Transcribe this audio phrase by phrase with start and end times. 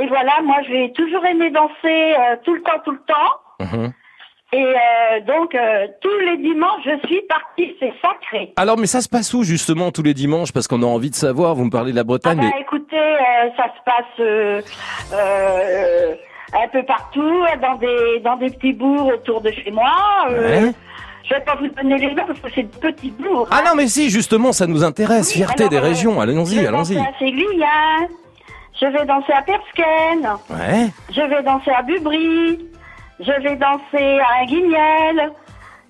[0.00, 3.68] Et voilà, moi j'ai toujours aimé danser euh, tout le temps, tout le temps.
[3.78, 3.92] Mhm.
[4.52, 8.52] Et euh, donc euh, tous les dimanches, je suis partie, c'est sacré.
[8.56, 10.52] Alors, mais ça se passe où justement tous les dimanches?
[10.52, 11.54] Parce qu'on a envie de savoir.
[11.54, 13.16] Vous me parlez de la Ah Bretagne, bah, mais écoutez,
[13.56, 14.64] ça se passe
[16.54, 19.92] un peu partout, dans des dans des petits bourgs autour de chez moi.
[20.30, 20.72] Ouais.
[21.28, 23.48] Je vais pas vous donner les noms parce que c'est des petits bourgs.
[23.50, 23.64] ah hein.
[23.66, 25.28] non, mais si, justement, ça nous intéresse.
[25.28, 26.20] Oui, Fierté alors, des régions.
[26.20, 26.98] Allons-y, allons-y.
[27.18, 28.08] Séguillan,
[28.80, 30.88] je vais danser à Persken, Ouais.
[31.10, 32.58] je vais danser à Bubry,
[33.20, 35.32] je vais danser à Guignel,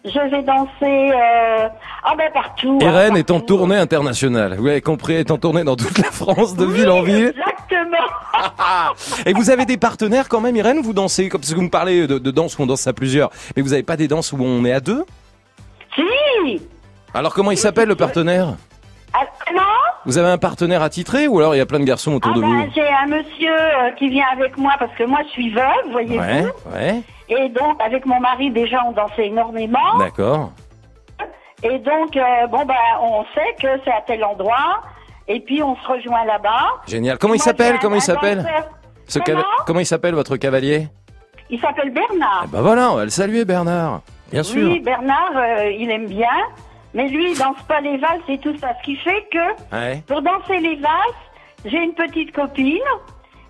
[0.05, 1.69] je vais danser euh,
[2.05, 2.79] ah ben partout.
[2.83, 4.57] Hein, Rennes est en tournée internationale.
[4.59, 7.35] Vous avez compris, est en tournée dans toute la France, de ville en ville.
[7.37, 8.07] Exactement.
[9.27, 11.69] Et vous avez des partenaires quand même, Irène Vous dansez, comme parce que vous me
[11.71, 14.33] parlez de, de danse où on danse à plusieurs, mais vous n'avez pas des danses
[14.33, 15.05] où on est à deux?
[15.95, 16.63] Si.
[17.13, 18.55] Alors comment il s'appelle le partenaire?
[20.09, 22.37] Vous avez un partenaire attitré ou alors il y a plein de garçons autour Ah
[22.37, 22.71] de ben, vous?
[22.75, 26.19] j'ai un monsieur euh, qui vient avec moi parce que moi je suis veuve, voyez-vous.
[26.25, 26.45] Ouais,
[26.75, 29.99] ouais, Et donc avec mon mari déjà on dansait énormément.
[29.99, 30.53] d'accord.
[31.63, 34.81] Et donc euh, bon ben on sait que c'est à tel endroit.
[35.29, 36.65] Et puis on se rejoint là-bas.
[36.87, 37.19] Génial.
[37.19, 38.47] Comment il s'appelle un- Comment il s'appelle.
[39.09, 39.19] Ce
[39.67, 39.81] Comment?
[39.81, 40.89] il s'appelle votre cavalier?
[41.51, 42.45] Il s'appelle Bernard.
[42.45, 44.01] Eh ben voilà, on va le saluer Bernard.
[44.33, 44.71] Bien sûr.
[44.71, 46.29] Oui, Bernard, euh, il aime bien.
[46.95, 48.69] Mais lui, il danse pas les valses et tout ça.
[48.79, 50.03] Ce qui fait que Ouais.
[50.07, 51.23] pour danser les valses,
[51.65, 52.79] j'ai une petite copine.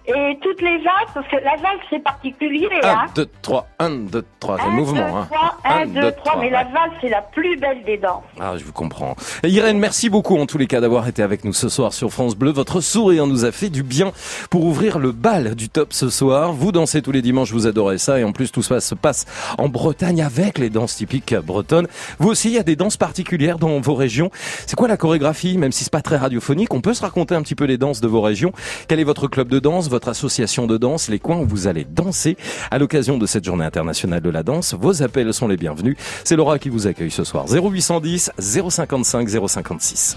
[0.08, 3.06] Et toutes les valses, parce que la valse c'est particulier, 1, hein.
[3.14, 5.00] 2, 3, 1, 2, 3, c'est le Un, mouvement.
[5.00, 5.28] deux, hein.
[5.30, 6.32] trois, un, Un, deux, deux, trois.
[6.32, 8.22] trois, Mais la valse, c'est la plus belle des danses.
[8.40, 9.16] Ah, je vous comprends.
[9.42, 12.10] Et Irène, merci beaucoup en tous les cas d'avoir été avec nous ce soir sur
[12.10, 12.50] France Bleu.
[12.52, 14.12] Votre sourire nous a fait du bien
[14.50, 16.52] pour ouvrir le bal du top ce soir.
[16.54, 18.18] Vous dansez tous les dimanches, vous adorez ça.
[18.18, 19.26] Et en plus, tout ça se passe
[19.58, 21.86] en Bretagne avec les danses typiques bretonnes.
[22.18, 24.30] Vous aussi, il y a des danses particulières dans vos régions.
[24.66, 25.58] C'est quoi la chorégraphie?
[25.58, 28.00] Même si c'est pas très radiophonique, on peut se raconter un petit peu les danses
[28.00, 28.52] de vos régions.
[28.88, 31.84] Quel est votre club de danse, votre association de danse, les coins où vous allez
[31.84, 32.36] danser
[32.70, 35.96] à l'occasion de cette journée internationale de la danse Vos appels sont les bienvenus.
[36.22, 37.46] C'est Laura qui vous accueille ce soir.
[37.48, 40.16] 0810 055 056.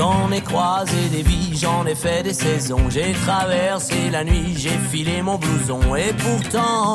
[0.00, 2.88] J'en ai croisé des vies, j'en ai fait des saisons.
[2.88, 5.94] J'ai traversé la nuit, j'ai filé mon blouson.
[5.94, 6.94] Et pourtant,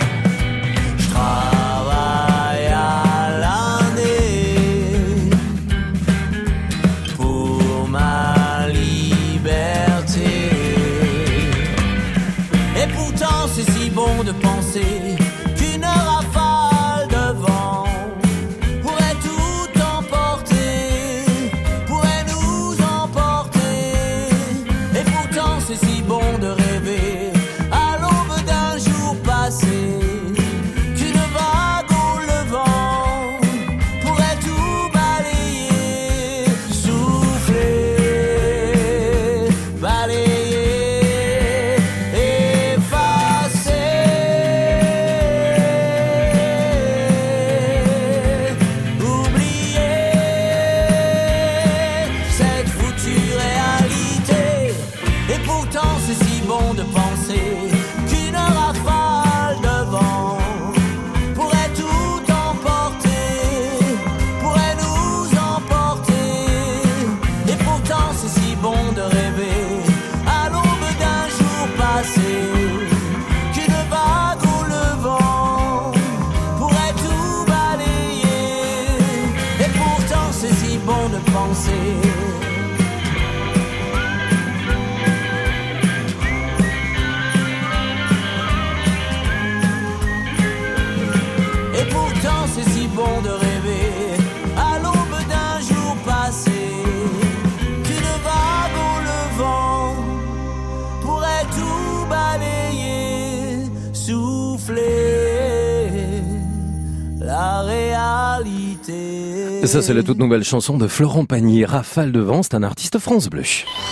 [109.71, 112.99] Ça, c'est la toute nouvelle chanson de Florent Pagny, Rafale de vent, c'est un artiste
[112.99, 113.43] France Bleu.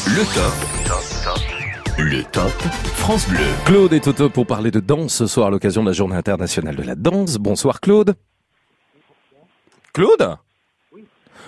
[0.08, 1.98] Le top.
[1.98, 2.52] Le top
[2.96, 3.46] France Bleu.
[3.64, 6.18] Claude est au top pour parler de danse ce soir à l'occasion de la journée
[6.18, 7.38] internationale de la danse.
[7.38, 8.16] Bonsoir Claude.
[9.94, 10.36] Claude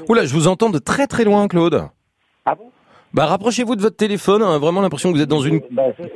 [0.08, 1.90] Oula, je vous entends de très très loin Claude.
[2.46, 2.72] Ah bon?
[3.14, 5.60] Bah rapprochez-vous de votre téléphone, on a vraiment l'impression que vous êtes dans une...
[5.72, 6.08] Bah, je, euh,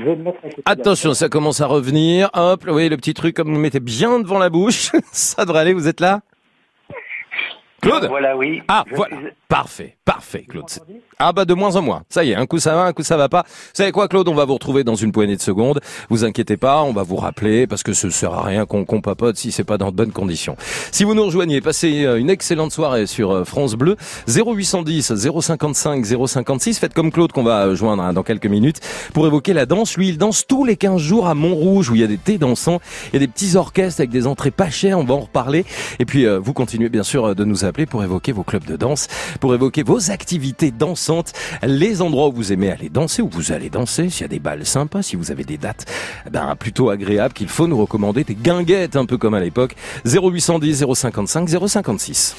[0.00, 0.32] je vais me
[0.64, 2.30] Attention, ça commence à revenir.
[2.32, 4.90] Hop, oui, le petit truc comme vous le mettez bien devant la bouche.
[5.12, 6.22] ça devrait aller, vous êtes là?
[7.80, 8.60] Claude Voilà, oui.
[8.68, 9.16] Ah, Je voilà.
[9.16, 10.66] suis- Parfait, parfait, Claude.
[11.18, 12.02] Ah bah de moins en moins.
[12.10, 13.44] Ça y est, un coup ça va, un coup ça va pas.
[13.48, 15.80] Vous savez quoi, Claude On va vous retrouver dans une poignée de secondes.
[16.10, 19.00] Vous inquiétez pas, on va vous rappeler parce que ce sert à rien qu'on qu'on
[19.00, 20.56] papote si c'est pas dans de bonnes conditions.
[20.92, 23.96] Si vous nous rejoignez, passez euh, une excellente soirée sur euh, France Bleu
[24.28, 26.78] 0810 055 056.
[26.78, 28.80] Faites comme Claude qu'on va euh, joindre hein, dans quelques minutes
[29.14, 29.96] pour évoquer la danse.
[29.96, 32.36] Lui, il danse tous les 15 jours à Montrouge où il y a des thés
[32.36, 34.98] dansants, il y a des petits orchestres avec des entrées pas chères.
[34.98, 35.64] On va en reparler.
[36.00, 39.08] Et puis vous continuez bien sûr de nous appeler pour évoquer vos clubs de danse,
[39.40, 41.32] pour évoquer vos activités dansantes,
[41.62, 44.40] les endroits où vous aimez aller danser, où vous allez danser, s'il y a des
[44.40, 45.86] balles sympas, si vous avez des dates
[46.26, 49.76] eh ben, plutôt agréables qu'il faut nous recommander, des guinguettes un peu comme à l'époque.
[50.04, 52.36] 0810 055 056.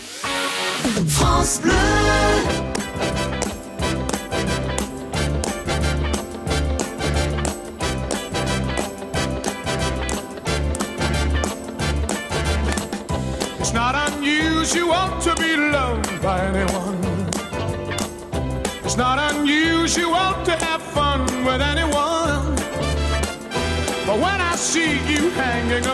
[1.08, 1.89] France Bleu.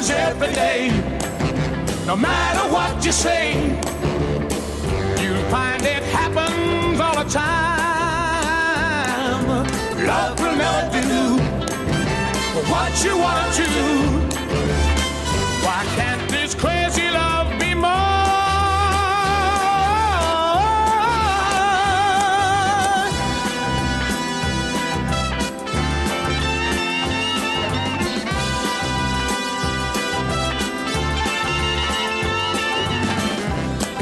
[0.00, 0.90] happens every day.
[2.06, 3.54] No matter what you say,
[5.22, 7.46] you'll find it happens all the time.
[10.06, 11.38] Love will never do
[12.70, 13.68] what you wanna do.
[15.64, 17.29] Why can't this crazy love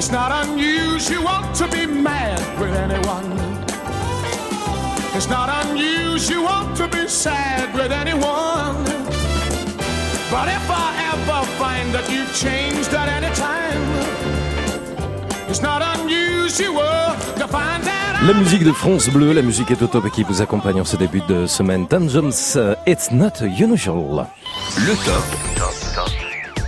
[0.09, 3.29] It's not unusual to be mad with anyone.
[5.15, 8.85] It's not unusual to be sad with anyone.
[10.31, 13.85] But if I ever find that you've changed at any time,
[15.51, 19.89] it's not unusual to find that La musique de France Bleu, la musique est au
[19.89, 21.87] top et qui vous accompagne en ce début de semaine.
[21.91, 24.27] Jones, euh, It's Not Unusual.
[24.79, 25.68] Le top.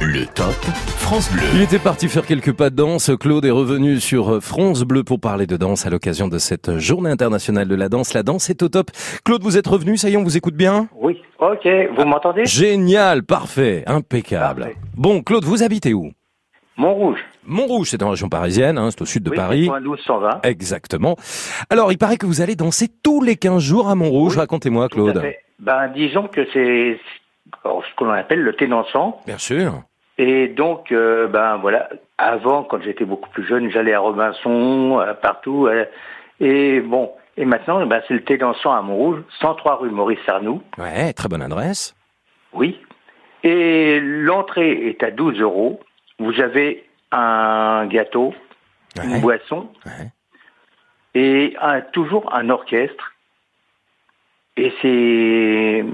[0.00, 0.54] Le top
[0.99, 1.42] France Bleu.
[1.54, 3.11] Il était parti faire quelques pas de danse.
[3.21, 7.11] Claude est revenu sur France Bleu pour parler de danse à l'occasion de cette journée
[7.11, 8.14] internationale de la danse.
[8.14, 8.90] La danse est au top.
[9.25, 10.88] Claude, vous êtes revenu, ça y est, on vous écoute bien?
[10.97, 11.69] Oui, ok.
[11.97, 12.47] Vous m'entendez?
[12.47, 14.62] Génial, parfait, impeccable.
[14.62, 14.76] Parfait.
[14.97, 16.11] Bon, Claude, vous habitez où?
[16.76, 17.19] Montrouge.
[17.45, 19.66] Montrouge, c'est en région parisienne, hein, c'est au sud de oui, Paris.
[19.66, 20.30] 92 120.
[20.45, 21.16] Exactement.
[21.69, 24.33] Alors, il paraît que vous allez danser tous les 15 jours à Montrouge.
[24.35, 25.21] Oui, Racontez-moi, Tout à Claude.
[25.21, 25.40] fait.
[25.59, 26.99] Ben, disons que c'est
[27.64, 29.21] ce qu'on appelle le thé dansant.
[29.26, 29.83] Bien sûr.
[30.22, 35.14] Et donc, euh, ben voilà, avant, quand j'étais beaucoup plus jeune, j'allais à Robinson, euh,
[35.14, 35.66] partout.
[35.66, 35.86] euh,
[36.40, 40.60] et bon, et maintenant, ben, c'est le thé dansant à Montrouge, 103 rue Maurice Arnoux.
[40.76, 41.94] Ouais, très bonne adresse.
[42.52, 42.78] Oui.
[43.44, 45.80] Et l'entrée est à 12 euros.
[46.18, 48.34] Vous avez un gâteau,
[49.02, 50.12] une boisson Ouais.
[51.14, 53.12] et un- toujours un orchestre.
[54.58, 55.84] Et c'est,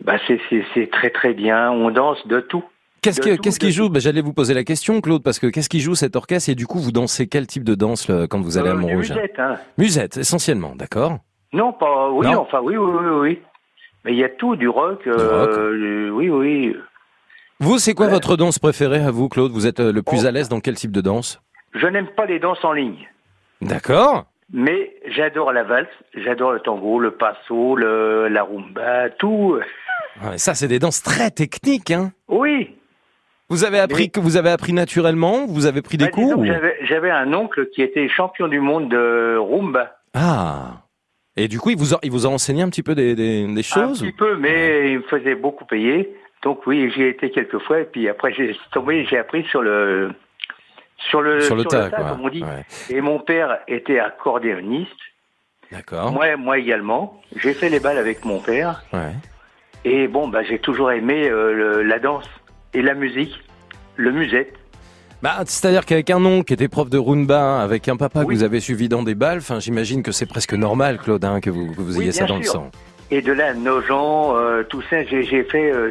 [0.00, 0.40] bah c'est,
[0.72, 1.70] c'est très très bien.
[1.70, 2.64] On danse de tout.
[3.12, 3.88] Qu'est-ce qui joue.
[3.88, 6.54] Ben, J'allais vous poser la question, Claude, parce que qu'est-ce qui joue cet orchestre et
[6.54, 9.38] du coup vous dansez quel type de danse quand vous allez à Euh, Montrouge musette,
[9.38, 9.56] hein.
[9.78, 11.18] Musette, essentiellement, d'accord
[11.52, 12.10] Non, pas.
[12.10, 12.40] Oui, Non.
[12.40, 13.42] enfin, oui, oui, oui, oui.
[14.04, 15.06] Mais il y a tout, du rock.
[15.06, 16.76] euh, euh, oui, oui.
[17.58, 18.12] Vous, c'est quoi Ouais.
[18.12, 19.50] votre danse préférée à vous, Claude?
[19.52, 20.26] Vous êtes euh, le plus Oh.
[20.26, 21.40] à l'aise dans quel type de danse?
[21.74, 23.08] Je n'aime pas les danses en ligne.
[23.62, 29.58] D'accord Mais j'adore la valse, j'adore le tango, le passo, le, la rumba, tout.
[30.22, 32.75] Ouais, Ça, c'est des danses très techniques, hein Oui.
[33.48, 36.44] Vous avez appris que vous avez appris naturellement Vous avez pris des Bah, cours ou-
[36.82, 39.96] j'avais, un oncle qui était champion du monde de rumba.
[40.14, 40.82] Ah
[41.36, 43.46] Et du coup, il vous a, il vous a enseigné un petit peu des, des,
[43.46, 46.12] des Un choses petit peu, mais il me faisait beaucoup payer.
[46.42, 49.62] Donc oui, j'y ai été quelques fois et puis après j'ai tombé, j'ai appris sur
[49.62, 50.10] le
[50.98, 51.98] Sur le, Sur le tas, quoi.
[52.10, 52.42] comme on dit.
[52.42, 52.64] Ouais.
[52.90, 54.90] Et mon père était accordéoniste.
[55.72, 56.12] D'accord.
[56.12, 57.20] Moi, moi également.
[57.36, 58.82] J'ai fait les balles avec mon père.
[58.92, 59.12] Ouais.
[59.84, 62.28] Et bon, bah, j'ai toujours aimé euh, le- la danse
[62.74, 63.38] et la musique,
[63.96, 64.52] le musette.
[65.22, 68.42] Bah, c'est-à-dire qu'avec un oncle qui était prof de rumba, avec un papa que vous
[68.42, 71.72] avez suivi dans des balles, enfin, j'imagine que c'est presque normal, Claude, hein, que vous,
[71.72, 72.70] que vous Oui, ayez ça dans le sang.
[73.10, 75.70] Et de là, Nogent, euh, tout ça, j'ai j'ai fait.
[75.72, 75.90] euh,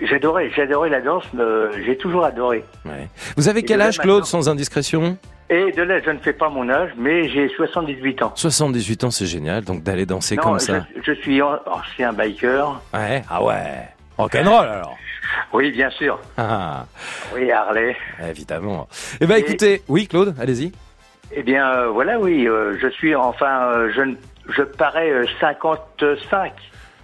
[0.00, 1.24] j'adorais, j'adorais la danse.
[1.38, 2.64] euh, j'ai toujours adoré.
[2.84, 3.08] Ouais.
[3.36, 5.18] Vous avez quel âge, Claude, sans indiscrétion?
[5.48, 8.32] Et de là, je ne fais pas mon âge, mais j'ai 78 ans.
[8.34, 10.86] 78 ans, c'est génial, donc d'aller danser non, comme je, ça.
[11.04, 12.80] je suis an- ancien biker.
[12.92, 13.88] Ouais, ah ouais.
[14.18, 14.96] Rock'n'roll alors.
[15.52, 16.18] Oui, bien sûr.
[16.36, 16.86] Ah,
[17.34, 17.96] Oui, Harley.
[18.28, 18.88] évidemment.
[19.20, 20.72] Eh Et- écoutez, oui, Claude, allez-y.
[21.32, 24.02] Eh bien, euh, voilà, oui, euh, je suis enfin, euh, je,
[24.52, 26.52] je parais euh, 55,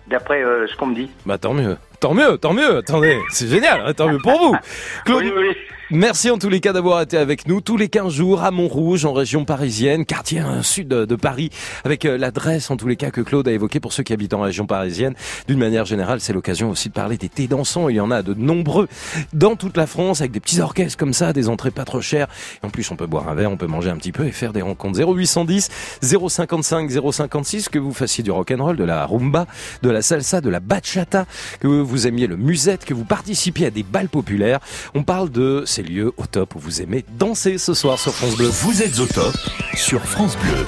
[0.06, 1.10] d'après ce qu'on me dit.
[1.26, 1.76] Bah, tant mieux.
[2.00, 2.78] Tant mieux, tant mieux.
[2.78, 4.56] Attendez, c'est génial, hein, tant mieux pour vous.
[5.04, 5.56] Claude, Oui, oui.
[5.94, 9.04] Merci en tous les cas d'avoir été avec nous tous les 15 jours à Montrouge,
[9.04, 11.50] en région parisienne, quartier euh, sud de, Paris,
[11.84, 14.32] avec euh, l'adresse en tous les cas que Claude a évoqué pour ceux qui habitent
[14.32, 15.14] en région parisienne.
[15.48, 17.90] D'une manière générale, c'est l'occasion aussi de parler des thés dansants.
[17.90, 18.88] Il y en a de nombreux
[19.34, 22.28] dans toute la France, avec des petits orchestres comme ça, des entrées pas trop chères.
[22.62, 24.54] En plus, on peut boire un verre, on peut manger un petit peu et faire
[24.54, 24.98] des rencontres.
[24.98, 25.68] 0810
[26.00, 29.46] 055 056, que vous fassiez du rock'n'roll, de la rumba,
[29.82, 31.26] de la salsa, de la bachata,
[31.60, 34.60] que vous aimiez le musette, que vous participiez à des balles populaires.
[34.94, 38.36] On parle de ces lieux au top où vous aimez danser ce soir sur France
[38.36, 38.46] Bleu.
[38.48, 39.34] Vous êtes au top
[39.74, 40.64] sur France Bleu.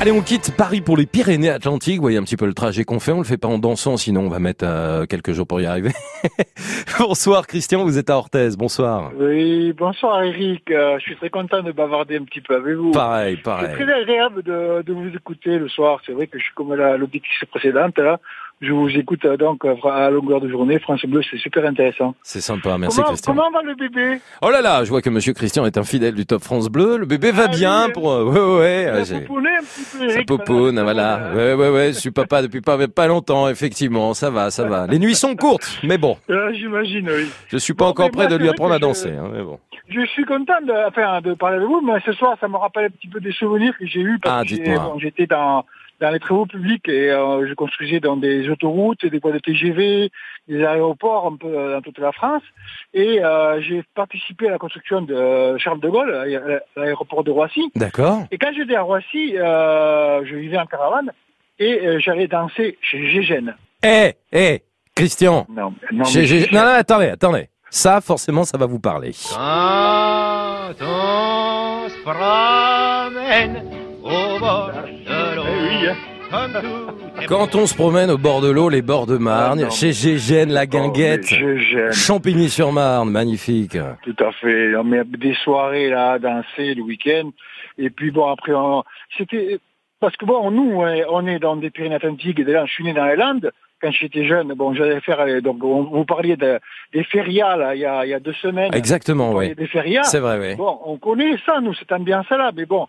[0.00, 1.96] Allez, on quitte Paris pour les Pyrénées-Atlantiques.
[1.96, 3.10] Vous voyez un petit peu le trajet qu'on fait.
[3.10, 5.66] On le fait pas en dansant, sinon on va mettre euh, quelques jours pour y
[5.66, 5.90] arriver.
[7.00, 8.50] Bonsoir Christian, vous êtes à Orthez.
[8.56, 9.10] Bonsoir.
[9.18, 10.70] Oui, bonsoir Eric.
[10.70, 12.92] Euh, je suis très content de bavarder un petit peu avec vous.
[12.92, 13.74] Pareil, C'est pareil.
[13.74, 16.00] très agréable de, de vous écouter le soir.
[16.06, 17.98] C'est vrai que je suis comme la- l'auditrice précédente.
[17.98, 18.20] Là.
[18.60, 20.80] Je vous écoute euh, donc à longueur de journée.
[20.80, 22.16] France Bleu, c'est super intéressant.
[22.22, 23.34] C'est sympa, merci comment, Christian.
[23.34, 24.18] comment va le bébé?
[24.42, 26.96] Oh là là, je vois que Monsieur Christian est un fidèle du Top France Bleu.
[26.96, 27.92] Le bébé va Ah bien oui.
[27.92, 28.10] pour...
[28.10, 28.82] euh, Ouais, ouais, ouais.
[28.82, 30.26] Il a j'ai- pouponné un petit peu, Ça Eric.
[30.28, 31.30] popoune, Voilà.
[31.36, 31.92] Ouais, ouais, ouais.
[31.92, 34.12] Je suis papa depuis pas, pas longtemps, effectivement.
[34.14, 34.88] Ça va, ça va.
[34.88, 36.16] Les nuits sont courtes, mais bon.
[36.28, 37.28] Euh, J'imagine, oui.
[37.46, 39.10] Je suis pas Bon, encore prêt moi, de lui apprendre que à je- danser.
[39.12, 39.60] Hein, mais bon.
[39.88, 42.86] Je suis content de, enfin, de parler avec vous, mais ce soir, ça me rappelle
[42.86, 44.78] un petit peu des souvenirs que j'ai eus Ah, parce que dites-moi.
[44.92, 45.64] bon, j'étais dans,
[46.00, 50.10] dans les travaux publics et euh, je construisais dans des autoroutes, des voies de TGV,
[50.48, 52.42] des aéroports un peu euh, dans toute la France.
[52.94, 57.70] Et euh, j'ai participé à la construction de Charles de Gaulle, à l'aéroport de Roissy.
[57.74, 58.22] D'accord.
[58.30, 61.12] Et quand j'étais à Roissy, euh, je vivais en caravane
[61.58, 63.56] et euh, j'allais danser chez Gégène.
[63.82, 64.62] Eh, eh,
[64.94, 65.46] Christian.
[65.48, 66.46] Non, non, Gégène.
[66.52, 67.48] Non, non, attendez, attendez.
[67.70, 69.12] Ça, forcément, ça va vous parler.
[69.34, 73.77] Quand on se promène
[77.26, 80.50] Quand on se promène au bord de l'eau, les bords de Marne, Ah, chez Gégène,
[80.52, 81.26] la Oh, guinguette.
[81.92, 83.76] Champigny-sur-Marne, magnifique.
[84.02, 84.74] Tout à fait.
[84.76, 87.30] On met des soirées là, à danser le week-end.
[87.78, 88.82] Et puis bon, après, on...
[89.16, 89.58] c'était
[90.00, 90.80] parce que bon, nous,
[91.10, 92.38] on est- dans des Pyrénées-Atlantiques.
[92.40, 93.50] Et là, je suis né dans les Landes.
[93.80, 95.20] Quand j'étais jeune, bon, j'allais faire.
[95.20, 96.58] euh, Donc, on- vous parliez de,
[96.92, 98.74] des férias là, il y a, il y a deux semaines.
[98.74, 99.54] Exactement, oui.
[99.54, 100.02] Des férias.
[100.04, 100.56] C'est vrai, oui.
[100.56, 102.50] Bon, on connaît ça, nous, cette ambiance-là.
[102.56, 102.86] Mais bon,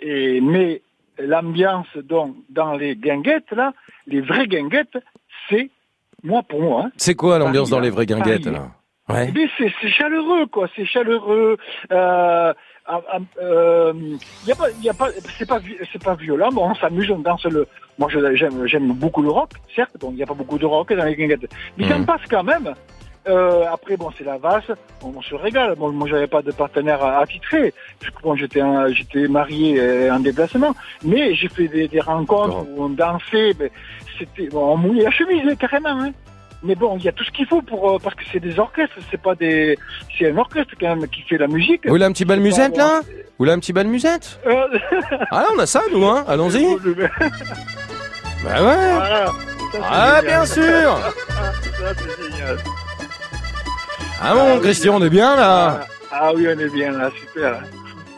[0.00, 0.80] et mais
[1.26, 3.72] l'ambiance donc dans les guinguettes là,
[4.06, 4.98] les vraies guinguettes,
[5.48, 5.70] c'est
[6.22, 6.84] moi pour moi.
[6.86, 8.68] hein, C'est quoi l'ambiance dans les vraies guinguettes, là?
[9.08, 9.32] Ouais.
[9.36, 10.68] eh c'est chaleureux, quoi.
[10.76, 11.56] C'est chaleureux.
[11.90, 12.54] Euh,
[13.40, 13.92] euh,
[14.46, 15.60] y a pas, y a pas, c'est pas,
[15.92, 16.50] c'est pas violent.
[16.52, 17.66] Bon, on s'amuse, on danse le.
[17.98, 19.96] Moi, je- j'aime, j'aime beaucoup le rock, certes.
[20.00, 22.02] Bon, il y a pas beaucoup de rock dans les guinguettes, mais ça Mhm.
[22.02, 22.74] me passe quand même.
[23.28, 24.64] Euh, après, bon, c'est la valse.
[25.02, 25.74] On, on se régale.
[25.76, 27.72] Bon, moi, j'avais pas de partenaire attitré.
[28.00, 28.60] Parce que bon, j'étais,
[28.94, 30.74] j'étais marié euh, en déplacement.
[31.04, 33.52] Mais j'ai fait des, des rencontres où on dansait.
[33.58, 33.70] Mais
[34.18, 35.90] c'était, bon, on mouillait la chemise hein, carrément.
[36.02, 36.12] Hein.
[36.64, 38.56] Mais bon, il y a tout ce qu'il faut pour euh, parce que c'est des
[38.60, 39.76] orchestres, c'est pas des,
[40.16, 41.84] c'est un orchestre quand même qui fait la musique.
[41.84, 44.68] Vous voulez un petit bal musette, là Vous voulez un petit bal musette Euh,
[45.32, 46.64] Ah là, on a ça, nous, hein Allons-y.
[48.44, 48.92] Bah ouais.
[48.94, 49.26] Voilà.
[49.26, 49.32] Ça,
[49.72, 50.62] c'est Ah, bien sûr
[51.78, 51.94] Ça,
[54.24, 55.80] Ah bon, oui, Christian, on est bien, là
[56.12, 57.60] Ah, ah oui, on est bien là, super.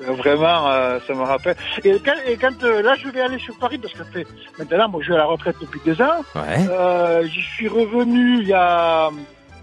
[0.07, 1.57] Vraiment, euh, ça me rappelle.
[1.83, 4.03] Et quand, et quand euh, là, je vais aller sur Paris parce que
[4.59, 6.19] maintenant, moi, je vais à la retraite depuis deux ans.
[6.35, 6.67] Ouais.
[6.71, 9.09] Euh, J'y suis revenu il y a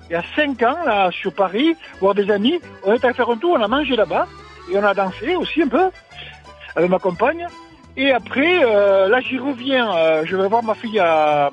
[0.09, 2.59] il y a cinq ans là sur Paris voir des amis.
[2.83, 4.27] On est allé faire un tour, on a mangé là-bas
[4.71, 5.89] et on a dansé aussi un peu
[6.75, 7.45] avec ma compagne.
[7.95, 9.95] Et après, euh, là, j'y reviens.
[9.95, 11.51] euh, je vais voir ma fille à,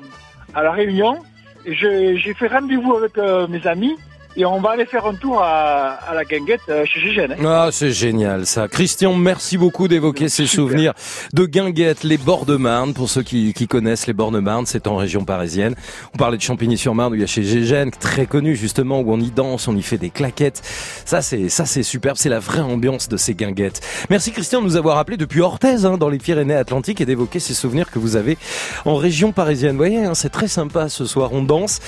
[0.55, 1.17] à la Réunion.
[1.65, 3.95] Et j'ai fait rendez-vous avec euh, mes amis.
[4.39, 7.33] Et on va aller faire un tour à, à la guinguette euh, chez Gégène.
[7.33, 7.45] hein.
[7.45, 8.69] Ah, c'est génial ça.
[8.69, 10.93] Christian, merci beaucoup d'évoquer ces souvenirs
[11.33, 12.93] de Guinguette, les bords de Marne.
[12.93, 15.75] Pour ceux qui, qui connaissent les bords de Marne, c'est en région parisienne.
[16.13, 19.19] On parlait de Champigny-sur-Marne où il y a chez Gégène, très connu justement, où on
[19.19, 20.61] y danse, on y fait des claquettes.
[21.03, 22.15] Ça, c'est ça, c'est superbe.
[22.17, 23.81] C'est la vraie ambiance de ces Guinguettes.
[24.09, 27.53] Merci Christian de nous avoir appelé depuis Orthez, hein, dans les Pyrénées-Atlantiques, et d'évoquer ces
[27.53, 28.37] souvenirs que vous avez
[28.85, 29.71] en région parisienne.
[29.73, 31.33] Vous voyez, hein, c'est très sympa ce soir.
[31.33, 31.81] On danse,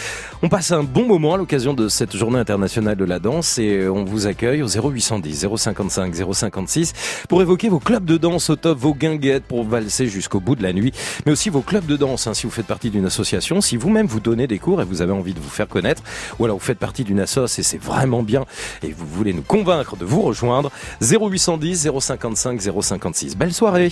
[0.44, 3.78] on passe un bon moment à l'occasion de cette journée internationale de la danse, et
[3.78, 6.94] euh, on vous accueille au 0810 055 056
[7.30, 10.64] pour évoquer vos clubs de danse au top, vos guinguettes pour valser jusqu'au bout de
[10.64, 10.92] la nuit,
[11.26, 14.08] mais aussi vos clubs de danse, hein, si vous faites partie d'une association, si vous-même
[14.08, 16.04] vous donnez des cours et vous avez envie de vous faire connaître,
[16.40, 18.46] ou alors vous faites partie d'une assoce et c'est vraiment bien,
[18.84, 20.72] et vous voulez nous convaincre de vous rejoindre,
[21.02, 23.38] 0810 055 056.
[23.38, 23.92] Belle soirée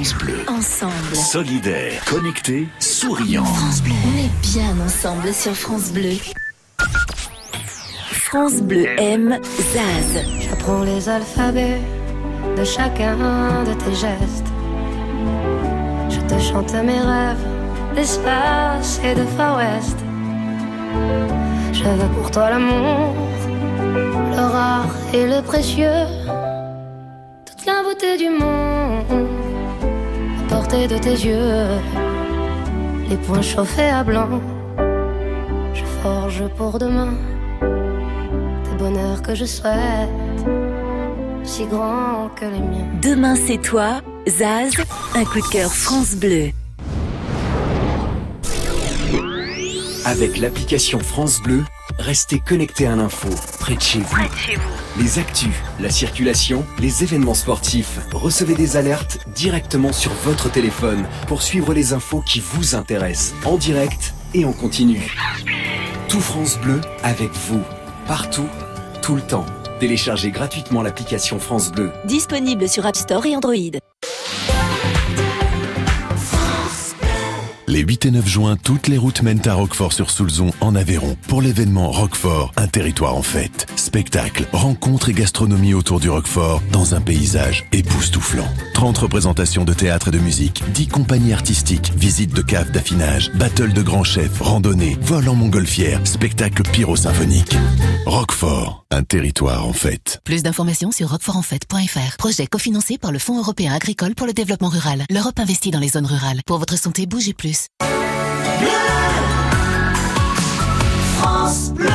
[0.00, 0.38] France Bleu.
[0.48, 1.14] Ensemble.
[1.14, 3.44] Solidaire, connecté, souriant.
[3.44, 3.92] France Bleu.
[4.06, 6.16] On est bien ensemble sur France Bleu.
[8.10, 10.24] France Bleu aime Zaz.
[10.40, 11.82] J'apprends les alphabets
[12.56, 13.14] de chacun
[13.64, 14.50] de tes gestes.
[16.08, 17.46] Je te chante mes rêves
[17.94, 19.98] d'espace et de Far West.
[21.74, 23.14] Je veux pour toi l'amour,
[24.30, 26.06] le rare et le précieux.
[27.44, 29.39] Toute la beauté du monde
[30.60, 31.68] portée de tes yeux.
[33.08, 34.40] Les poings chauffés à blanc.
[35.72, 37.14] Je forge pour demain
[38.64, 40.40] des bonheurs que je souhaite,
[41.44, 42.88] si grands que les miens.
[43.00, 44.72] Demain c'est toi, Zaz,
[45.14, 46.50] un coup de cœur France Bleu.
[50.04, 51.62] Avec l'application France Bleu,
[51.98, 53.28] restez connecté à l'info,
[53.60, 54.16] près de chez vous.
[54.98, 61.42] Les actus, la circulation, les événements sportifs, recevez des alertes directement sur votre téléphone pour
[61.42, 65.16] suivre les infos qui vous intéressent, en direct et en continu.
[66.08, 67.62] Tout France Bleu avec vous,
[68.06, 68.48] partout,
[69.00, 69.46] tout le temps.
[69.78, 71.92] Téléchargez gratuitement l'application France Bleu.
[72.04, 73.80] Disponible sur App Store et Android.
[77.70, 81.92] Les 8 et 9 juin, toutes les routes mènent à Roquefort-sur-Soulzon en Aveyron pour l'événement
[81.92, 83.68] Roquefort, un territoire en fête.
[83.76, 88.48] Spectacle, rencontres et gastronomie autour du Roquefort dans un paysage époustouflant.
[88.74, 93.72] 30 représentations de théâtre et de musique, 10 compagnies artistiques, visites de caves d'affinage, battle
[93.72, 97.54] de grands chefs, randonnées, vol en montgolfière, spectacle pyro-symphonique.
[98.04, 100.20] Roquefort, un territoire en fête.
[100.24, 102.16] Plus d'informations sur roquefortenfête.fr.
[102.18, 105.04] Projet cofinancé par le Fonds européen agricole pour le développement rural.
[105.08, 106.40] L'Europe investit dans les zones rurales.
[106.46, 107.59] Pour votre santé, bougez plus.
[111.18, 111.88] France Bleu.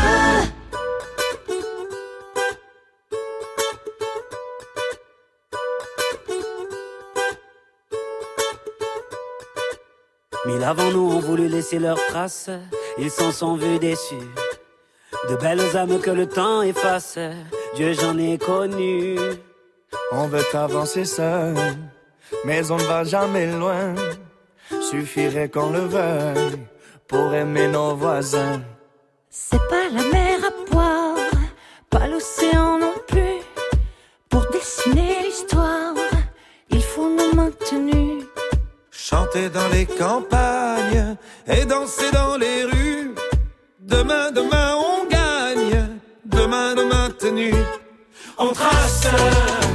[10.45, 12.51] Mille avant nous ont voulu laisser leurs traces,
[12.99, 14.15] ils s'en sont vus déçus.
[15.29, 17.17] De belles âmes que le temps efface,
[17.75, 19.17] Dieu j'en ai connu.
[20.11, 21.55] On veut avancer seul,
[22.45, 23.95] mais on ne va jamais loin.
[24.69, 26.59] Suffirait qu'on le veuille
[27.07, 28.61] pour aimer nos voisins.
[29.29, 31.17] C'est pas la mer à boire,
[31.89, 33.41] pas l'océan non plus.
[34.29, 35.93] Pour dessiner l'histoire,
[36.69, 38.25] il faut nous maintenir.
[38.91, 41.15] Chanter dans les campagnes
[41.47, 43.13] et danser dans les rues.
[43.79, 45.89] Demain, demain, on gagne.
[46.25, 47.53] Demain, demain, tenu.
[48.37, 48.47] On.
[48.47, 49.74] Trace.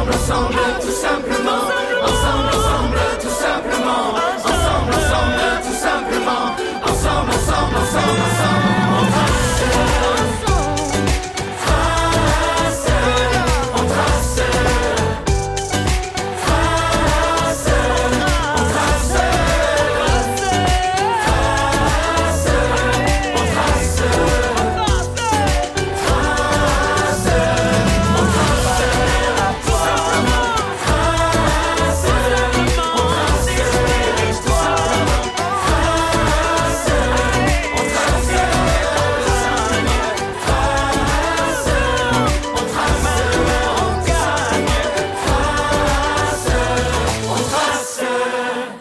[0.00, 1.79] Ensemble, ensemble, tout simplement.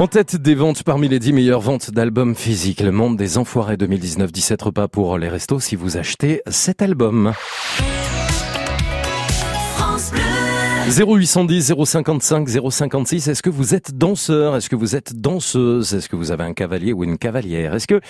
[0.10, 4.32] Tête des ventes parmi les 10 meilleures ventes d'albums physiques, le monde des enfoirés 2019,
[4.32, 7.34] 17 repas pour les restos si vous achetez cet album.
[10.89, 14.56] 0810 055 056, est-ce que vous êtes danseur?
[14.56, 15.93] Est-ce que vous êtes danseuse?
[15.93, 17.75] Est-ce que vous avez un cavalier ou une cavalière?
[17.75, 18.02] Est-ce que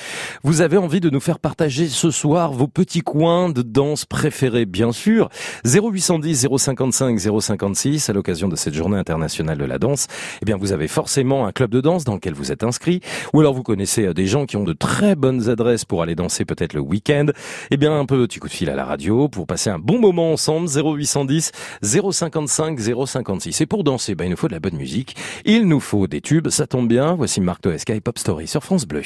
[0.44, 4.66] vous avez envie de nous faire partager ce soir vos petits coins de danse préférés?
[4.66, 5.28] Bien sûr,
[5.66, 10.08] 0810 055 056, à l'occasion de cette journée internationale de la danse,
[10.42, 13.02] eh bien vous avez forcément un club de danse dans lequel vous êtes inscrit,
[13.34, 16.16] ou alors vous connaissez euh, des gens qui ont de très bonnes adresses pour aller
[16.16, 17.26] danser peut-être le week-end.
[17.72, 20.32] Eh bien un petit coup de fil à la radio pour passer un bon moment
[20.32, 22.30] ensemble, 0810 055
[22.78, 23.62] 056.
[23.62, 25.16] Et pour danser, ben, il nous faut de la bonne musique.
[25.46, 27.16] Il nous faut des tubes, ça tombe bien.
[27.16, 29.04] Voici Marc Toesca et Pop Story sur France Bleu.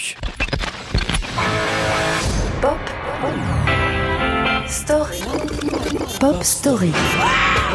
[4.67, 5.21] Story.
[6.19, 6.91] Pop Story.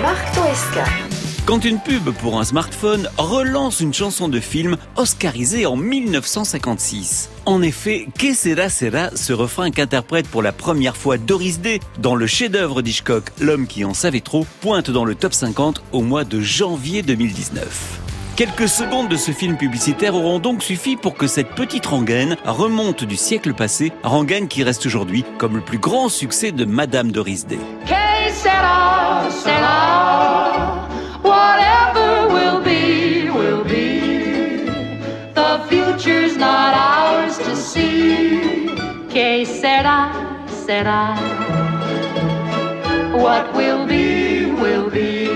[0.02, 1.17] Marc Toesca.
[1.48, 7.30] Quand une pub pour un smartphone relance une chanson de film oscarisée en 1956.
[7.46, 12.16] En effet, Que sera sera, ce refrain qu'interprète pour la première fois Doris Day dans
[12.16, 16.24] le chef-d'œuvre d'Hitchcock, L'homme qui en savait trop, pointe dans le top 50 au mois
[16.24, 18.00] de janvier 2019.
[18.36, 23.04] Quelques secondes de ce film publicitaire auront donc suffi pour que cette petite rengaine remonte
[23.04, 27.46] du siècle passé, rengaine qui reste aujourd'hui comme le plus grand succès de Madame Doris
[27.46, 27.58] Day.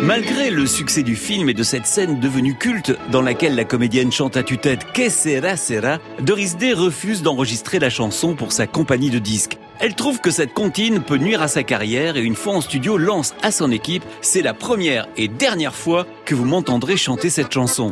[0.03, 4.12] Malgré le succès du film et de cette scène devenue culte dans laquelle la comédienne
[4.12, 9.11] chante à tue-tête Que sera sera, Doris Day refuse d'enregistrer la chanson pour sa compagnie
[9.11, 9.59] de disques.
[9.83, 12.99] Elle trouve que cette comptine peut nuire à sa carrière et une fois en studio
[12.99, 17.53] lance à son équipe C'est la première et dernière fois que vous m'entendrez chanter cette
[17.53, 17.90] chanson.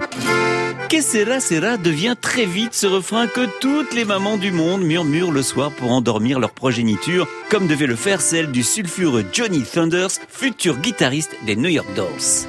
[0.88, 5.32] Que sera sera devient très vite ce refrain que toutes les mamans du monde murmurent
[5.32, 10.12] le soir pour endormir leur progéniture, comme devait le faire celle du sulfureux Johnny Thunders,
[10.28, 12.46] futur guitariste des New York Dolls.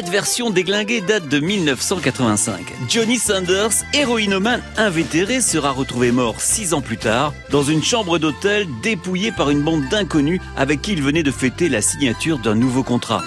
[0.00, 2.72] Cette version déglinguée date de 1985.
[2.88, 8.66] Johnny Sanders, héroïnomane invétéré, sera retrouvé mort six ans plus tard dans une chambre d'hôtel
[8.82, 12.82] dépouillée par une bande d'inconnus avec qui il venait de fêter la signature d'un nouveau
[12.82, 13.22] contrat.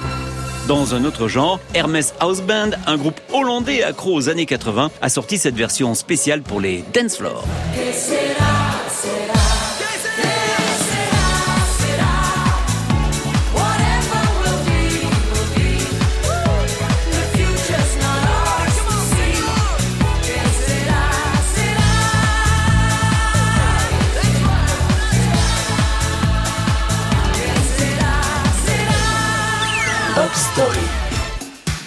[0.67, 5.09] Dans un autre genre, Hermès House Band, un groupe hollandais accro aux années 80, a
[5.09, 7.45] sorti cette version spéciale pour les dance floors.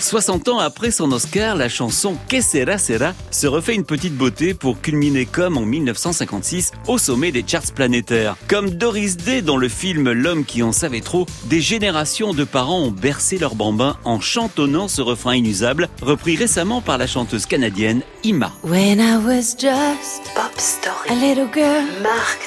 [0.06, 4.54] 60 ans après son Oscar, la chanson Que sera sera se refait une petite beauté
[4.54, 8.36] pour culminer comme en 1956 au sommet des charts planétaires.
[8.46, 12.82] Comme Doris Day dans le film L'homme qui en savait trop, des générations de parents
[12.82, 18.02] ont bercé leurs bambins en chantonnant ce refrain inusable, repris récemment par la chanteuse canadienne
[18.22, 18.52] Ima.
[18.62, 21.10] When I was just Pop Story.
[21.10, 21.84] a little girl,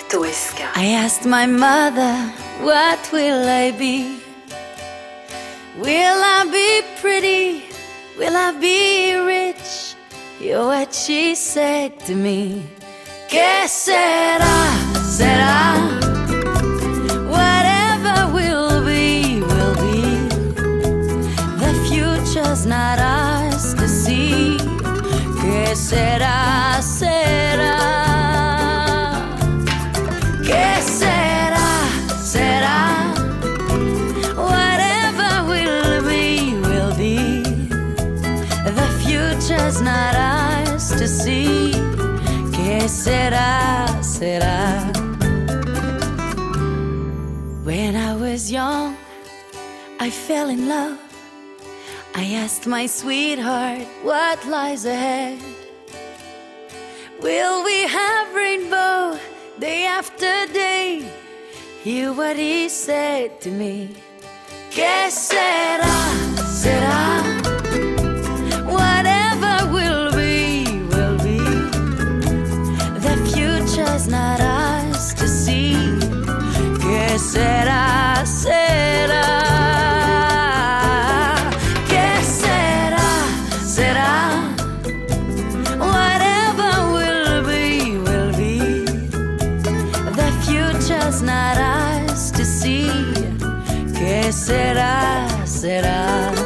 [0.10, 0.64] Toesca.
[0.78, 2.16] I asked my mother,
[2.62, 4.29] What will I be?
[5.80, 7.64] Will I be pretty?
[8.18, 9.96] Will I be rich?
[10.42, 12.66] You're what she said to me.
[13.30, 14.58] Que sera,
[15.08, 15.80] sera.
[17.32, 20.02] Whatever will be, will be.
[21.64, 24.58] The future's not ours to see.
[25.40, 28.09] Que sera, sera.
[42.90, 44.92] Que sera, sera.
[47.64, 48.98] When I was young,
[50.00, 50.98] I fell in love.
[52.16, 55.38] I asked my sweetheart what lies ahead.
[57.22, 59.20] Will we have rainbow
[59.60, 61.14] day after day?
[61.84, 63.96] Hear what he said to me.
[64.72, 65.94] Que sera,
[66.48, 67.59] sera.
[74.10, 75.76] Not ours to see.
[76.82, 79.26] Que será, será.
[81.88, 83.10] Que será,
[83.76, 84.14] será.
[85.78, 88.86] Whatever will be, will be.
[90.18, 92.90] The future's not ours to see.
[93.94, 96.39] Que será, será.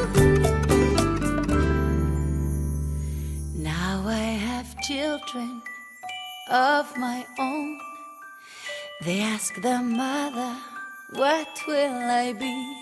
[6.54, 7.80] Of my own.
[9.04, 10.56] They ask their mother,
[11.13, 12.82] What will I be?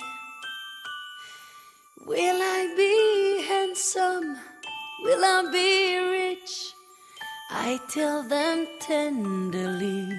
[2.05, 4.35] Will I be handsome?
[5.03, 6.73] Will I be rich?
[7.49, 10.09] I tell them tenderly.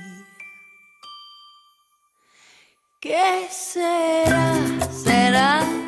[3.02, 4.54] Que será,
[4.90, 5.82] será.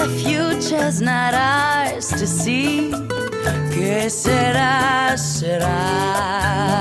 [0.00, 2.90] The future's not ours to see.
[3.70, 6.80] Que será, será.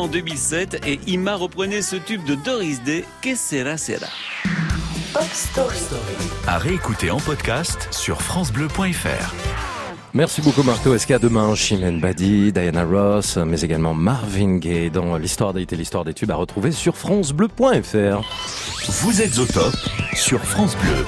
[0.00, 4.06] En 2007 et Ima reprenait ce tube de Doris Day, Que sera sera.
[5.12, 5.76] Pop Story.
[6.46, 9.79] À réécouter en podcast sur FranceBleu.fr.
[10.12, 11.20] Merci beaucoup Marteau Esca.
[11.20, 16.14] Demain, Chimène Badi, Diana Ross, mais également Marvin Gaye dans l'histoire des et l'histoire des
[16.14, 18.20] tubes à retrouver sur francebleu.fr.
[19.02, 19.74] Vous êtes au top
[20.14, 21.04] sur France Bleu.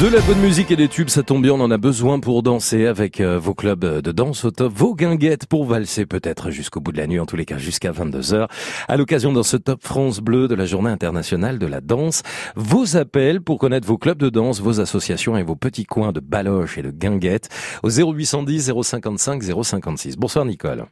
[0.00, 2.42] De la bonne musique et des tubes, ça tombe bien, on en a besoin pour
[2.42, 6.80] danser avec euh, vos clubs de danse au top, vos guinguettes pour valser peut-être jusqu'au
[6.80, 8.48] bout de la nuit, en tous les cas jusqu'à 22h.
[8.88, 12.22] À l'occasion dans ce top France Bleu de la journée internationale de la danse,
[12.56, 16.18] vos appels pour connaître vos clubs de danse, vos associations et vos petits coins de
[16.18, 17.48] baloches et de guinguettes
[17.84, 17.88] au
[18.34, 20.16] 0810 055 056.
[20.16, 20.84] Bonsoir Nicole.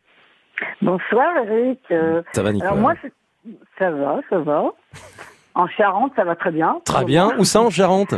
[0.81, 1.81] Bonsoir Eric.
[1.91, 3.13] Euh, Ça va Nicole Alors moi, c'est-
[3.79, 4.65] ça va, ça va.
[5.55, 6.79] En Charente, ça va très bien.
[6.87, 7.37] Très bien.
[7.39, 8.15] Où ça en Charente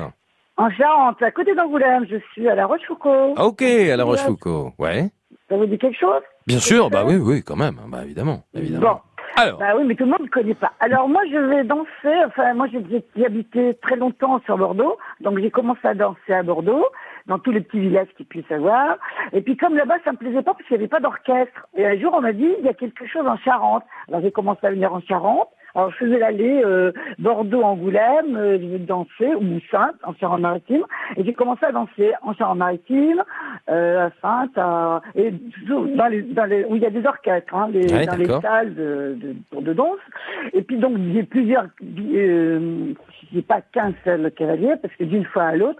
[0.56, 3.34] En Charente, à côté d'Angoulême, je suis à La Rochefoucauld.
[3.36, 4.70] Ah, Ok, à La Rochefoucauld.
[4.78, 5.10] Ouais.
[5.48, 7.80] Ça vous dit quelque chose Bien sûr, bah oui, oui, quand même.
[7.88, 9.02] Bah évidemment, évidemment.
[9.36, 9.40] Bon.
[9.42, 9.58] Alors.
[9.58, 10.70] Bah oui, mais tout le monde ne connaît pas.
[10.78, 12.24] Alors moi, je vais danser.
[12.28, 12.84] Enfin, moi, j'ai
[13.16, 16.86] j'ai habité très longtemps sur Bordeaux, donc j'ai commencé à danser à Bordeaux,
[17.26, 18.96] dans tous les petits villages qu'ils puissent avoir.
[19.32, 21.66] Et puis comme là-bas, ça me plaisait pas parce qu'il n'y avait pas d'orchestre.
[21.76, 23.84] Et un jour, on m'a dit, il y a quelque chose en Charente.
[24.08, 25.48] Alors j'ai commencé à venir en Charente.
[25.76, 30.84] Alors je faisais l'allée euh, Bordeaux-Angoulême, euh, je danser, ou Sainte, en Charente-Maritime.
[31.16, 33.22] Et j'ai commencé à danser en Charente-Maritime,
[33.68, 35.32] euh, à Sainte, à, et
[35.96, 38.26] dans les, dans les, où il y a des orchestres, hein, les- Ouais, dans les
[38.40, 39.98] salles de, de, de danse.
[40.52, 42.92] Et puis donc j'ai plusieurs, euh,
[43.32, 45.78] j'ai pas qu'un seul cavalier parce que d'une fois à l'autre,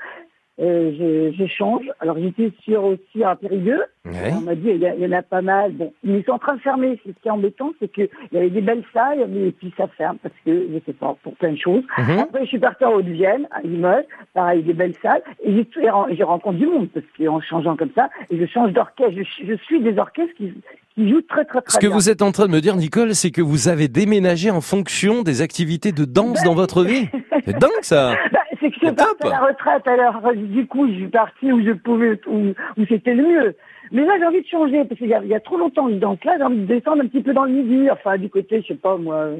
[0.60, 1.82] euh, j'échange.
[2.00, 3.82] Alors j'étais sur aussi à Périgueux.
[4.04, 4.32] Ouais.
[4.36, 5.72] On m'a dit il y, a- il y en a pas mal.
[5.72, 6.98] Bon, mais ils sont en train de fermer.
[7.04, 9.86] Ce qui est embêtant, c'est que il y avait des belles salles, mais puis ça
[9.96, 11.82] ferme parce que je sais pas pour plein de choses.
[11.98, 12.18] Mhm.
[12.20, 15.22] Après je suis partie en Haute-Vienne, à Limoges, pareil des belles salles.
[15.44, 15.66] Et
[16.12, 19.12] j'ai rencontré du monde parce qu'en changeant comme ça, et je change d'orchestre.
[19.16, 20.52] Je, je suis des orchestres qui,
[20.94, 21.96] qui jouent très très très Ce que bien.
[21.96, 25.22] vous êtes en train de me dire, Nicole, c'est que vous avez déménagé en fonction
[25.22, 27.08] des activités de danse dans votre vie.
[27.46, 28.14] C'est dingue ça.
[28.32, 31.52] Bah, c'est que je suis partie à la retraite, alors du coup, je suis partie
[31.52, 33.54] où je pouvais, où, où c'était le mieux.
[33.92, 35.86] Mais là, j'ai envie de changer, parce qu'il y, a- il y a trop longtemps
[35.86, 38.16] que je danse là, j'ai envie de descendre un petit peu dans le midi, enfin,
[38.16, 39.36] du côté, je sais pas, moi, euh,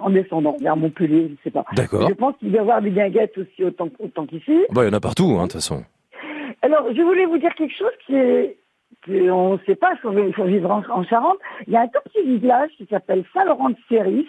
[0.00, 1.64] en descendant vers Montpellier, je sais pas.
[1.76, 2.08] D'accord.
[2.08, 4.64] Je pense qu'il doit y avoir des guinguettes aussi autant, autant qu'ici.
[4.70, 5.84] Bah, il y en a partout, hein, de toute façon.
[6.62, 8.56] Alors, je voulais vous dire quelque chose qui est
[9.08, 11.38] on ne sait pas il faut vivre en, en Charente.
[11.66, 14.26] Il y a un tout petit village qui s'appelle Saint-Laurent-de-Séris.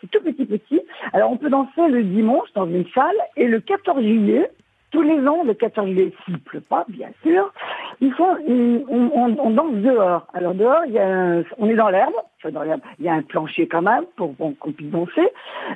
[0.00, 0.80] C'est tout petit petit.
[1.12, 4.50] Alors on peut danser le dimanche dans une salle et le 14 juillet,
[4.90, 7.52] tous les ans, le 14 juillet, s'il pleut pas, bien sûr,
[8.00, 10.26] ils font, on, danse dehors.
[10.34, 13.82] Alors dehors, il y a on est dans l'herbe, il y a un plancher quand
[13.82, 15.28] même pour, pour qu'on puisse danser.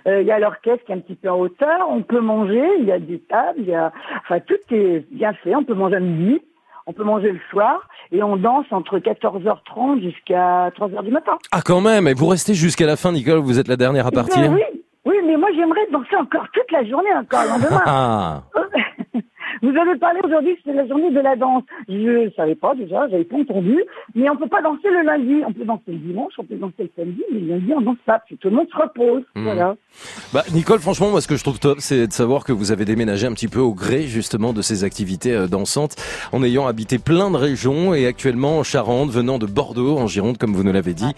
[0.06, 1.88] Euh, il y a l'orchestre qui est un petit peu en hauteur.
[1.88, 5.32] On peut manger, il y a des tables, il y a, enfin tout est bien
[5.34, 5.54] fait.
[5.54, 6.40] On peut manger à midi,
[6.88, 11.36] on peut manger le soir et on danse entre 14h30 jusqu'à 3h du matin.
[11.52, 14.10] Ah quand même, et vous restez jusqu'à la fin, Nicole, vous êtes la dernière à
[14.10, 14.50] Eh ben partir.
[14.50, 14.62] oui,
[15.04, 18.42] oui, mais moi j'aimerais danser encore toute la journée, encore le lendemain.
[19.62, 21.64] Vous avez parlé aujourd'hui, c'est la journée de la danse.
[21.88, 23.76] Je ne savais pas déjà, j'avais pas entendu.
[24.14, 25.42] Mais on peut pas danser le lundi.
[25.46, 27.96] On peut danser le dimanche, on peut danser le samedi, mais le lundi on danse
[28.06, 28.20] pas.
[28.26, 29.22] Puis tout le monde se repose.
[29.34, 29.44] Hmm.
[29.44, 29.76] Voilà.
[30.32, 32.84] Bah, Nicole, franchement, moi, ce que je trouve top, c'est de savoir que vous avez
[32.84, 35.96] déménagé un petit peu au gré, justement, de ces activités euh, dansantes,
[36.32, 40.38] en ayant habité plein de régions et actuellement en Charente, venant de Bordeaux, en Gironde,
[40.38, 41.12] comme vous nous l'avez dit,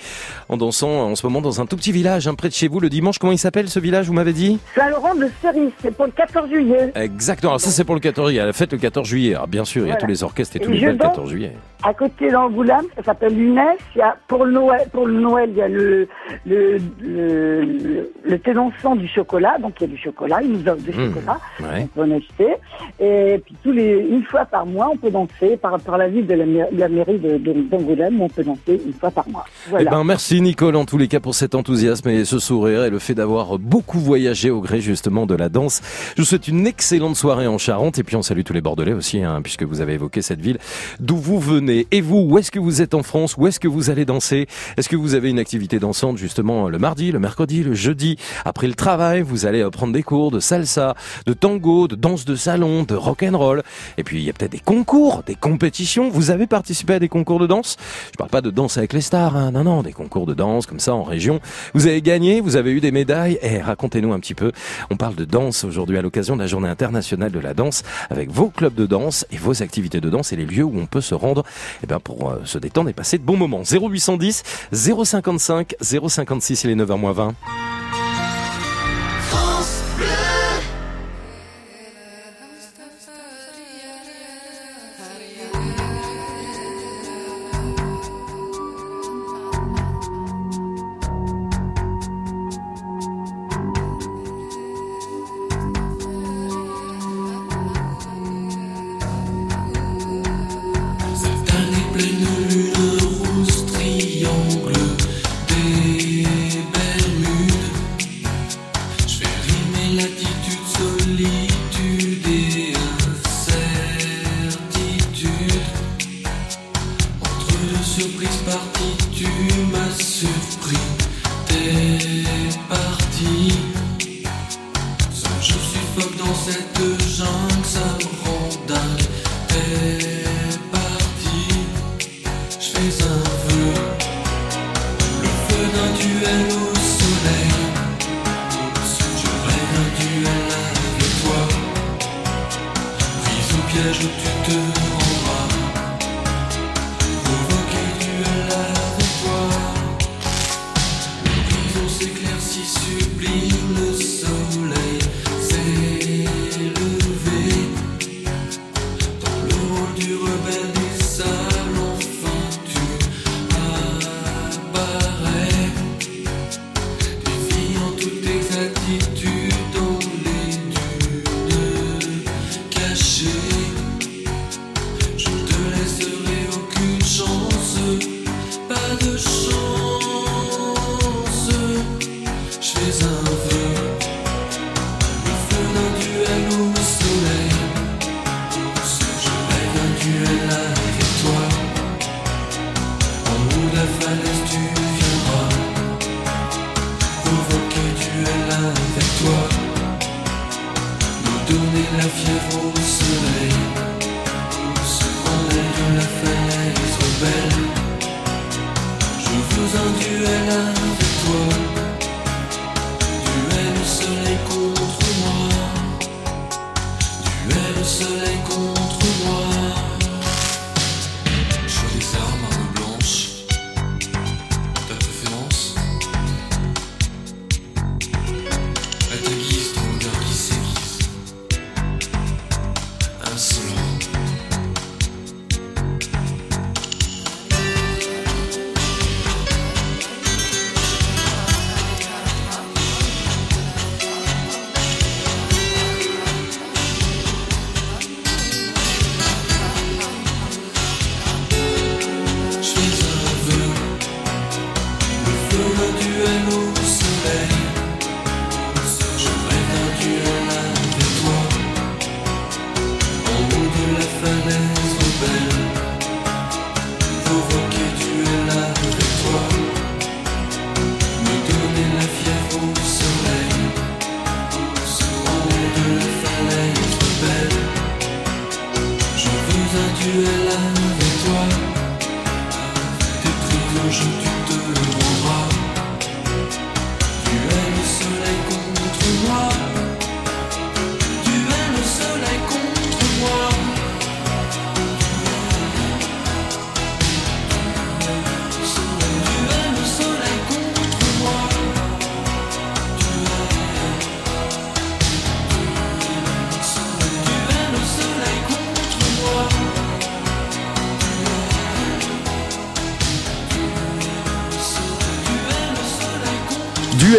[0.49, 2.81] en dansant en ce moment dans un tout petit village, hein, près de chez vous,
[2.81, 3.19] le dimanche.
[3.19, 4.59] Comment il s'appelle, ce village, vous m'avez dit?
[4.75, 6.93] Saint-Laurent de Cerise, c'est pour le 14 juillet.
[6.95, 7.53] Exactement.
[7.53, 8.47] Alors ça, c'est pour le 14 juillet.
[8.47, 9.35] La fête le 14 juillet.
[9.35, 10.01] Alors, bien sûr, il y a Voilà.
[10.01, 11.53] tous les orchestres et Et tous les je bals le danse 14 juillet.
[11.83, 13.77] À côté d'Angoulême, ça s'appelle l'UNES.
[13.95, 16.09] Il y a pour le Noël, pour le Noël, il y a le
[16.47, 19.57] le le, le, le du chocolat.
[19.61, 21.15] Donc il y a du chocolat, ils nous offrent du Mmh.
[21.15, 21.39] chocolat.
[21.61, 21.83] Ouais.
[21.85, 22.55] On peut en acheter.
[23.01, 26.27] Et puis tous les une fois par mois, on peut danser par par la ville
[26.27, 28.21] de la, mairie de de- d'Angoulême.
[28.21, 29.45] On peut danser une fois par mois.
[29.69, 29.87] Voilà.
[29.87, 32.91] Eh ben, merci Nicole en tous les cas pour cet enthousiasme et ce sourire et
[32.91, 35.81] le fait d'avoir beaucoup voyagé au gré justement de la danse.
[36.17, 38.93] Je vous souhaite une excellente soirée en Charente et puis on salue tous les Bordelais
[38.93, 40.59] aussi hein, puisque vous avez évoqué cette ville
[40.99, 41.87] d'où vous venez.
[41.91, 43.37] Et vous, où est-ce que vous êtes en France?
[43.37, 44.47] Où est-ce que vous allez danser?
[44.77, 48.17] Est-ce que vous avez une activité dansante justement le mardi, le mercredi, le jeudi?
[48.45, 50.95] Après le travail, vous allez euh, prendre des cours de salsa,
[51.27, 53.63] de tango, de danse de salon, de rock and roll.
[53.99, 56.11] Et puis il y a peut-être des concours, des compétitions.
[56.11, 57.77] Vous avez participé à des concours de danse?
[58.13, 59.51] Je parle pas de danse avec les stars, hein.
[59.51, 61.41] non non, des concours de danse comme ça en région.
[61.75, 63.39] Vous avez gagné, vous avez eu des médailles.
[63.43, 64.53] Et racontez-nous un petit peu.
[64.91, 68.31] On parle de danse aujourd'hui à l'occasion de la Journée internationale de la danse avec
[68.31, 71.01] vos clubs de danse et vos activités de danse et les lieux où on peut
[71.01, 71.45] se rendre
[71.83, 73.63] eh ben, pour euh, se détendre et passer de bons moments.
[73.63, 74.43] 0810
[74.73, 77.33] 055 056 il est 9h20.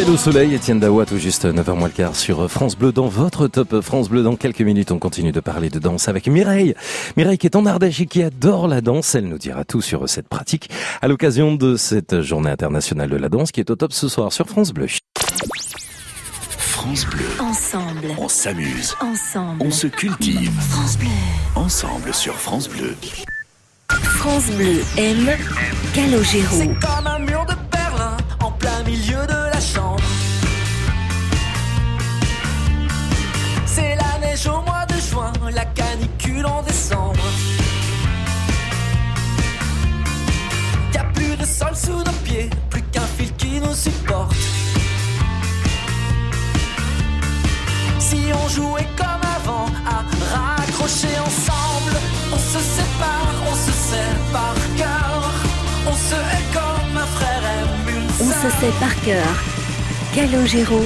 [0.09, 2.91] Au soleil, Étienne Dawa, tout juste 9h moins le quart sur France Bleu.
[2.91, 6.27] Dans votre top France Bleu, dans quelques minutes, on continue de parler de danse avec
[6.27, 6.73] Mireille.
[7.15, 9.15] Mireille qui est en Ardèche et qui adore la danse.
[9.15, 10.69] Elle nous dira tout sur cette pratique
[11.01, 14.33] à l'occasion de cette journée internationale de la danse qui est au top ce soir
[14.33, 14.87] sur France Bleu.
[16.57, 17.25] France Bleu.
[17.39, 18.07] Ensemble.
[18.17, 18.95] On s'amuse.
[19.01, 19.63] Ensemble.
[19.63, 20.51] On se cultive.
[20.69, 21.09] France Bleu.
[21.55, 22.95] Ensemble sur France Bleu.
[23.89, 25.29] France Bleu aime
[25.93, 26.73] Calogero.
[50.81, 51.97] Raccrocher ensemble,
[52.33, 55.31] on se sépare, on se sert par cœur.
[55.87, 59.25] On se hait comme un frère aime une On se sait par cœur.
[60.13, 60.81] Calogero.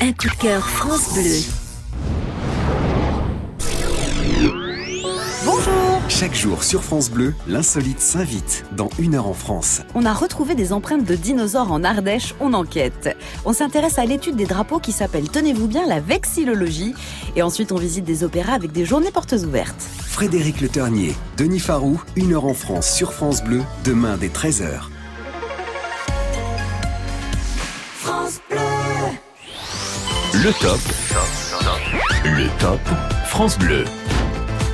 [0.00, 1.63] Un coup de cœur France Bleu.
[6.16, 9.82] Chaque jour sur France Bleu, l'insolite s'invite dans Une heure en France.
[9.96, 13.16] On a retrouvé des empreintes de dinosaures en Ardèche, on enquête.
[13.44, 16.94] On s'intéresse à l'étude des drapeaux qui s'appelle, tenez-vous bien, la vexillologie.
[17.34, 19.82] Et ensuite, on visite des opéras avec des journées portes ouvertes.
[20.06, 24.82] Frédéric Le Ternier, Denis Farou, Une heure en France sur France Bleu, demain dès 13h.
[27.98, 28.58] France Bleu.
[30.32, 30.78] Le top.
[32.24, 32.80] Le top
[33.26, 33.84] France Bleu.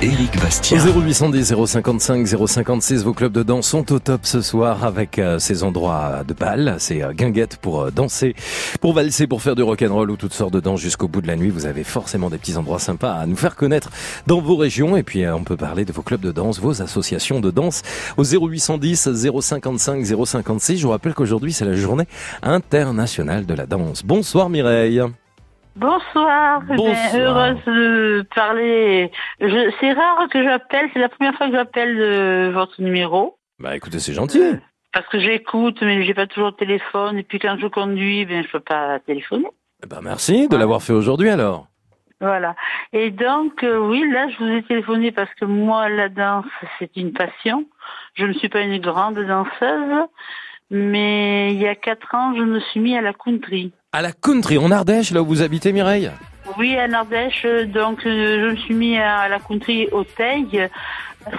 [0.03, 0.79] Éric Bastien.
[0.79, 5.63] 0810 055 056, vos clubs de danse sont au top ce soir avec euh, ces
[5.63, 8.35] endroits de bal, ces euh, guinguettes pour euh, danser,
[8.79, 11.35] pour valser, pour faire du rock'n'roll ou toutes sortes de danses jusqu'au bout de la
[11.35, 11.51] nuit.
[11.51, 13.91] Vous avez forcément des petits endroits sympas à nous faire connaître
[14.25, 17.39] dans vos régions et puis on peut parler de vos clubs de danse, vos associations
[17.39, 17.83] de danse
[18.17, 19.07] au 0810
[19.39, 20.77] 055 056.
[20.77, 22.07] Je vous rappelle qu'aujourd'hui c'est la journée
[22.41, 24.03] internationale de la danse.
[24.03, 25.03] Bonsoir Mireille.
[25.75, 27.15] Bonsoir, Bonsoir.
[27.15, 29.11] heureuse de parler.
[29.39, 33.37] Je, c'est rare que j'appelle, c'est la première fois que j'appelle euh, votre numéro.
[33.59, 34.41] Bah écoutez, c'est gentil.
[34.91, 37.17] Parce que j'écoute, mais j'ai pas toujours le téléphone.
[37.17, 39.47] Et puis quand je conduis, ben je peux pas téléphoner.
[39.87, 41.67] Bah merci de l'avoir fait aujourd'hui alors.
[42.19, 42.55] Voilà.
[42.93, 46.45] Et donc, euh, oui, là, je vous ai téléphoné parce que moi, la danse,
[46.77, 47.65] c'est une passion.
[48.13, 50.05] Je ne suis pas une grande danseuse,
[50.69, 53.73] mais il y a quatre ans, je me suis mis à la country.
[53.93, 56.09] À la country, en Ardèche, là où vous habitez Mireille
[56.57, 60.69] Oui, à Ardèche, donc euh, je me suis mis à la country au Teil.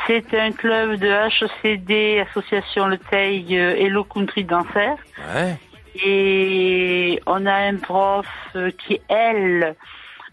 [0.07, 4.93] C'est un club de HCD, Association Le Teil euh, et le Country Dancer.
[5.35, 5.57] Ouais.
[6.05, 9.75] Et on a un prof euh, qui, elle,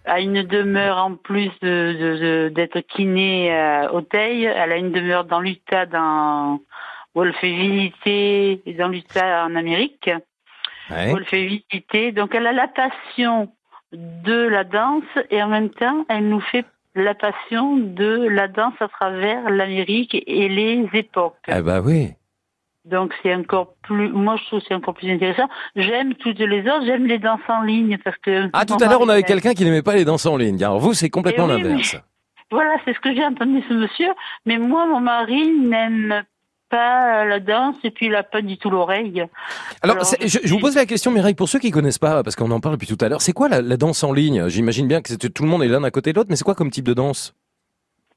[0.05, 4.43] a une demeure en plus de de- de- d'être kiné euh, au Teil.
[4.43, 6.59] Elle a une demeure dans l'Utah, dans
[7.15, 10.09] où elle fait visiter dans l'Utah en Amérique.
[10.89, 11.13] Ouais.
[11.13, 12.11] Où elle fait visiter.
[12.11, 13.49] Donc elle a la passion
[13.91, 16.65] de la danse et en même temps elle nous fait
[16.95, 21.35] la passion de la danse à travers l'Amérique et les époques.
[21.47, 22.09] Ah bah oui.
[22.85, 25.47] Donc c'est encore plus, moi je trouve que c'est encore plus intéressant.
[25.75, 28.49] J'aime toutes les autres, j'aime les danses en ligne parce que.
[28.53, 30.63] Ah, tout à l'heure, on avait quelqu'un qui n'aimait pas les danses en ligne.
[30.63, 31.97] Alors vous, c'est complètement Eh oui, l'inverse.
[32.51, 34.09] Voilà, c'est ce que j'ai entendu ce monsieur.
[34.47, 36.23] Mais moi, mon mari n'aime
[36.69, 39.25] pas la danse et puis il a pas du tout l'oreille.
[39.81, 42.51] Alors, je, je vous pose la question, Mireille, pour ceux qui connaissent pas, parce qu'on
[42.51, 44.47] en parle depuis tout à l'heure, c'est quoi la, la danse en ligne?
[44.47, 46.55] J'imagine bien que tout le monde est l'un à côté de l'autre, mais c'est quoi
[46.55, 47.33] comme type de danse?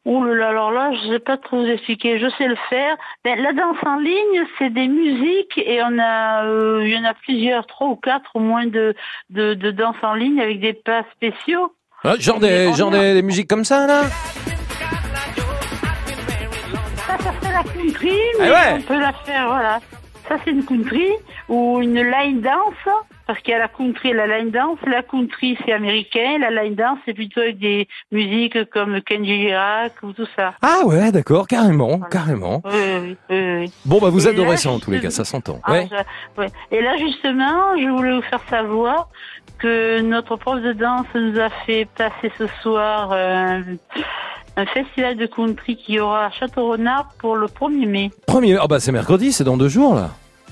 [0.05, 2.19] Oh là là, alors là, je sais pas trop vous expliquer.
[2.19, 2.97] Je sais le faire.
[3.25, 7.05] Ben, la danse en ligne, c'est des musiques et on a, euh, il y en
[7.05, 8.97] a plusieurs, trois ou quatre au moins de
[9.31, 11.73] de, de danse en ligne avec des pas spéciaux.
[12.03, 14.03] Ah, Genre, des, genre des, des musiques comme ça, là?
[17.53, 18.73] La country, Ah mais ouais.
[18.79, 19.81] on peut la faire, voilà.
[20.29, 21.09] Ça, c'est une country
[21.49, 22.75] ou une line dance,
[23.27, 24.79] parce qu'il y a la country et la line dance.
[24.87, 29.93] La country c'est américain, la line dance c'est plutôt avec des musiques comme Kenji Girac
[30.03, 30.55] ou tout ça.
[30.63, 32.63] Ah ouais, d'accord, carrément, carrément.
[32.65, 33.73] Oui, oui, oui, oui.
[33.85, 35.59] Bon, bah vous Et adorez là, ça en tous les cas, ça s'entend.
[35.65, 35.89] Ah, Ouais.
[35.91, 36.49] je- ouais.
[36.71, 39.09] Et là, justement, je voulais vous faire savoir
[39.59, 43.61] que notre prof de danse nous a fait passer ce soir euh,
[44.57, 48.11] un festival de country qui aura à Château-Renard pour le 1er mai.
[48.27, 50.11] Premier, ah bah c'est mercredi, c'est dans deux jours là.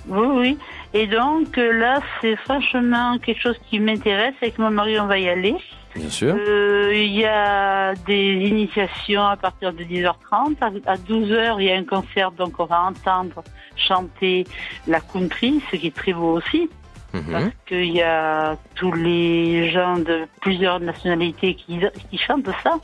[0.09, 0.59] Oui, oui.
[0.95, 4.35] Et donc euh, là, c'est franchement quelque chose qui m'intéresse.
[4.41, 5.55] Avec mon mari, on va y aller.
[5.95, 6.35] Bien sûr.
[6.39, 10.57] Euh, Il y a des initiations à partir de 10h30.
[10.61, 13.43] À à 12h, il y a un concert, donc on va entendre
[13.77, 14.47] chanter
[14.87, 16.71] la country, ce qui est très beau aussi.
[17.13, 22.79] Parce qu'il y a tous les gens de plusieurs nationalités qui, qui chantent ça.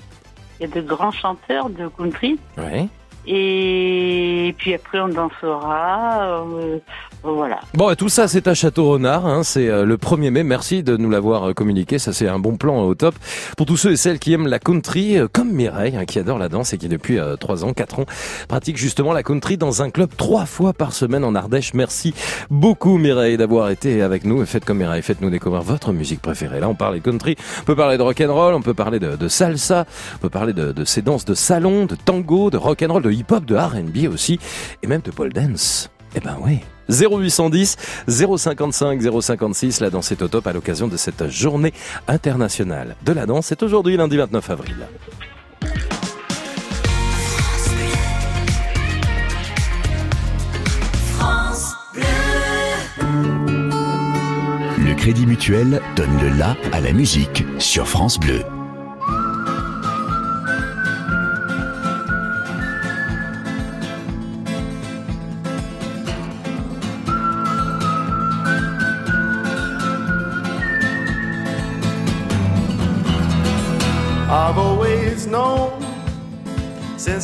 [0.59, 2.39] Il y a de grands chanteurs de country.
[3.27, 6.45] Et puis après, on dansera.
[6.47, 6.79] euh,
[7.23, 7.59] voilà.
[7.75, 9.27] Bon, et tout ça, c'est à Château-Renard.
[9.27, 10.45] Hein, c'est euh, le 1er mai.
[10.45, 11.99] Merci de nous l'avoir euh, communiqué.
[11.99, 13.17] Ça, c'est un bon plan euh, au top.
[13.57, 16.49] Pour tous ceux et celles qui aiment la country, comme Mireille, hein, qui adore la
[16.49, 18.07] danse et qui, depuis euh, 3 ans, 4 ans,
[18.49, 21.75] pratique justement la country dans un club trois fois par semaine en Ardèche.
[21.75, 22.15] Merci
[22.51, 24.45] beaucoup, Mireille, d'avoir été avec nous.
[24.47, 26.61] Faites comme Mireille, faites-nous découvrir votre musique préférée.
[26.61, 27.35] Là, on parle de country.
[27.63, 30.71] On peut parler de rock'n'roll, on peut parler de, de salsa, on peut parler de,
[30.71, 34.39] de ces danses de salon, de tango, de rock'n'roll, de hip-hop, de R&B aussi,
[34.83, 35.91] et même de pole dance.
[36.15, 36.61] Eh ben oui.
[36.89, 37.77] 0810
[38.09, 41.73] 055 056, la danse est au top à l'occasion de cette journée
[42.09, 43.47] internationale de la danse.
[43.47, 44.77] C'est aujourd'hui lundi 29 avril.
[51.17, 51.75] France.
[54.79, 58.43] Le Crédit Mutuel donne le la à la musique sur France Bleu.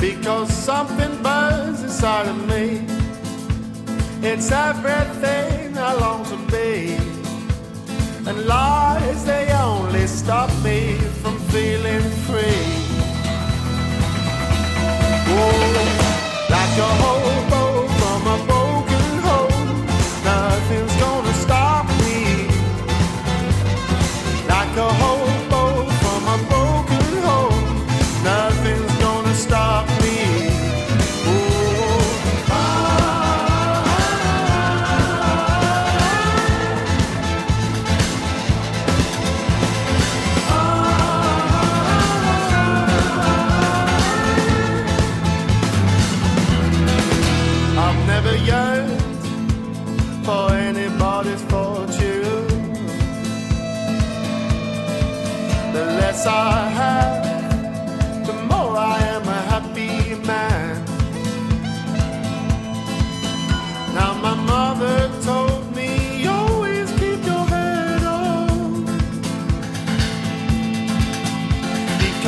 [0.00, 2.82] Because something burns inside of me.
[4.22, 6.96] It's everything I long to be.
[8.28, 12.68] And lies, they only stop me from feeling free.
[15.30, 16.08] Oh,
[16.48, 17.47] like a hobo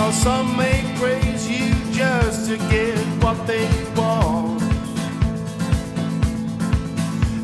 [0.01, 4.63] Because some may praise you just to get what they want.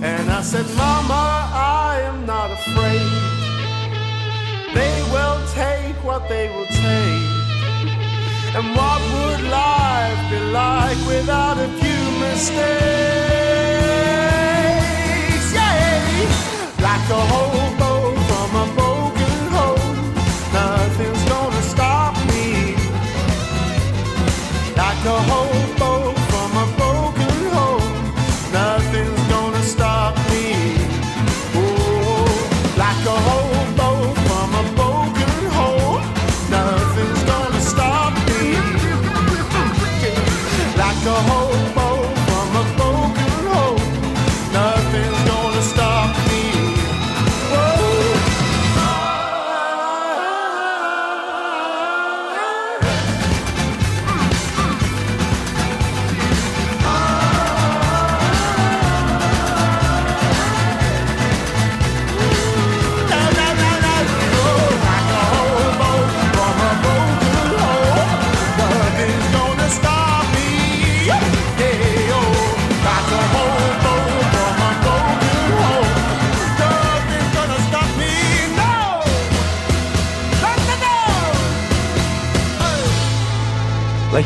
[0.02, 3.12] And I said, Mama, I am not afraid.
[4.72, 7.28] They will take what they will take.
[8.56, 12.56] And what would life be like without a few mistakes?
[15.52, 17.75] Yeah, like a hobo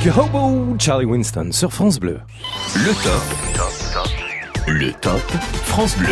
[0.02, 2.20] A Hobo, Charlie Winston sur France Bleu.
[2.74, 4.66] Le top.
[4.66, 5.20] Le top
[5.64, 6.08] France Bleu.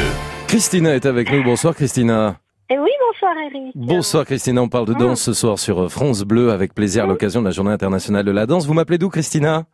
[0.47, 1.43] Christina est avec nous.
[1.43, 2.37] Bonsoir Christina.
[2.71, 3.73] Et Eh oui, bonsoir Eric.
[3.75, 7.41] Bonsoir Christina, on parle de danse ce soir sur France Bleu avec plaisir à l'occasion
[7.41, 8.67] de la journée internationale de la danse.
[8.67, 9.65] Vous m'appelez d'où Christina?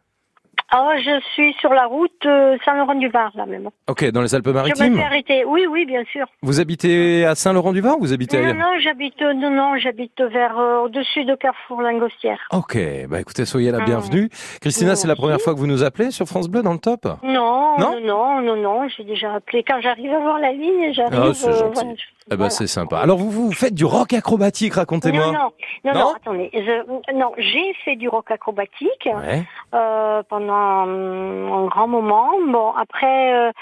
[0.77, 3.69] Oh, je suis sur la route euh, Saint-Laurent-du-Var, là même.
[3.89, 5.45] Ok, dans les Je me Alpes-Maritimes suis arrêtée.
[5.45, 6.27] Oui, oui, bien sûr.
[6.43, 10.59] Vous habitez à Saint-Laurent-du-Var ou vous habitez Non, ailleurs non, j'habite, non, non, j'habite vers,
[10.59, 12.39] euh, au-dessus de Carrefour Langostière.
[12.53, 12.77] Ok,
[13.09, 13.85] bah écoutez, soyez la Ah.
[13.85, 14.29] bienvenue.
[14.61, 17.05] Christina, c'est la première fois que vous nous appelez sur France Bleu dans le top
[17.23, 19.63] Non, Non non, non, non, non, j'ai déjà appelé.
[19.63, 21.21] Quand j'arrive à voir la ligne, j'arrive.
[21.23, 21.75] Ah, c'est euh, gentil.
[21.75, 22.99] voilà, je- Eh ben c'est sympa.
[23.01, 25.27] Alors vous, vous faites du rock acrobatique, racontez-moi.
[25.27, 25.39] Non, non,
[25.85, 26.51] non, non, Non attendez.
[26.55, 29.43] Je- non, j'ai fait du rock acrobatique Ouais.
[29.75, 32.31] euh, pendant un grand moment.
[32.49, 33.53] Bon, après, euh,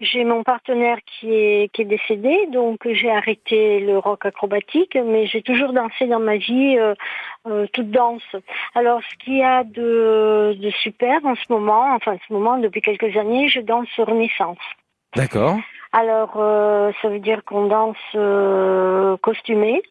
[0.00, 5.26] j'ai mon partenaire qui est, qui est décédé, donc j'ai arrêté le rock acrobatique, mais
[5.26, 6.94] j'ai toujours dansé dans ma vie euh,
[7.46, 8.22] euh, toute danse.
[8.74, 12.58] Alors, ce qu'il y a de, de super en ce moment, enfin, en ce moment,
[12.58, 14.58] depuis quelques années, je danse Renaissance.
[15.16, 15.56] D'accord.
[15.92, 19.82] Alors, euh, ça veut dire qu'on danse euh, costumé.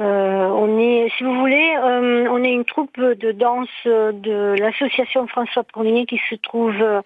[0.00, 5.26] Euh, on est, si vous voulez, euh, on est une troupe de danse de l'association
[5.26, 7.02] François Ier qui se trouve euh,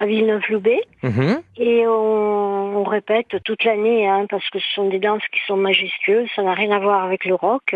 [0.00, 0.80] à Villeneuve-Loubet.
[1.02, 1.40] Mhm.
[1.58, 5.56] Et on, on répète toute l'année, hein, parce que ce sont des danses qui sont
[5.56, 7.74] majestueuses, ça n'a rien à voir avec le rock.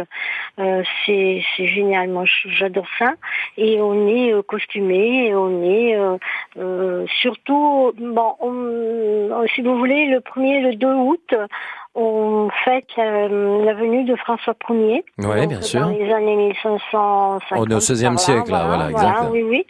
[0.59, 3.15] Euh, c'est c'est génial, moi j'adore ça.
[3.57, 6.17] Et on est euh, costumé, on est euh,
[6.59, 11.35] euh, surtout, bon, on- si vous voulez, le 1er et le 2 août,
[11.95, 15.05] on fête euh, la venue de François Ier.
[15.19, 15.89] Donc, bien Dans sûr.
[15.89, 17.43] les années 1550.
[17.53, 19.29] On est au 16e siècle, là, voilà, exact.
[19.33, 19.67] Oui, oui.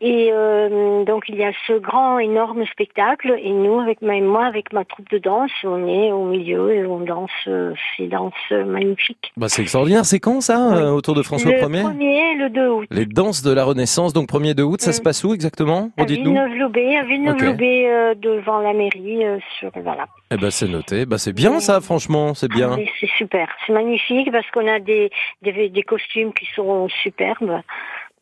[0.00, 4.44] Et euh, donc il y a ce grand, énorme spectacle, et nous, avec ma, moi,
[4.44, 8.32] avec ma troupe de danse, on est au milieu et on danse euh, ces danses
[8.50, 9.32] magnifiques.
[9.36, 10.04] Bah c'est extraordinaire.
[10.04, 12.86] C'est quand ça, euh, autour de François le Ier premier et le 2 août.
[12.92, 15.90] Les danses de la Renaissance, donc 1er de août, ça se passe où exactement?
[15.96, 16.04] À.
[16.04, 19.24] Villeneuve-Loubet, à Villeneuve-Loubet, devant la mairie,
[19.58, 20.06] sur voilà.
[20.30, 21.06] Eh ben c'est noté.
[21.06, 22.76] Bah c'est bien ça, franchement, c'est bien.
[22.78, 25.10] Ah, c'est super, c'est magnifique parce qu'on a des,
[25.42, 27.60] des des costumes qui sont superbes.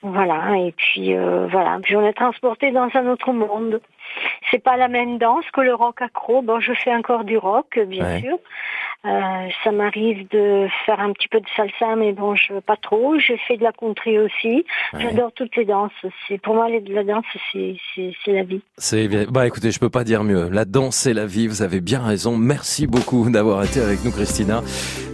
[0.02, 3.80] Voilà, et puis euh, voilà, puis on est transporté dans un autre monde.
[4.50, 6.42] C'est pas la même danse que le rock accro.
[6.42, 8.20] Bon, je fais encore du rock, bien Ouais.
[8.20, 8.38] sûr.
[9.06, 12.76] Euh, ça m'arrive de faire un petit peu de salsa, mais bon, je veux pas
[12.76, 13.16] trop.
[13.18, 14.64] J'ai fait de la country aussi.
[14.92, 15.00] Ouais.
[15.00, 15.92] J'adore toutes les danses.
[16.26, 18.62] C'est pour moi la danse, c'est c'est c'est la vie.
[18.78, 19.24] C'est bien.
[19.30, 20.48] Bah écoutez, je peux pas dire mieux.
[20.50, 21.46] La danse, c'est la vie.
[21.46, 22.36] Vous avez bien raison.
[22.36, 24.62] Merci beaucoup d'avoir été avec nous, Christina,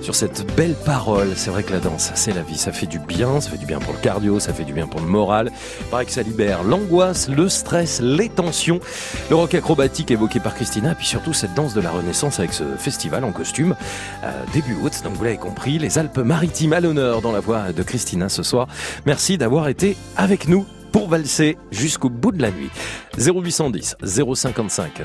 [0.00, 1.28] sur cette belle parole.
[1.34, 2.56] C'est vrai que la danse, c'est la vie.
[2.56, 3.40] Ça fait du bien.
[3.42, 4.40] Ça fait du bien pour le cardio.
[4.40, 5.50] Ça fait du bien pour le moral.
[5.90, 8.80] Pareil que ça libère l'angoisse, le stress, les tensions.
[9.28, 10.94] Le rock acrobatique évoqué par Christina.
[10.94, 13.76] Puis surtout cette danse de la Renaissance avec ce festival en costume.
[14.24, 14.92] Euh, début août.
[15.04, 18.68] Donc vous l'avez compris, les Alpes-Maritimes à l'honneur dans la voix de Christina ce soir.
[19.06, 22.70] Merci d'avoir été avec nous pour valser jusqu'au bout de la nuit.
[23.18, 25.02] 0810 055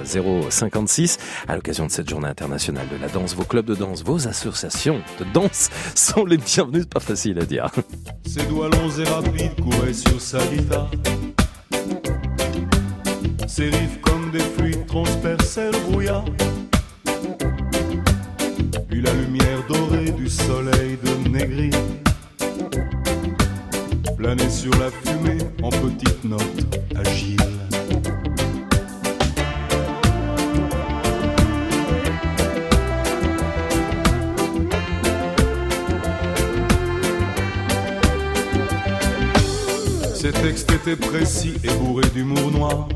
[0.50, 1.18] 056
[1.48, 5.02] à l'occasion de cette journée internationale de la danse, vos clubs de danse, vos associations
[5.20, 7.72] de danse sont les bienvenus, c'est pas facile à dire.
[8.26, 10.40] Ses doigts longs et rapides couraient sur sa.
[18.90, 21.70] Puis la lumière dorée du soleil de Négri
[24.18, 26.42] planait sur la fumée en petites notes
[26.96, 27.38] agiles.
[40.16, 42.88] Ses textes étaient précis et bourrés d'humour noir.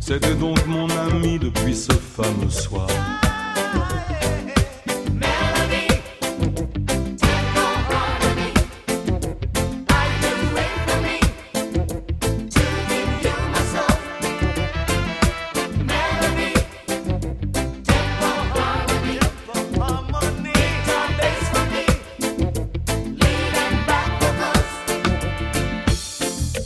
[0.00, 2.88] C'était donc mon ami depuis ce fameux soir.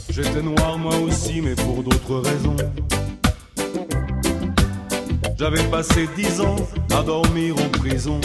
[0.09, 2.55] J'étais noir moi aussi, mais pour d'autres raisons.
[5.37, 6.55] J'avais passé dix ans
[6.93, 8.21] à dormir en prison.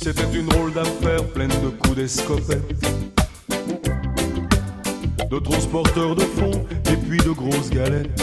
[0.00, 2.62] C'était une drôle d'affaire pleine de coups d'escopette.
[5.30, 8.22] De transporteurs de fonds et puis de grosses galettes.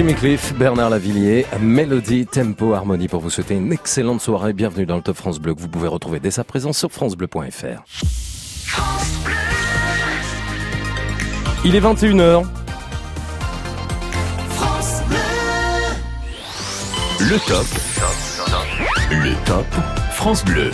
[0.00, 4.54] Jimmy Cliff, Bernard Lavillier, Mélodie, Tempo, Harmonie pour vous souhaiter une excellente soirée.
[4.54, 7.84] Bienvenue dans le Top France Bleu que vous pouvez retrouver dès sa présence sur francebleu.fr.
[11.66, 12.46] Il est 21h.
[17.20, 17.66] Le top.
[19.10, 19.66] Le top
[20.12, 20.70] France Bleu.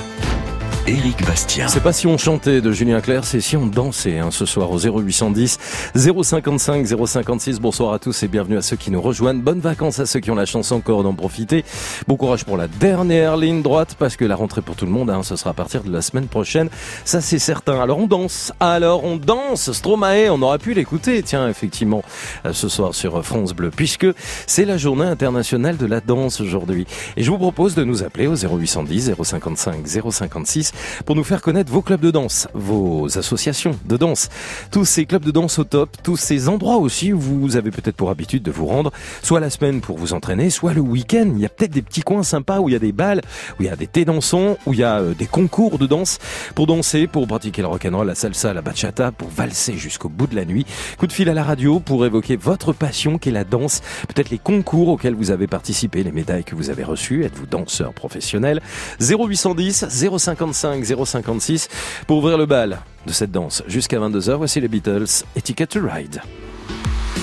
[0.89, 1.67] Éric Bastien.
[1.67, 4.71] C'est pas si on chantait de Julien Clerc, c'est si on dansait hein, ce soir
[4.71, 5.59] au 0810
[5.97, 7.59] 055 056.
[7.59, 9.41] Bonsoir à tous et bienvenue à ceux qui nous rejoignent.
[9.41, 11.65] Bonnes vacances à ceux qui ont la chance encore d'en profiter.
[12.07, 15.11] Bon courage pour la dernière ligne droite parce que la rentrée pour tout le monde,
[15.11, 16.69] hein, ce sera à partir de la semaine prochaine.
[17.05, 17.81] Ça c'est certain.
[17.81, 18.53] Alors on danse.
[18.61, 19.73] Alors on danse.
[19.73, 21.21] Stromae, on aurait pu l'écouter.
[21.25, 22.05] Tiens, effectivement,
[22.45, 24.07] euh, ce soir sur France Bleu puisque
[24.47, 26.87] c'est la journée internationale de la danse aujourd'hui.
[27.17, 30.75] Et je vous propose de nous appeler au 0810 055 056
[31.05, 34.29] pour nous faire connaître vos clubs de danse, vos associations de danse,
[34.71, 37.97] tous ces clubs de danse au top, tous ces endroits aussi où vous avez peut-être
[37.97, 41.31] pour habitude de vous rendre, soit la semaine pour vous entraîner, soit le week-end.
[41.35, 43.23] Il y a peut-être des petits coins sympas où il y a des balles,
[43.59, 45.87] où il y a des thés dansants, où il y a euh, des concours de
[45.87, 46.19] danse
[46.55, 50.37] pour danser, pour pratiquer le rock'n'roll, la salsa, la bachata, pour valser jusqu'au bout de
[50.37, 50.67] la nuit.
[50.99, 54.39] Coup de fil à la radio pour évoquer votre passion qu'est la danse, peut-être les
[54.39, 58.61] concours auxquels vous avez participé, les médailles que vous avez reçues, êtes-vous danseur professionnel?
[59.01, 60.43] 0810 055
[60.75, 61.69] 056
[62.07, 64.35] pour ouvrir le bal de cette danse jusqu'à 22h.
[64.35, 66.21] Voici les Beatles et Ticket to Ride.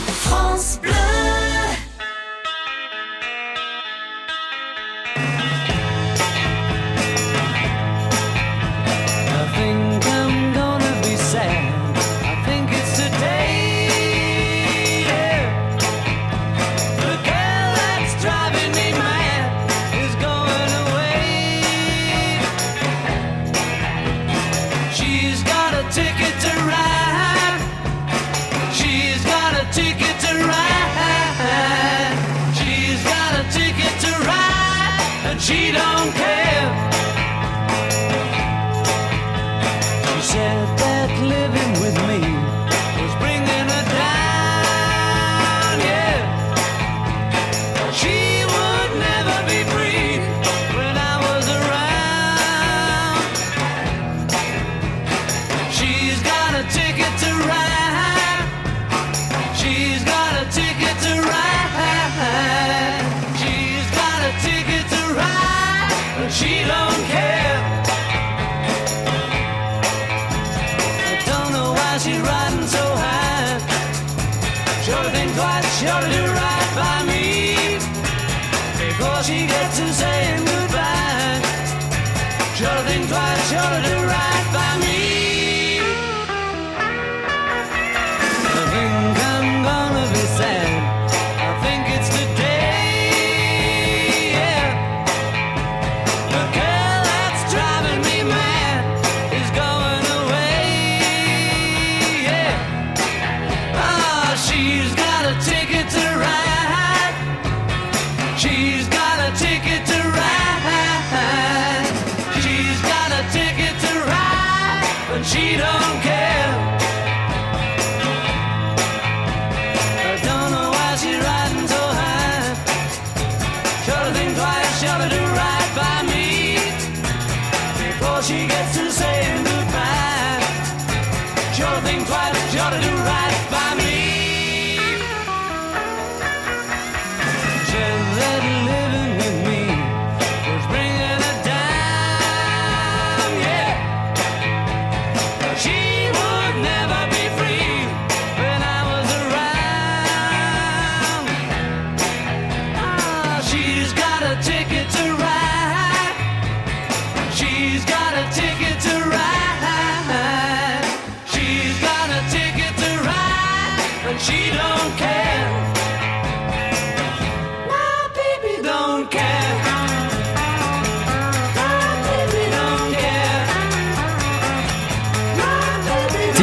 [0.07, 0.79] France.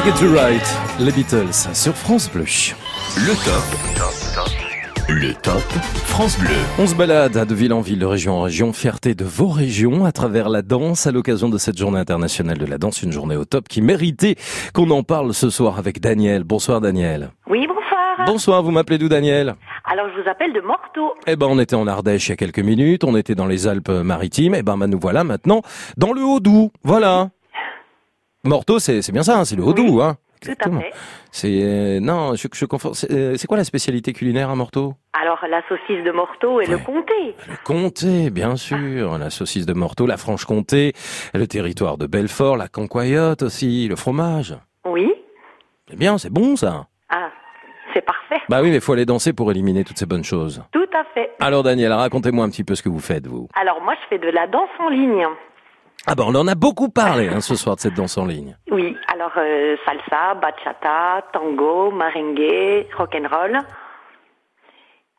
[0.01, 0.63] Ticket to Ride,
[0.99, 2.45] les Beatles sur France Bleu.
[3.17, 3.67] Le top.
[5.11, 5.61] Le top
[6.07, 6.49] France Bleu.
[6.79, 10.07] On se balade de ville en ville, de région en région, fierté de vos régions
[10.07, 13.37] à travers la danse à l'occasion de cette journée internationale de la danse, une journée
[13.37, 14.37] au top qui méritait
[14.73, 16.45] qu'on en parle ce soir avec Daniel.
[16.45, 17.33] Bonsoir Daniel.
[17.47, 18.25] Oui, bonsoir.
[18.25, 19.55] Bonsoir, vous m'appelez d'où Daniel?
[19.85, 21.13] Alors, je vous appelle de Morteau.
[21.27, 23.69] Eh ben, on était en Ardèche il y a quelques minutes, on était dans les
[23.69, 25.61] Alpes-Maritimes, eh ben, ben, nous voilà maintenant
[25.99, 26.71] dans le Haut-Doubs.
[26.85, 27.29] Voilà.
[28.45, 30.81] Morteau, c'est bien ça, hein, c'est le Haut-Doubs, hein Exactement.
[31.31, 32.95] C'est euh, non, je, je confonds.
[32.95, 34.95] C'est euh, c'est quoi la spécialité culinaire à Morteau?
[35.13, 37.37] Alors, la saucisse de Morteau et le comté.
[37.47, 40.95] Le comté, bien sûr, la saucisse de Morteau, la Franche-Comté,
[41.35, 44.57] le territoire de Belfort, la cancoyote aussi, le fromage.
[44.87, 45.13] Oui.
[45.91, 46.87] C'est bien, c'est bon ça.
[47.11, 47.29] Ah,
[47.93, 48.41] c'est parfait.
[48.49, 50.63] Bah oui, mais il faut aller danser pour éliminer toutes ces bonnes choses.
[50.73, 51.33] Tout à fait.
[51.41, 53.49] Alors Daniel, racontez-moi un petit peu ce que vous faites vous.
[53.61, 55.27] Alors, moi, je fais de la danse en ligne.
[56.07, 58.57] Ah bah on en a beaucoup parlé hein, ce soir de cette danse en ligne.
[58.71, 63.59] Oui, alors euh, salsa, bachata, tango, merengue, rock'n'roll.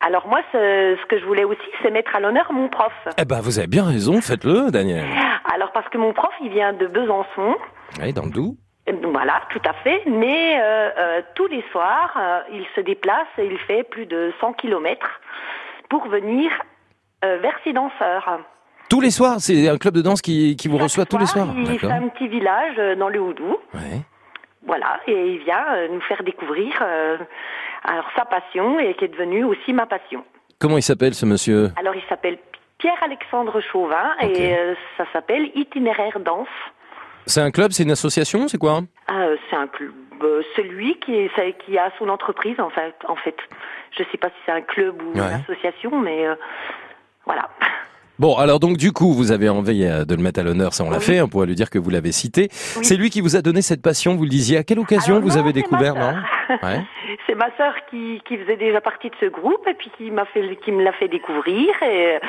[0.03, 2.91] Alors moi, ce, ce que je voulais aussi, c'est mettre à l'honneur mon prof.
[3.19, 5.05] Eh ben vous avez bien raison, faites-le Daniel.
[5.53, 7.55] Alors parce que mon prof, il vient de Besançon.
[8.01, 8.55] Oui, dans le Doubs.
[8.89, 10.01] Euh, Voilà, tout à fait.
[10.07, 14.33] Mais euh, euh, tous les soirs, euh, il se déplace et il fait plus de
[14.41, 15.21] 100 kilomètres
[15.89, 16.49] pour venir
[17.23, 18.39] vers ses danseurs.
[18.91, 21.47] Tous les soirs, c'est un club de danse qui, qui vous reçoit tous les soirs.
[21.55, 23.57] Il fait un petit village euh, dans le Houdou.
[23.73, 24.01] Ouais.
[24.67, 27.17] Voilà, et il vient euh, nous faire découvrir euh,
[27.85, 30.25] alors sa passion et qui est devenue aussi ma passion.
[30.59, 31.71] Comment il s'appelle ce monsieur?
[31.77, 32.37] Alors il s'appelle
[32.79, 36.49] Pierre-Alexandre Chauvin et euh, ça s'appelle Itinéraire Danse.
[37.25, 38.81] C'est un club, c'est une association, c'est quoi?
[39.07, 42.95] Ah, euh, c'est un club, euh, celui qui, est, qui a son entreprise en fait.
[43.07, 43.37] En fait,
[43.97, 45.27] je sais pas si c'est un club ou Ouais.
[45.27, 46.25] une association, mais
[47.25, 47.47] voilà.
[48.21, 50.83] Bon, alors donc du coup, vous avez envie euh, de le mettre à l'honneur, ça
[50.83, 51.03] on l'a Oui.
[51.03, 52.49] fait, on pourrait lui dire que vous l'avez cité.
[52.77, 52.85] Oui.
[52.85, 54.57] C'est lui qui vous a donné cette passion, vous le disiez.
[54.57, 56.13] À quelle occasion Alors vous non, avez découvert, non?
[56.61, 56.81] Ouais.
[57.25, 60.25] C'est ma sœur qui, qui faisait déjà partie de ce groupe et puis qui m'a
[60.25, 61.69] fait, qui me l'a fait découvrir.
[61.81, 62.19] Et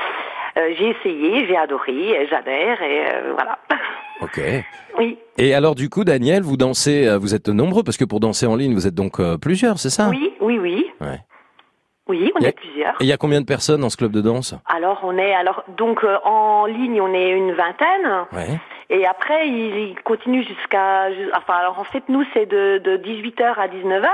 [0.57, 3.59] euh, j'ai essayé, j'ai adoré, j'adhère et euh, voilà.
[4.23, 4.41] Ok.
[4.99, 5.19] Oui.
[5.37, 8.57] Et alors du coup, Daniel, vous dansez, vous êtes nombreux parce que pour danser en
[8.57, 10.09] ligne, vous êtes donc euh, plusieurs, c'est ça?
[10.09, 10.87] Oui, oui, oui.
[11.03, 11.19] Ouais.
[12.09, 12.95] Oui, on Y a- est plusieurs.
[13.01, 14.55] Et il y a combien de personnes dans ce club de danse?
[14.67, 18.59] Alors on est alors donc euh, en ligne on est une vingtaine Ouais.
[18.91, 22.97] et après il, il continue jusqu'à ju- enfin alors en fait nous c'est de, de
[22.97, 24.09] 18h à 19h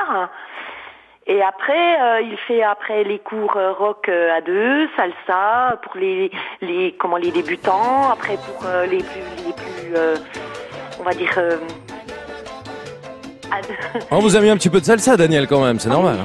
[1.27, 5.97] et après euh, il fait après les cours euh, rock euh, à deux salsa pour
[5.97, 6.31] les
[6.61, 10.17] les comment les débutants après pour euh, les plus les plus euh,
[11.01, 11.57] on va dire euh,
[14.11, 16.17] On vous a mis un petit peu de salsa, Daniel, quand même, c'est normal.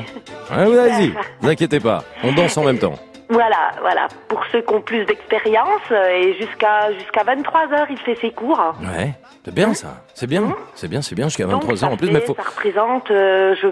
[0.52, 2.96] Hein ouais, Vas-y, vous inquiétez pas, on danse en même temps.
[3.30, 4.08] Voilà, voilà.
[4.28, 8.32] Pour ceux qui ont plus d'expérience, euh, et jusqu'à jusqu'à 23 heures, il fait ses
[8.32, 8.62] cours.
[8.82, 9.14] Ouais,
[9.44, 11.98] c'est bien ça, c'est bien, c'est bien, c'est bien jusqu'à Donc, 23 ça ans en
[11.98, 12.36] plus, mais faut...
[12.36, 13.68] ça représente, euh, je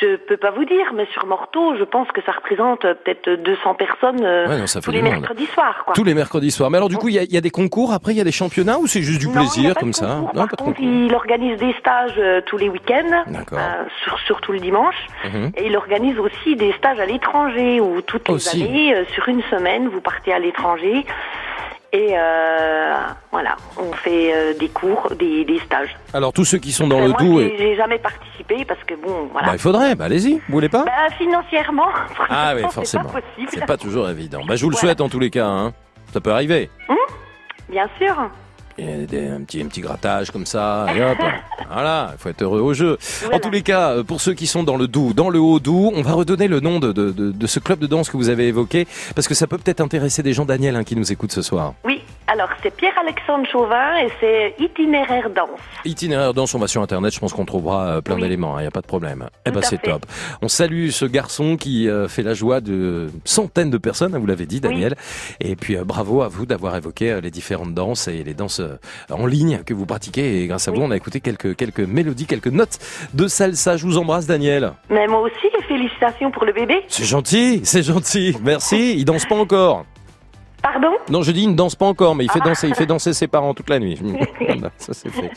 [0.00, 3.30] je peux pas vous dire, mais sur Morteau, je pense que ça représente euh, peut-être
[3.42, 5.12] 200 personnes euh, Ouais, non, ça fait tous les monde.
[5.20, 5.94] mercredis soirs, quoi.
[5.94, 6.70] Tous les mercredis soirs.
[6.70, 8.20] Mais alors du coup, il y, a- il y a des concours, après il y
[8.20, 10.16] a des championnats ou c'est juste du Non, plaisir comme ça.
[10.16, 14.58] Non, Par contre, il organise des stages euh, tous les week-ends, euh, sur, surtout le
[14.60, 14.96] dimanche.
[15.24, 15.52] Mhm.
[15.56, 18.62] Et il organise aussi des stages à l'étranger où toutes les Aussi.
[18.62, 21.04] années, euh, sur une semaine, vous partez à l'étranger.
[21.96, 22.94] Et euh,
[23.32, 25.96] voilà, on fait euh, des cours, des, des stages.
[26.12, 27.58] Alors tous ceux qui sont dans Mais le j'ai et...
[27.58, 29.46] j'ai jamais participé parce que bon, voilà.
[29.46, 30.84] bah, il faudrait, bah allez-y, vous voulez pas?
[30.84, 31.88] Bah, financièrement,
[32.28, 33.10] Ah oui, forcément.
[33.48, 34.42] C'est pas pas toujours évident.
[34.46, 34.88] Bah je vous le Voilà.
[34.88, 35.72] souhaite en tous les cas, hein.
[36.12, 36.68] Ça peut arriver.
[37.70, 38.14] Bien sûr.
[38.78, 41.16] A des- un petit, un petit grattage comme ça, et hop.
[41.72, 42.98] voilà, il faut être heureux au jeu.
[43.32, 45.92] En tous les cas, euh, pour ceux qui sont dans le Doubs, dans le Haut-Doubs,
[45.94, 48.28] on va redonner le nom de, de, de, de ce club de danse que vous
[48.28, 51.32] avez évoqué, parce que ça peut peut-être intéresser des gens, Daniel, hein, qui nous écoutent
[51.32, 51.72] ce soir.
[51.84, 55.60] Oui, alors c'est Pierre-Alexandre Chauvin et c'est Itinéraire Danse.
[55.84, 58.68] Itinéraire danse, on va sur Internet, je pense qu'on trouvera euh, plein d'éléments, il n'y
[58.68, 59.28] a pas de problème.
[59.46, 60.06] Eh ben Tout c'est top.
[60.42, 64.26] On salue ce garçon qui euh, fait la joie de centaines de personnes, hein, vous
[64.26, 64.96] l'avez dit Daniel.
[65.40, 68.60] Et puis euh, bravo à vous d'avoir évoqué euh, les différentes danses et les danses
[69.10, 70.42] en ligne que vous pratiquez.
[70.42, 72.78] Et grâce à vous, on a écouté quelques, quelques mélodies, quelques notes
[73.14, 73.76] de salsa.
[73.76, 74.72] Je vous embrasse Daniel.
[74.90, 76.84] Mais moi aussi, félicitations pour le bébé.
[76.88, 78.36] C'est gentil, c'est gentil.
[78.42, 78.94] Merci.
[78.96, 79.84] Il danse pas encore.
[80.72, 82.86] Pardon Non, je dis, il ne danse pas encore, mais il fait danser, il fait
[82.86, 84.00] danser ses parents toute la nuit.
[84.78, 85.30] Ça c'est fait.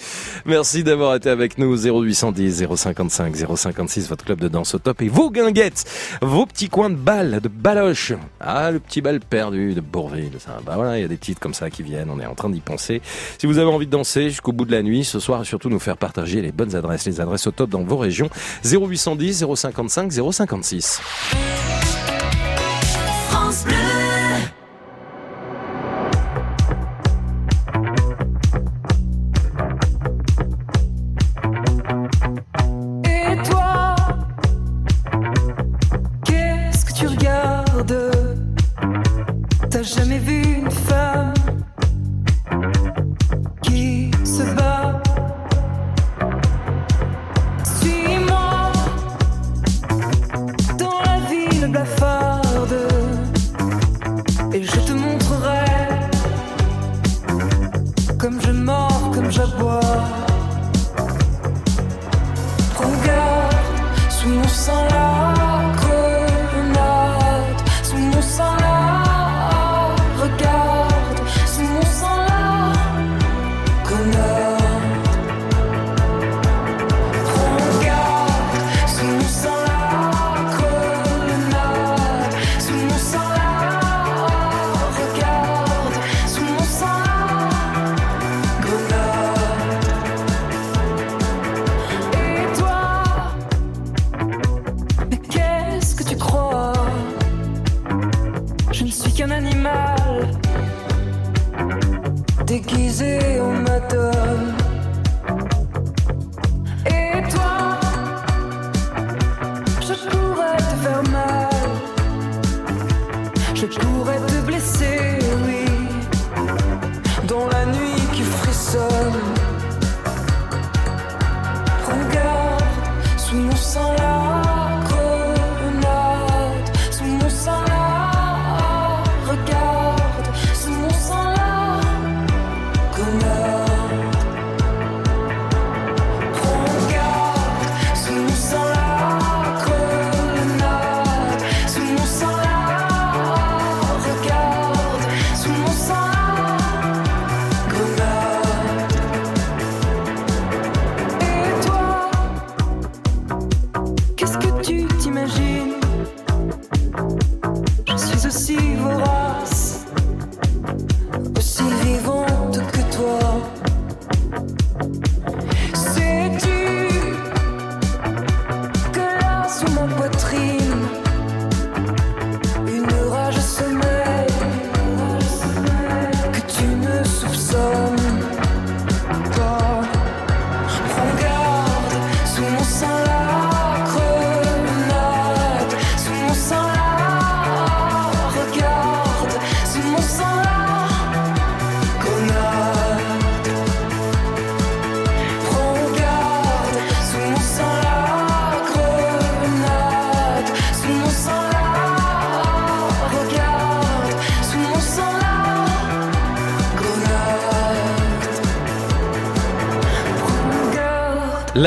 [0.44, 1.78] Merci d'avoir été avec nous.
[1.78, 5.86] 0810 055 056, votre club de danse au top et vos guinguettes,
[6.24, 8.14] vos petits coins de balles, de baloche.
[8.40, 10.32] Ah, le petit bal perdu de Bourville.
[10.40, 12.10] Ça, bah voilà, il y a des petites comme ça qui viennent.
[12.10, 13.00] On est en train d'y penser.
[13.38, 15.78] Si vous avez envie de danser jusqu'au bout de la nuit, ce soir, surtout nous
[15.78, 18.32] faire partager les bonnes adresses, les adresses au top dans vos régions.
[18.66, 21.02] 0810 055 056.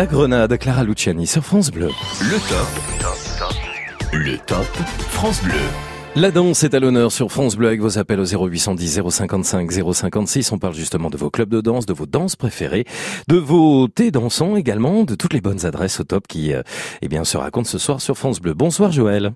[0.03, 1.86] La Grenade, Clara Luciani sur France Bleu.
[1.86, 4.12] Le top.
[4.12, 4.66] Le top
[5.11, 5.53] France Bleu.
[6.16, 10.50] La danse est à l'honneur sur France Bleu avec vos appels au 0810 055 056.
[10.50, 12.84] On parle justement de vos clubs de danse, de vos danses préférées,
[13.28, 16.62] de vos thés dansants également, de toutes les bonnes adresses au top qui euh,
[17.00, 18.55] eh bien, se racontent ce soir sur France Bleu.
[18.55, 19.34] Bonsoir Joël.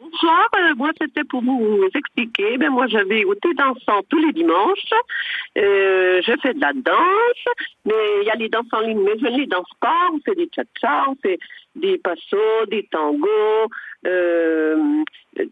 [0.00, 2.58] Bonsoir, euh, moi c'était pour vous expliquer.
[2.58, 4.85] Ben, moi j'avais au thé dansant tous les dimanches.
[6.26, 7.54] Je fais de la danse,
[7.84, 10.08] mais il y a les danses en ligne, mais je ne les danse pas.
[10.12, 11.38] On fait des cha-cha, on fait
[11.76, 13.68] des passos, des tangos,
[14.06, 14.76] euh,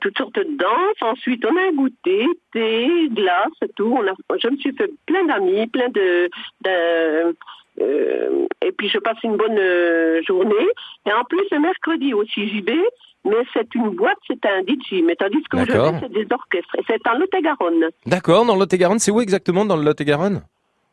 [0.01, 1.03] toutes sortes de danses.
[1.03, 3.95] Ensuite on a un goûter, thé, glace, tout.
[3.97, 6.29] On a, je me suis fait plein d'amis, plein de...
[6.63, 7.37] de
[7.81, 10.69] euh, et puis je passe une bonne euh, journée.
[11.07, 12.85] Et en plus, le mercredi aussi j'y vais,
[13.25, 15.03] mais c'est une boîte, c'est un DJ.
[15.05, 16.77] Mais tandis que vais, c'est des orchestres.
[16.79, 20.43] Et c'est en Lot-et-Garonne, D'accord, dans Lot-et-Garonne, c'est où exactement dans le Lot-et-Garonne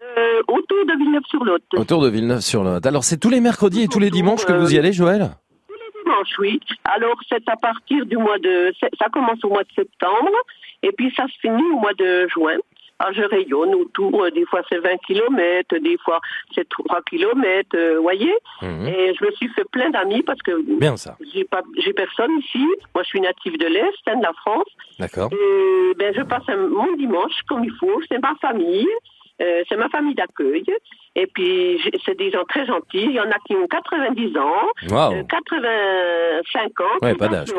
[0.01, 1.61] euh, autour de Villeneuve-sur-Lot.
[1.75, 2.85] Autour de Villeneuve-sur-Lot.
[2.85, 5.29] Alors c'est tous les mercredis et tous les dimanches que vous y allez Joël
[6.03, 6.59] Dimanche, oui.
[6.85, 8.73] Alors c'est à partir du mois de...
[8.99, 10.31] Ça commence au mois de septembre,
[10.83, 12.57] et puis ça se finit au mois de juin.
[12.99, 16.19] Alors je rayonne autour, euh, des fois c'est 20 kilomètres, des fois
[16.53, 18.31] c'est 3 kilomètres, euh, vous voyez
[18.63, 20.79] Et je me suis fait plein d'amis parce que Mhm.
[20.79, 21.17] Bien ça.
[21.33, 22.63] j'ai pas j'ai personne ici.
[22.93, 24.67] Moi je suis native de l'Est, hein, de la France.
[24.99, 25.29] D'accord.
[25.33, 29.20] Et ben je passe un- mon dimanche comme il faut, c'est ma famille, euh,
[29.67, 30.63] c'est ma famille d'accueil.
[31.15, 33.03] Et puis c'est des gens très gentils.
[33.03, 35.13] Il y en a qui ont 90 ans, Waouh.
[35.15, 37.49] euh, 85 ans, Ouais, qui pas d'âge,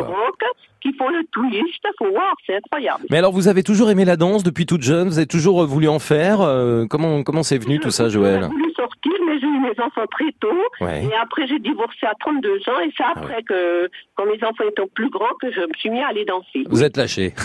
[0.81, 1.87] qui font le twist.
[1.99, 3.05] Faut voir, c'est incroyable.
[3.11, 5.09] Mais alors vous avez toujours aimé la danse depuis toute jeune?
[5.09, 6.41] Vous avez toujours euh, voulu en faire?
[6.41, 8.41] Euh, Comment comment c'est venu tout ça Joël?
[8.43, 10.49] J'ai voulu sortir, mais j'ai eu mes enfants très tôt.
[10.81, 11.05] Ouais.
[11.05, 12.81] Et après, j'ai divorcé à 32 ans.
[12.85, 16.01] Et c'est après que, quand mes enfants étaient plus grands, que je me suis mis
[16.01, 16.65] à aller danser.
[16.69, 17.35] Vous êtes lâché.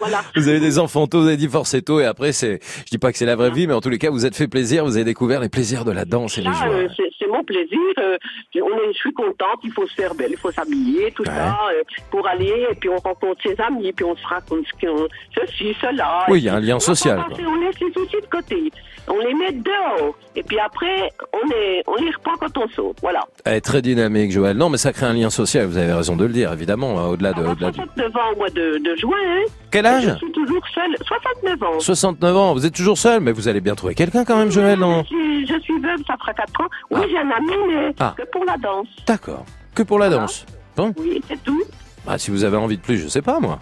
[0.00, 0.20] Voilà.
[0.36, 3.10] Vous avez des enfants tôt, vous avez divorcé tôt et après c'est, je dis pas
[3.12, 4.96] que c'est la vraie vie, mais en tous les cas vous êtes fait plaisir, vous
[4.96, 7.07] avez découvert les plaisirs de la danse et les Là, joies.
[7.44, 7.78] Plaisir.
[7.98, 8.16] euh,
[8.54, 9.60] je- on est, je suis contente.
[9.64, 12.66] Il faut se faire belle, il faut s'habiller, tout ça, euh, pour aller.
[12.70, 16.24] Et puis on rencontre ses amis, puis on se raconte ce qu'on, ceci, cela.
[16.28, 18.70] Oui, il y a un lien on social, passer, On laisse les soucis de côté.
[19.10, 20.14] On les met dehors.
[20.36, 22.98] Et puis après, on est, on les reprend quand on saute.
[23.00, 23.20] Voilà.
[23.44, 24.56] Elle est très dynamique Joël.
[24.56, 27.06] Non mais ça crée un lien social, vous avez raison de le dire évidemment, hein,
[27.08, 29.16] au-delà de, au-delà de- 69 ans au mois de, de juin.
[29.26, 29.44] Hein.
[29.70, 30.94] Quel âge Je suis toujours seule.
[31.06, 31.80] 69 ans.
[31.80, 34.78] 69 ans, vous êtes toujours seul, mais vous allez bien trouver quelqu'un quand même Joël,
[34.78, 36.68] non Je suis, je suis veuve, ça fera 4 ans.
[36.90, 38.14] Oui, j'ai un ami, mais Ah.
[38.16, 38.88] que pour la danse.
[39.06, 39.44] D'accord.
[39.74, 40.44] Que pour la danse.
[40.76, 40.92] Bon.
[40.98, 41.62] Oui, c'est tout.
[42.06, 43.58] Bah, si vous avez envie de plus, je sais pas moi.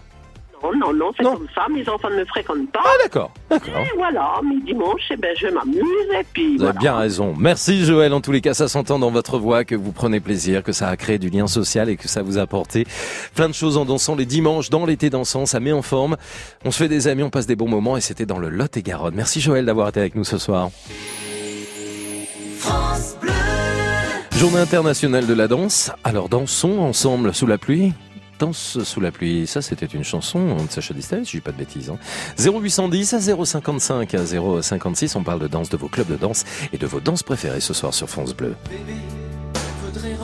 [0.63, 1.67] Non, non, non, c'est comme ça.
[1.71, 2.81] Mes enfants ne me fréquentent pas.
[2.85, 3.77] Ah, d'accord, d'accord.
[3.77, 5.83] Et voilà, mes dimanches, eh ben, je m'amuse
[6.19, 6.71] et puis Vous voilà.
[6.71, 7.35] avez bien raison.
[7.39, 8.13] Merci Joël.
[8.13, 10.89] En tous les cas, ça s'entend dans votre voix que vous prenez plaisir, que ça
[10.89, 12.85] a créé du lien social et que ça vous a apporté
[13.35, 15.47] plein de choses en dansant les dimanches, dans l'été dansant.
[15.47, 16.17] Ça met en forme.
[16.65, 18.77] On se fait des amis, on passe des bons moments et c'était dans le Lot
[18.77, 19.15] et Garonne.
[19.15, 20.71] Merci Joël d'avoir été avec nous ce soir.
[22.59, 23.33] France Bleu.
[24.39, 25.91] Journée internationale de la danse.
[26.05, 27.95] Alors dansons ensemble sous la pluie.
[28.39, 31.53] Danse sous la pluie, ça c'était une chanson de Sacha Distel, si je dis pas
[31.53, 31.89] de bêtises.
[31.89, 31.97] Hein.
[32.39, 34.27] 0810 à 055 à
[34.61, 37.61] 056, on parle de danse, de vos clubs de danse et de vos danses préférées
[37.61, 38.55] ce soir sur France Bleu.
[39.83, 40.15] Faudrait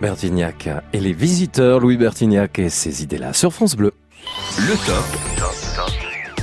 [0.00, 3.92] Bertignac et les visiteurs, Louis Bertignac et ses idées-là sur France Bleu.
[4.58, 5.04] Le top.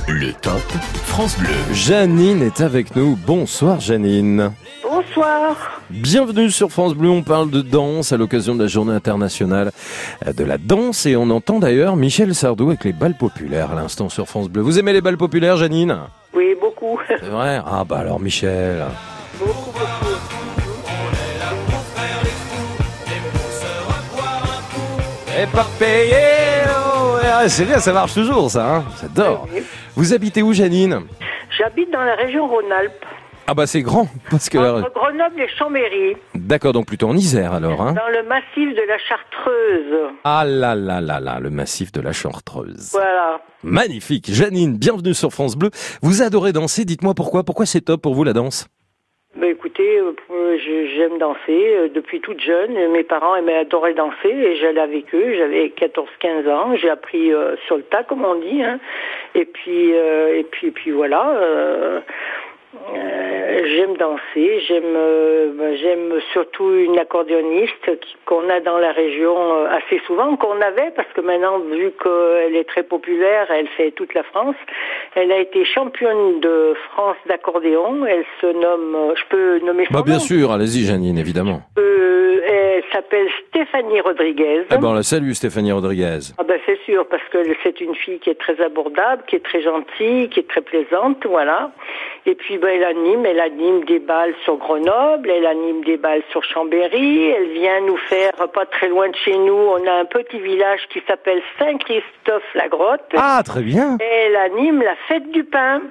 [0.06, 0.62] Le top
[1.04, 1.48] France Bleu.
[1.72, 3.16] Janine est avec nous.
[3.26, 4.52] Bonsoir Janine.
[4.82, 5.82] Bonsoir.
[5.90, 9.72] Bienvenue sur France Bleu, on parle de danse à l'occasion de la journée internationale
[10.24, 14.08] de la danse et on entend d'ailleurs Michel Sardou avec les balles populaires à l'instant
[14.08, 14.62] sur France Bleu.
[14.62, 15.98] Vous aimez les balles populaires Janine?
[16.34, 16.98] Oui, beaucoup.
[17.08, 17.60] C'est vrai?
[17.66, 18.84] Ah bah alors Michel.
[19.38, 19.87] Beaucoup, beaucoup.
[25.40, 26.16] Et pas payé
[26.68, 29.46] oh, ouais, C'est bien, ça marche toujours ça, hein j'adore.
[29.94, 31.02] Vous habitez où Janine?
[31.56, 33.04] J'habite dans la région Rhône-Alpes,
[33.46, 34.58] Ah bah c'est grand, parce que...
[34.58, 37.82] entre Grenoble et Chambéry, D'accord, donc plutôt en Isère alors.
[37.82, 40.12] Hein dans le massif de la Chartreuse.
[40.24, 42.90] ah là là là là, le massif de la Chartreuse.
[42.90, 43.40] Voilà.
[43.62, 44.32] Magnifique.
[44.32, 45.70] Janine, bienvenue sur France Bleu.
[46.02, 47.44] Vous adorez danser, dites-moi pourquoi.
[47.44, 48.66] Pourquoi c'est top pour vous la danse?
[49.38, 50.12] Bah, écoutez, euh,
[50.58, 51.38] je- j'aime danser
[51.76, 52.76] euh, depuis toute jeune.
[52.76, 55.32] Euh, Mes parents aimaient adorer danser et j'allais avec eux.
[55.36, 56.74] J'avais 14-15 ans.
[56.74, 58.62] J'ai appris euh, sur le tas, comme on dit.
[58.64, 58.80] hein.
[59.36, 62.02] Et puis, euh, et puis, et puis voilà.
[62.74, 64.60] Euh, j'aime danser.
[64.66, 67.90] J'aime, euh, bah, j'aime surtout une accordéoniste
[68.26, 72.56] qu'on a dans la région euh, assez souvent, qu'on avait parce que maintenant, vu qu'elle
[72.56, 74.56] est très populaire, elle fait toute la France.
[75.14, 78.04] Elle a été championne de France d'accordéon.
[78.04, 81.62] Elle se nomme, je peux nommer son Bah bien sûr, allez-y Janine, évidemment.
[81.78, 84.64] Euh, Elle s'appelle Stéphanie Rodriguez.
[84.70, 86.32] Eh ben on la salue Stéphanie Rodriguez.
[86.38, 89.44] Ah ben c'est sûr parce que c'est une fille qui est très abordable, qui est
[89.44, 91.70] très gentille, qui est très plaisante, voilà.
[92.26, 96.22] Et puis ben elle anime, elle anime des balles sur Grenoble, elle anime des balles
[96.30, 97.28] sur Chambéry.
[97.28, 99.54] Elle vient nous faire pas très loin de chez nous.
[99.54, 103.12] On a un petit village qui s'appelle Saint-Christophe-la-Grotte.
[103.16, 103.96] Ah très bien.
[104.00, 105.82] Et elle anime la fête du pain.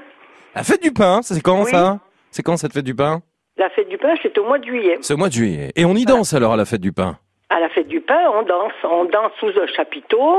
[0.56, 1.72] La fête du pain, c'est quand Oui.
[1.72, 1.99] ça?
[2.32, 3.22] C'est quand cette fête du pain?
[3.58, 4.98] La fête du pain, c'est au mois de juillet.
[5.02, 5.72] C'est au mois de juillet.
[5.76, 7.18] Et on y danse alors à la fête du pain?
[7.49, 8.74] À la fête du pain, on danse.
[8.84, 10.36] On danse sous un chapiteau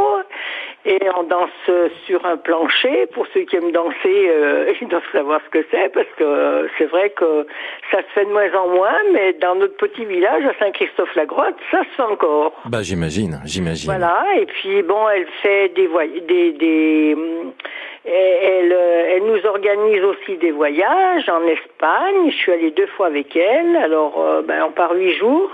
[0.84, 3.06] et on danse sur un plancher.
[3.14, 6.68] Pour ceux qui aiment danser, euh, ils doivent savoir ce que c'est parce que euh,
[6.76, 7.46] c'est vrai que
[7.90, 11.80] ça se fait de moins en moins, mais dans notre petit village à Saint-Christophe-la-Grotte, ça
[11.80, 12.52] se fait encore.
[12.66, 13.90] Bah j'imagine, j'imagine.
[13.90, 17.16] Voilà, et puis bon, elle fait des voyages, des, des,
[18.04, 22.30] elle, euh, elle nous organise aussi des voyages en Espagne.
[22.30, 23.76] Je suis allée deux fois avec elle.
[23.76, 25.50] Alors, euh, ben, on part huit jours.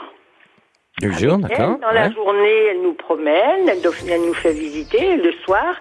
[1.01, 5.17] Du jour, Elle, d'accord dans la journée, elle nous promène, elle, nous fait visiter.
[5.17, 5.75] Le soir,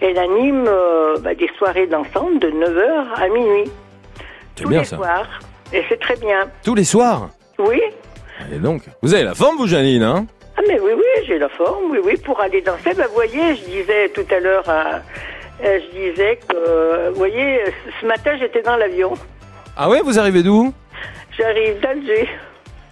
[0.00, 3.70] elle anime euh, bah, des soirées dansantes de 9h à minuit.
[4.54, 4.96] C'est Tous bien les ça.
[4.96, 5.40] soirs.
[5.72, 6.48] Et c'est très bien.
[6.64, 7.80] Tous les soirs Oui.
[8.52, 10.26] Et donc, vous avez la forme vous Janine, hein?
[10.56, 12.94] Ah mais oui, oui, j'ai la forme, oui, oui, pour aller danser.
[12.96, 15.00] Bah, vous voyez, je disais tout à l'heure, à-
[15.64, 17.60] euh, je disais que, euh, vous voyez,
[18.00, 19.14] ce matin, j'étais dans l'avion.
[19.76, 20.72] Ah ouais, vous arrivez d'où?
[21.36, 22.28] J'arrive d'Alger.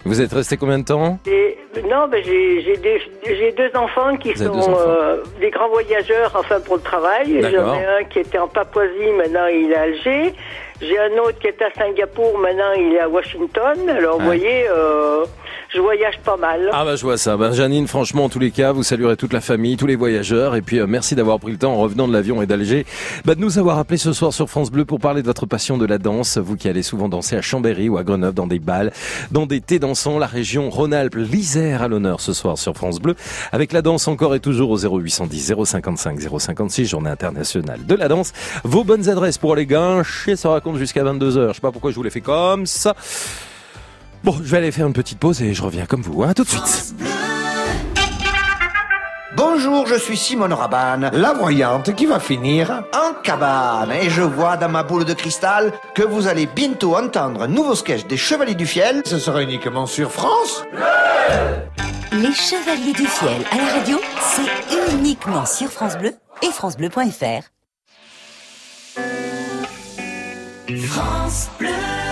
[0.05, 1.57] Vous êtes resté combien de temps Et,
[1.89, 6.81] non, ben j'ai deux enfants qui Vous sont euh, des grands voyageurs, enfin pour le
[6.81, 7.41] travail.
[7.41, 10.33] J'en ai un qui était en Papouasie, maintenant il est à Alger.
[10.81, 13.77] J'ai un autre qui est à Singapour, maintenant il est à Washington.
[13.89, 15.25] Alors vous voyez, euh,
[15.73, 16.69] je voyage pas mal.
[16.73, 17.37] Ah bah je vois ça.
[17.37, 20.55] Ben, Janine, franchement, en tous les cas, vous saluerez toute la famille, tous les voyageurs,
[20.55, 22.85] et puis euh, merci d'avoir pris le temps en revenant de l'avion et d'Alger,
[23.25, 25.77] bah, de nous avoir appelé ce soir sur France Bleu pour parler de votre passion
[25.77, 26.37] de la danse.
[26.37, 28.91] Vous qui allez souvent danser à Chambéry ou à Grenoble dans des balles,
[29.31, 33.15] dans des thés dansants, la région Rhône-Alpes, l'Isère à l'honneur ce soir sur France Bleu,
[33.51, 38.33] avec la danse encore et toujours au 0810 055 056, journée internationale de la danse.
[38.63, 41.49] Vos bonnes adresses pour aller gâcher, ça raconte jusqu'à 22h.
[41.49, 42.93] Je sais pas pourquoi je vous l'ai fait comme ça.
[44.23, 46.43] Bon, je vais aller faire une petite pause et je reviens comme vous, hein, tout
[46.43, 46.93] de suite.
[49.35, 53.91] Bonjour, je suis Simone Rabanne, la voyante qui va finir en cabane.
[53.91, 57.73] Et je vois dans ma boule de cristal que vous allez bientôt entendre un nouveau
[57.73, 59.01] sketch des Chevaliers du Fiel.
[59.05, 60.63] Ce sera uniquement sur France.
[62.11, 67.47] Les Chevaliers du Fiel à la radio, c'est uniquement sur France Bleu et francebleu.fr.
[70.87, 72.10] France Bleu.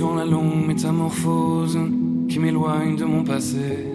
[0.00, 1.78] Suivant la longue métamorphose
[2.26, 3.92] qui m'éloigne de mon passé,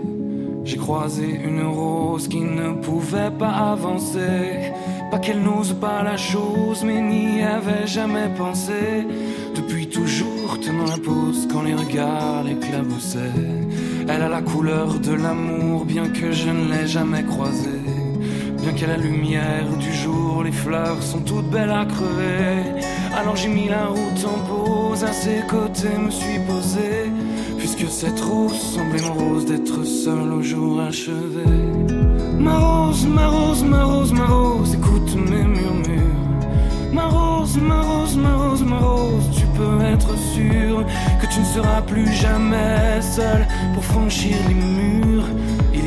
[0.64, 4.72] j'ai croisé une rose qui ne pouvait pas avancer.
[5.10, 9.08] Pas qu'elle n'ose pas la chose, mais n'y avait jamais pensé.
[9.56, 13.42] Depuis toujours tenant la pose quand les regards l'éclaboussaient.
[14.08, 18.05] Elle a la couleur de l'amour, bien que je ne l'ai jamais croisée.
[18.66, 22.82] Bien qu'à la lumière du jour, les fleurs sont toutes belles à crever.
[23.16, 27.12] Alors j'ai mis la route en pause, à ses côtés me suis posé.
[27.60, 31.46] Puisque cette rose semblait mon rose d'être seul au jour achevé.
[32.40, 36.92] Ma rose, ma rose, ma rose, ma rose, écoute mes murmures.
[36.92, 39.46] Ma rose, ma rose, ma rose, ma rose, tu
[40.34, 40.84] sûr
[41.22, 45.28] que tu ne seras plus jamais seul pour franchir les murs.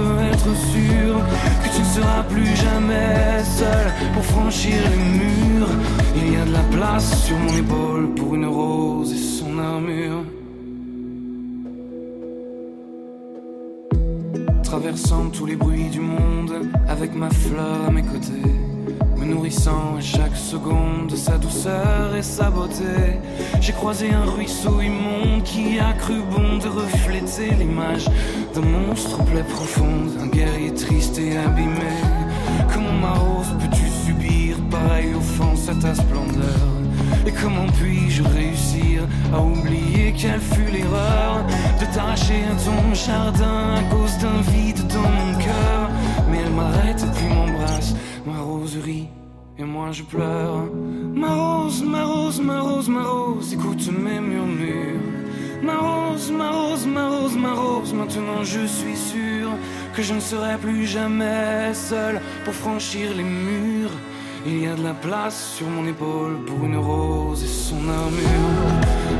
[0.00, 1.14] peux être sûr
[1.62, 5.68] que tu ne seras plus jamais seul pour franchir les murs.
[6.16, 10.39] Il y a de la place sur mon épaule pour une rose et son armure.
[14.70, 18.54] Traversant tous les bruits du monde avec ma fleur à mes côtés.
[19.16, 23.18] Me nourrissant à chaque seconde de sa douceur et sa beauté.
[23.60, 28.08] J'ai croisé un ruisseau immonde qui a cru bon de refléter l'image
[28.54, 31.90] d'un monstre plaie profonde, un guerrier triste et abîmé.
[32.72, 36.79] Comment ma rose peux-tu subir pareille offense à ta splendeur?
[37.26, 41.44] Et comment puis-je réussir à oublier quelle fut l'erreur
[41.80, 45.90] de t'arracher à ton jardin à cause d'un vide dans mon cœur?
[46.30, 47.94] Mais elle m'arrête puis m'embrasse,
[48.26, 49.08] ma rose rit
[49.58, 50.64] et moi je pleure.
[51.14, 55.00] Ma rose, ma rose, ma rose, ma rose, écoute mes murmures.
[55.62, 59.50] Ma rose, ma rose, ma rose, ma rose, maintenant je suis sûr
[59.94, 63.92] que je ne serai plus jamais seul pour franchir les murs.
[64.46, 68.70] Il y a de la place sur mon épaule pour une rose et son armure.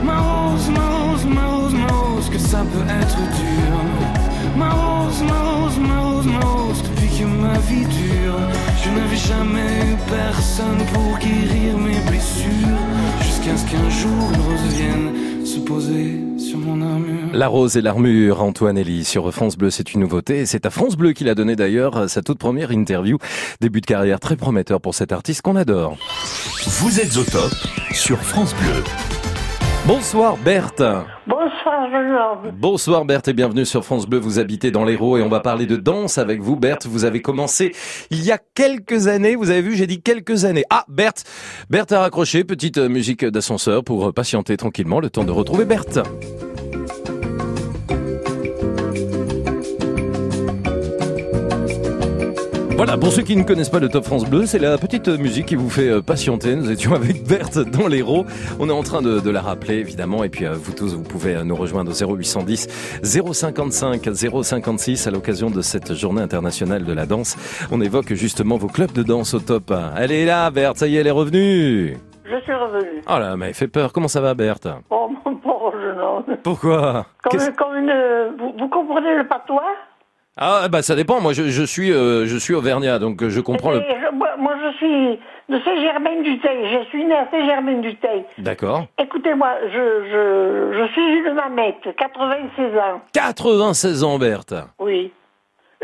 [0.03, 4.57] Ma rose, ma rose, ma rose, ma rose, que ça peut être dur.
[4.57, 8.41] Ma rose, ma rose, ma rose, ma rose, depuis que ma vie dure,
[8.83, 12.81] je n'avais jamais eu personne pour guérir mes blessures.
[13.21, 17.31] Jusqu'à ce qu'un jour une rose vienne se poser sur mon armure.
[17.33, 20.47] La rose et l'armure, Antoine Elie sur France Bleu, c'est une nouveauté.
[20.47, 23.19] C'est à France Bleu qu'il a donné d'ailleurs sa toute première interview.
[23.61, 25.97] Début de carrière très prometteur pour cet artiste qu'on adore.
[26.67, 27.53] Vous êtes au top
[27.93, 29.20] sur France Bleu.
[29.87, 30.83] Bonsoir Berthe.
[31.27, 32.43] Bonsoir.
[32.53, 34.19] Bonsoir Berthe et bienvenue sur France Bleu.
[34.19, 36.55] Vous habitez dans l'Hérault et on va parler de danse avec vous.
[36.57, 37.73] Berthe, vous avez commencé
[38.11, 39.37] il y a quelques années.
[39.37, 40.65] Vous avez vu, j'ai dit quelques années.
[40.69, 41.25] Ah, Berthe.
[41.71, 42.45] Berthe a raccroché.
[42.45, 46.01] Petite euh, musique d'ascenseur pour euh, patienter tranquillement le temps de retrouver Berthe.
[52.83, 55.45] Voilà, pour ceux qui ne connaissent pas le Top France Bleu, c'est la petite musique
[55.45, 56.57] qui vous fait euh, patienter.
[56.57, 58.25] Nous étions avec Berthe dans l'Hérault.
[58.59, 60.25] On est en train de, de la rappeler, évidemment.
[60.25, 64.01] Et puis, euh, vous tous, vous pouvez euh, nous rejoindre au 0810 055
[64.43, 67.37] 056 à l'occasion de cette journée internationale de la danse.
[67.71, 69.75] On évoque justement vos clubs de danse au top.
[69.99, 70.79] Elle est là, Berthe.
[70.79, 71.99] Ça y est, elle est revenue.
[72.25, 73.03] Je suis revenue.
[73.07, 73.93] Oh là, mais elle fait peur.
[73.93, 74.69] Comment ça va, Berthe?
[74.89, 76.25] Oh, mon pauvre jeune homme.
[76.43, 77.05] Pourquoi?
[77.25, 77.93] Comme, comme une,
[78.39, 79.65] vous, vous comprenez le patois?
[80.41, 81.21] Ah, bah ça dépend.
[81.21, 83.81] Moi, je, je suis, euh, je suis auvergnat, donc euh, je comprends le.
[83.83, 85.19] Je- moi, moi, je suis
[85.51, 86.59] de Saint-Germain-du-Teil.
[86.73, 88.25] Je suis née à Saint-Germain-du-Teil.
[88.39, 88.87] D'accord.
[88.99, 89.69] Écoutez-moi, je,
[90.11, 93.01] je, je suis une mamette, 96 ans.
[93.13, 94.55] 96 ans, Berthe.
[94.79, 95.13] Oui.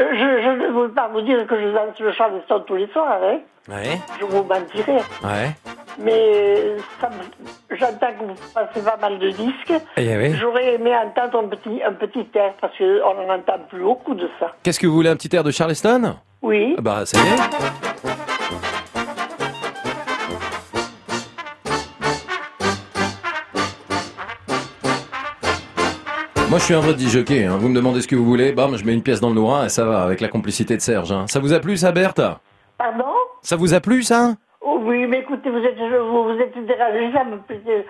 [0.01, 2.87] Euh, Je, je ne veux pas vous dire que je danse le charleston tous les
[2.89, 3.39] soirs, hein.
[3.69, 3.99] Ouais.
[4.21, 5.03] Je vous mentirais.
[5.25, 5.51] Ouais.
[5.99, 9.73] Mais euh, ça me- j'entends que vous passez pas mal de disques.
[9.97, 10.35] Eh oui.
[10.39, 14.29] J'aurais aimé entendre un petit, un petit air parce qu'on n'en entend plus beaucoup de
[14.39, 14.53] ça.
[14.63, 16.75] Qu'est-ce que vous voulez, un petit air de Charleston Oui.
[16.79, 18.47] Ah Bah, ça y est.
[26.49, 27.45] Moi, je suis un vrai disjockey.
[27.45, 27.57] Hein.
[27.59, 29.65] Vous me demandez ce que vous voulez, bam, je mets une pièce dans le noir
[29.65, 31.11] et ça va, avec la complicité de Serge.
[31.11, 31.25] hein.
[31.29, 32.21] Ça vous a plu, ça, Berthe?
[32.79, 33.13] Pardon?
[33.43, 34.35] Ça vous a plu, ça?
[34.61, 37.37] Oh Oui, mais écoutez, vous êtes, vous, vous êtes dérangé, ça me.
[37.37, 37.83] Euh,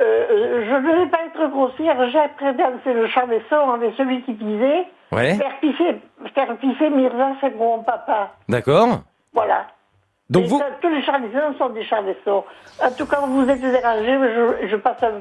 [0.00, 4.84] euh, je ne vais pas être grossière, j'ai dansé le charleston avec celui qui pisait.
[5.10, 5.34] Ouais.
[5.36, 5.96] Faire pisser,
[6.34, 8.32] faire pisser Mirza, c'est mon papa.
[8.48, 9.00] D'accord.
[9.32, 9.68] Voilà.
[10.28, 10.58] Donc Et vous...
[10.58, 12.44] ça, tous les charlestons sont des charlestons.
[12.82, 15.12] En tout cas, vous êtes dérangé, mais je, je passe à-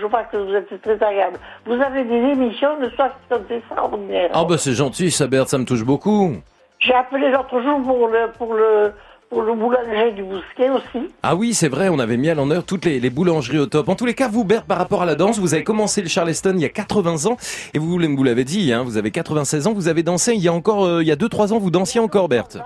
[0.00, 1.38] je vois que vous êtes très agréable.
[1.66, 4.30] Vous avez des émissions le soir qui sont extraordinaires.
[4.32, 6.36] Ah bah c'est gentil, ça, Berthe, ça me touche beaucoup.
[6.84, 8.92] J'ai appelé l'autre jour pour le, pour le,
[9.30, 11.08] pour le boulanger du Bousquet aussi.
[11.22, 13.88] Ah oui, c'est vrai, on avait mis à l'honneur toutes les, les boulangeries au top.
[13.88, 16.08] En tous les cas, vous, Berthe, par rapport à la danse, vous avez commencé le
[16.08, 17.36] Charleston il y a 80 ans,
[17.72, 20.48] et vous, vous l'avez dit, hein, vous avez 96 ans, vous avez dansé il y
[20.48, 22.58] a encore, euh, il y a 2-3 ans, vous dansiez encore, Berthe.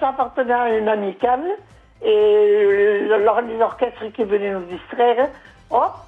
[0.00, 1.40] Ça appartenait à une amicale.
[2.04, 5.28] et l'or- l'orchestre qui venait nous distraire,
[5.70, 5.92] hop,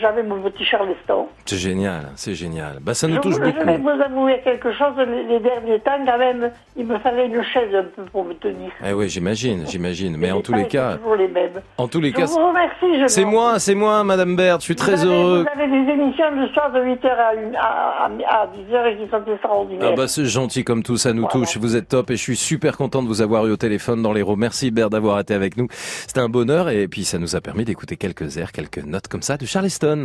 [0.00, 1.26] j'avais mon petit Charleston.
[1.46, 2.78] C'est génial, c'est génial.
[2.80, 3.66] Bah, ça nous Je, touche vous- je beaucoup.
[3.66, 7.42] vais vous avouer quelque chose, les, les derniers temps, quand même, il me fallait une
[7.42, 8.70] chaise un peu pour me tenir.
[8.86, 10.16] Eh oui, j'imagine, j'imagine.
[10.16, 11.60] Mais en Les tous les cas, toujours les mêmes.
[11.78, 14.60] en tous les Je cas, vous remercie, c'est moi, c'est moi, Madame Baird.
[14.60, 15.42] Je suis très avez, heureux.
[15.44, 19.10] Vous avez des émissions le soir de 8h à, une- à, à, 10h et qui
[19.10, 19.90] sont extraordinaires.
[19.92, 21.56] Ah bah c'est gentil comme tout, ça nous touche.
[21.58, 24.12] Vous êtes top et je suis super content de vous avoir eu au téléphone dans
[24.12, 24.36] l'Hérault.
[24.36, 25.66] Merci Baird d'avoir été avec nous.
[25.70, 29.22] C'était un bonheur et puis ça nous a permis d'écouter quelques airs, quelques notes comme
[29.22, 30.04] ça de Charleston.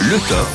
[0.00, 0.46] Le top.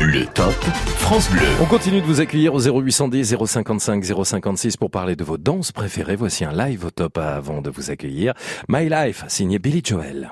[0.00, 0.52] Le top
[0.98, 1.40] France Bleu.
[1.62, 6.16] On continue de vous accueillir au 0810 055 056 pour parler de vos danses préférées.
[6.16, 8.34] Voici un live au top avant de vous accueillir.
[8.68, 10.30] My Life, signé Billy Joel.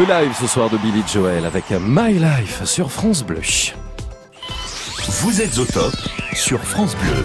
[0.00, 3.42] Le live ce soir de Billy Joel avec My Life sur France Bleu.
[5.20, 5.92] Vous êtes au top
[6.32, 7.22] sur France Bleu.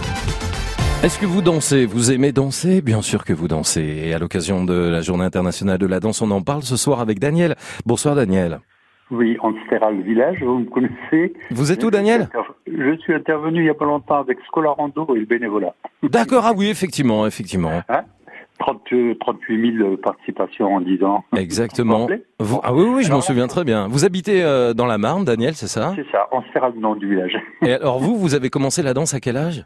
[1.02, 1.86] Est-ce que vous dansez?
[1.86, 2.82] Vous aimez danser?
[2.82, 3.80] Bien sûr que vous dansez.
[3.80, 7.00] Et à l'occasion de la Journée internationale de la danse, on en parle ce soir
[7.00, 7.54] avec Daniel.
[7.86, 8.60] Bonsoir Daniel.
[9.10, 11.32] Oui, Ansteral Village, vous me connaissez.
[11.52, 12.28] Vous êtes où Daniel?
[12.66, 15.74] Je suis intervenu il n'y a pas longtemps avec Scolarando et le bénévolat.
[16.02, 17.80] D'accord, ah oui, effectivement, effectivement.
[19.36, 21.24] Hein 30, euh, 38 000 participations en 10 ans.
[21.36, 22.06] Exactement.
[22.40, 23.88] Vous- ah oui, oui, je m'en souviens très bien.
[23.88, 25.92] Vous habitez euh, dans la Marne, Daniel, c'est ça?
[25.96, 27.36] C'est ça, Ansteral, le nom du village.
[27.62, 29.64] Et alors vous, vous avez commencé la danse à quel âge?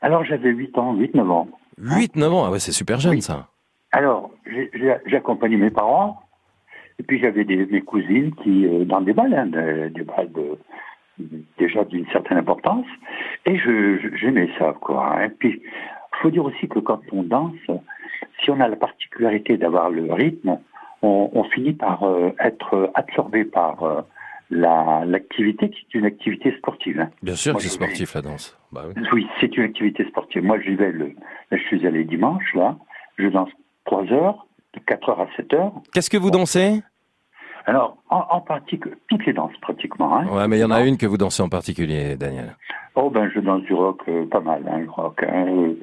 [0.00, 1.48] Alors j'avais 8 ans, 8-9 ans.
[1.80, 3.48] 8-9 ans, ah ouais, c'est super jeune ça.
[3.92, 6.18] Alors, j'ai- accompagné mes parents,
[6.98, 10.32] et puis j'avais des, mes cousines qui, euh, dans des balles, hein, des, des balles
[10.32, 10.58] de,
[11.58, 12.86] déjà d'une certaine importance,
[13.46, 15.24] et je je- j'aimais ça, quoi.
[15.24, 15.62] Et puis,
[16.22, 17.54] faut dire aussi que quand on danse,
[18.42, 20.58] si on a la particularité d'avoir le rythme,
[21.02, 24.00] on, on finit par euh, être absorbé par euh,
[24.50, 27.00] la- l'activité qui est une activité sportive.
[27.00, 27.10] hein.
[27.22, 28.56] Bien sûr Moi, que c'est sportif la danse.
[28.72, 29.02] Bah oui.
[29.12, 30.44] oui, c'est une activité sportive.
[30.44, 31.06] Moi, j'y vais le,
[31.50, 32.76] là, je suis allé dimanche, là.
[33.18, 33.50] Je danse
[33.86, 35.72] 3 heures, de 4 heures à 7 heures.
[35.92, 36.82] Qu'est-ce que vous dansez?
[37.66, 40.16] Alors, en, en particulier, toutes les danses pratiquement.
[40.16, 40.26] Hein.
[40.28, 42.56] Ouais, mais il y en a une que vous dansez en particulier, Daniel.
[42.94, 45.22] Oh, ben, je danse du rock euh, pas mal, hein, le rock.
[45.24, 45.74] hein.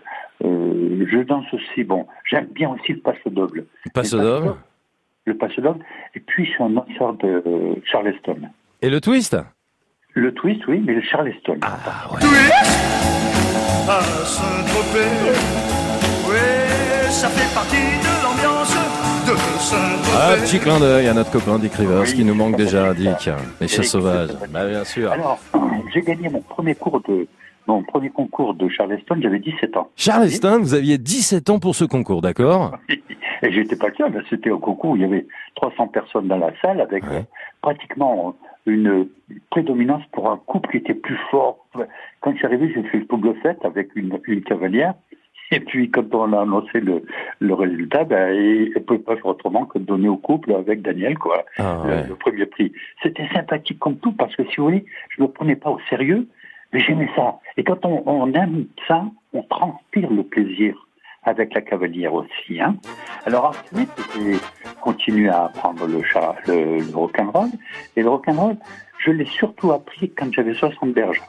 [0.44, 3.66] Euh, euh, je danse aussi, bon, j'aime bien aussi le passe double.
[3.94, 4.56] Passe Le d'homme
[5.26, 5.84] Le passe double.
[6.16, 8.38] Et puis, je suis un danseur de euh, Charleston.
[8.82, 9.38] Et le twist?
[10.14, 11.58] Le twist, oui, mais le Charleston.
[11.62, 11.78] Ah,
[13.90, 15.34] à Saint-Tropez.
[16.30, 18.76] Oui, ça fait partie de l'ambiance
[19.28, 20.18] de Saint-Tropez.
[20.18, 23.30] Ah, petit clin d'œil à notre copain Dick Rivers qui nous manque déjà, Dick.
[23.60, 24.30] Les chats sauvages.
[24.52, 25.12] Bah, bien sûr.
[25.12, 25.40] Alors,
[25.94, 27.28] j'ai gagné mon premier cours de
[27.70, 29.90] mon premier concours de Charleston, j'avais 17 ans.
[29.96, 32.78] Charleston, vous aviez 17 ans pour ce concours, d'accord?
[33.42, 35.26] Et j'étais pas le seul, c'était au concours où il y avait
[35.56, 37.04] 300 personnes dans la salle avec
[37.62, 38.36] pratiquement
[38.66, 39.08] une
[39.50, 41.66] prédominance pour un couple qui était plus fort.
[42.20, 44.94] Quand je suis arrivé, j'ai fait le double fête avec une, une cavalière.
[45.52, 47.02] Et puis, quand on a annoncé le,
[47.40, 50.82] le résultat, ben, il ne pouvait pas faire autrement que de donner au couple avec
[50.84, 52.08] Daniel, quoi, Ah, le, ouais.
[52.08, 52.72] le premier prix.
[53.02, 55.80] C'était sympathique comme tout, parce que si vous voulez, je ne me prenais pas au
[55.90, 56.28] sérieux,
[56.74, 57.40] mais j'aimais ça.
[57.58, 60.76] Et quand on, on aime ça, on transpire le plaisir
[61.24, 62.60] avec la cavalière aussi.
[62.62, 62.76] Hein.
[63.26, 64.38] Alors ensuite, j'ai
[64.82, 67.50] continué à apprendre le, chat, le, le rock'n'roll.
[67.96, 68.56] Et le rock'n'roll,
[69.00, 71.22] je l'ai surtout appris quand j'avais 60 berges.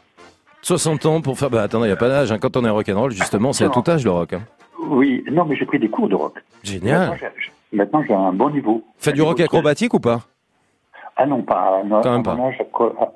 [0.62, 1.50] 60 ans pour faire...
[1.50, 2.30] Bah attendez, il n'y a pas d'âge.
[2.32, 2.38] hein.
[2.38, 4.34] Quand on est rock'n'roll, justement, c'est à tout âge le rock.
[4.34, 4.42] hein.
[4.82, 6.34] Oui, non, mais j'ai pris des cours de rock.
[6.62, 7.18] Génial.
[7.72, 8.82] Maintenant, j'ai- un bon niveau.
[8.98, 10.20] Faites du rock acrobatique ou pas?
[11.22, 11.82] Ah non, pas.
[11.84, 12.32] Non, Quand même pas.
[12.32, 12.58] âge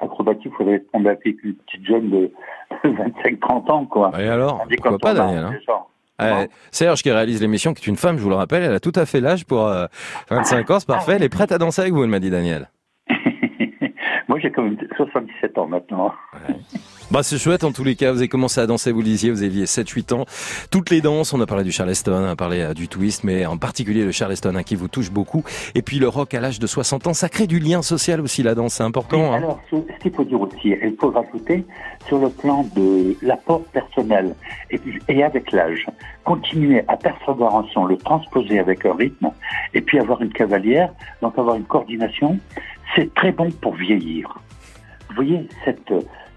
[0.02, 2.30] acrobatique, il faudrait tomber avec une petite jeune de
[2.84, 4.10] 25-30 ans, quoi.
[4.20, 5.44] Et alors Tandis Pourquoi pas, on Daniel
[6.18, 8.74] hein Eh, Serge qui réalise l'émission, qui est une femme, je vous le rappelle, elle
[8.74, 9.86] a tout à fait l'âge pour euh,
[10.28, 12.68] 25 ans, c'est parfait, elle est prête à danser avec vous, elle m'a dit Daniel.
[14.44, 16.12] J'ai même 77 ans maintenant.
[17.10, 19.30] Bah c'est chouette en tous les cas, vous avez commencé à danser, vous le disiez,
[19.30, 20.24] vous aviez 7-8 ans.
[20.70, 23.46] Toutes les danses, on a parlé du Charleston, on a parlé euh, du twist, mais
[23.46, 25.44] en particulier le Charleston hein, qui vous touche beaucoup.
[25.74, 28.42] Et puis le rock à l'âge de 60 ans, ça crée du lien social aussi
[28.42, 29.32] la danse, c'est important.
[29.32, 29.36] hein.
[29.36, 31.64] Alors, ce, ce qu'il faut dire aussi, il faut rajouter
[32.06, 34.34] sur le plan de l'apport personnel
[34.70, 35.86] et, et avec l'âge,
[36.24, 39.30] continuer à percevoir un son, le transposer avec un rythme
[39.72, 40.90] et puis avoir une cavalière,
[41.22, 42.38] donc avoir une coordination,
[42.94, 44.38] c'est très bon pour vieillir.
[45.08, 45.92] Vous voyez, cette,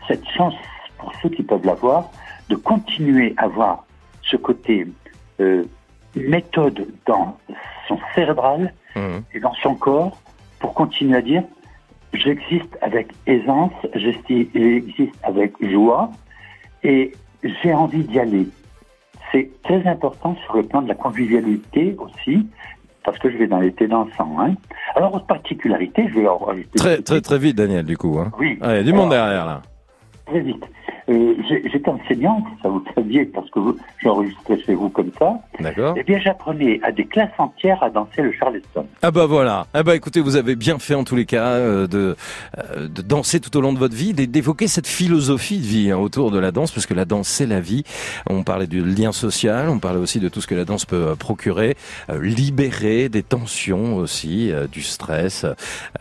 [0.08, 0.56] cette chance
[0.98, 2.10] pour ceux qui peuvent l'avoir,
[2.50, 3.86] de continuer à avoir
[4.24, 4.88] ce côté
[5.40, 5.64] euh,
[6.16, 7.38] méthode dans
[7.88, 9.24] son cérébral Mhm.
[9.34, 10.18] et dans son corps
[10.60, 11.44] pour continuer à dire
[12.14, 16.12] j'existe avec aisance, j'existe avec joie
[16.84, 17.14] et
[17.44, 18.48] j'ai envie d'y aller.
[19.32, 22.48] C'est très important sur le plan de la convivialité aussi,
[23.08, 24.36] parce que je vais dans l'été dansant.
[24.38, 24.56] Hein.
[24.94, 28.20] Alors, autre particularité, je vais leur rajouter Très très très vite Daniel du coup.
[28.20, 28.32] Hein.
[28.38, 28.60] Oui.
[28.62, 29.62] Ah, il y a du monde derrière là.
[30.28, 30.64] Très vite.
[31.10, 31.36] Euh,
[31.72, 33.60] J'étais enseignant, ça vous saviez, parce que
[34.00, 35.40] j'enregistrais chez vous comme ça.
[35.60, 35.96] D'accord.
[35.98, 38.86] Eh bien, j'apprenais à des classes entières à danser le Charleston.
[39.02, 39.68] Ah bah voilà.
[39.74, 42.18] Ah bah écoutez, vous avez bien fait en tous les cas euh, de,
[42.58, 45.92] euh, de danser tout au long de votre vie, d'é- d'évoquer cette philosophie de vie
[45.92, 47.84] hein, autour de la danse, parce que la danse c'est la vie.
[48.30, 51.08] On parlait du lien social, on parlait aussi de tout ce que la danse peut
[51.12, 51.78] euh, procurer,
[52.10, 55.46] euh, libérer des tensions aussi, euh, du stress,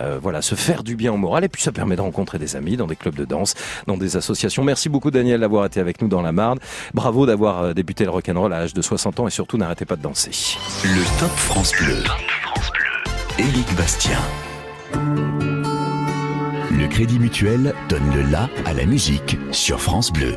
[0.01, 2.57] euh, voilà, se faire du bien au moral, et puis ça permet de rencontrer des
[2.57, 3.55] amis dans des clubs de danse,
[3.87, 4.65] dans des associations.
[4.65, 6.59] Merci beaucoup Daniel d'avoir été avec nous dans la Marne.
[6.95, 9.97] Bravo d'avoir euh, débuté le rock'n'roll à l'âge de 60 ans, et surtout n'arrêtez pas
[9.97, 10.57] de danser.
[10.85, 12.03] Le Top France Bleu.
[13.39, 14.19] Éric Bastien.
[16.71, 20.37] Le Crédit Mutuel donne le la à la musique sur France Bleu.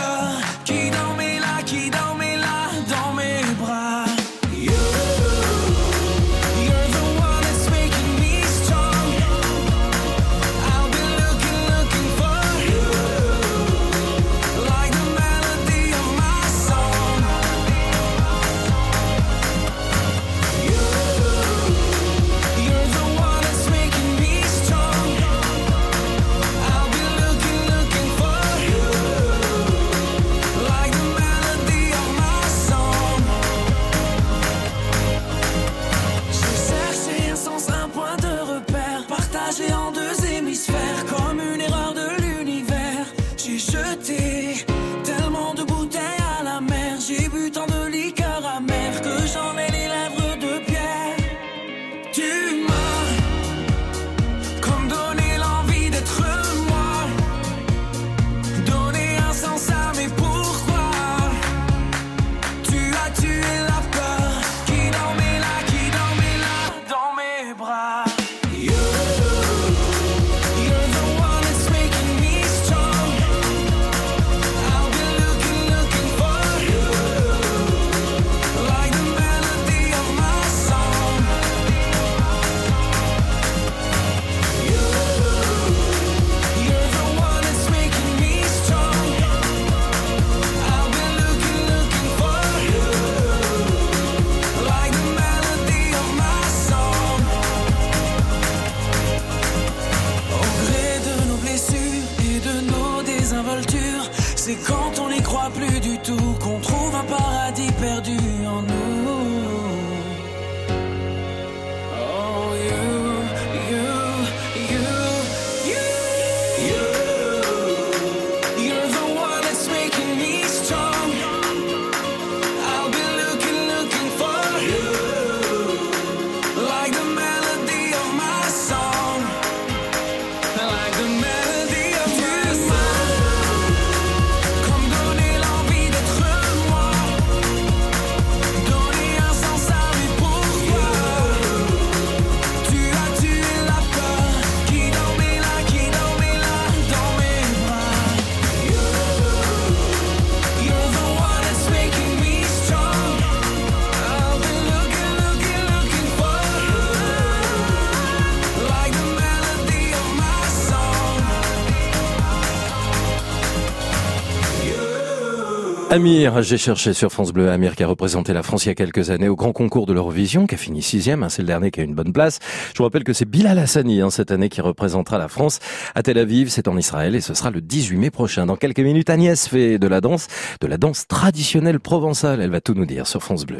[165.91, 168.75] Amir, j'ai cherché sur France Bleu Amir qui a représenté la France il y a
[168.75, 171.69] quelques années au grand concours de l'Eurovision, qui a fini sixième, hein, c'est le dernier
[171.69, 172.39] qui a une bonne place.
[172.73, 175.59] Je vous rappelle que c'est Bilal Hassani hein, cette année qui représentera la France
[175.93, 178.45] à Tel Aviv, c'est en Israël et ce sera le 18 mai prochain.
[178.45, 180.27] Dans quelques minutes, Agnès fait de la danse,
[180.61, 182.39] de la danse traditionnelle provençale.
[182.39, 183.59] Elle va tout nous dire sur France Bleu.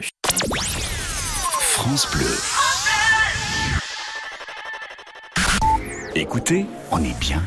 [1.60, 2.61] France Bleu.
[6.16, 7.42] Écoutez, on est bien.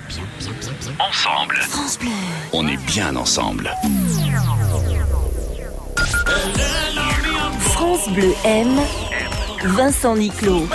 [0.99, 1.57] Ensemble.
[1.69, 2.09] France Bleu.
[2.53, 3.71] On est bien ensemble.
[7.61, 8.81] France Bleu aime
[9.65, 10.67] Vincent Niclot.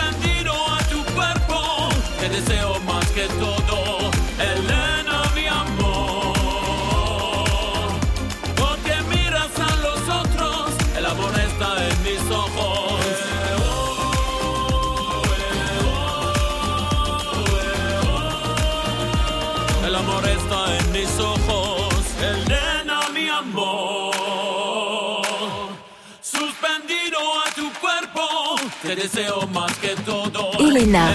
[30.60, 31.07] Elena.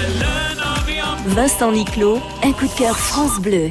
[1.26, 3.70] Vincent Niclot, un coup de cœur France Bleu.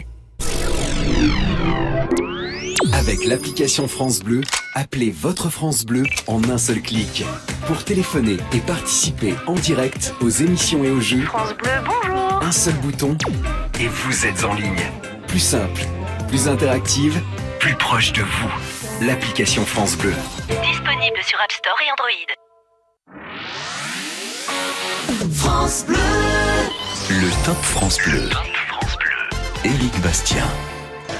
[2.91, 4.41] Avec l'application France Bleu,
[4.73, 7.23] appelez votre France Bleu en un seul clic.
[7.67, 12.41] Pour téléphoner et participer en direct aux émissions et aux jeux, France Bleu, bonjour.
[12.41, 13.15] un seul bouton
[13.79, 14.89] et vous êtes en ligne.
[15.27, 15.81] Plus simple,
[16.29, 17.21] plus interactive,
[17.59, 19.05] plus proche de vous.
[19.05, 20.13] L'application France Bleu.
[20.47, 22.33] Disponible sur App Store et Android.
[25.43, 25.97] France Bleu.
[27.09, 28.29] Le Top France Bleu.
[29.65, 30.47] Éric Bastien.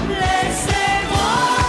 [0.07, 1.62] Laissez-moi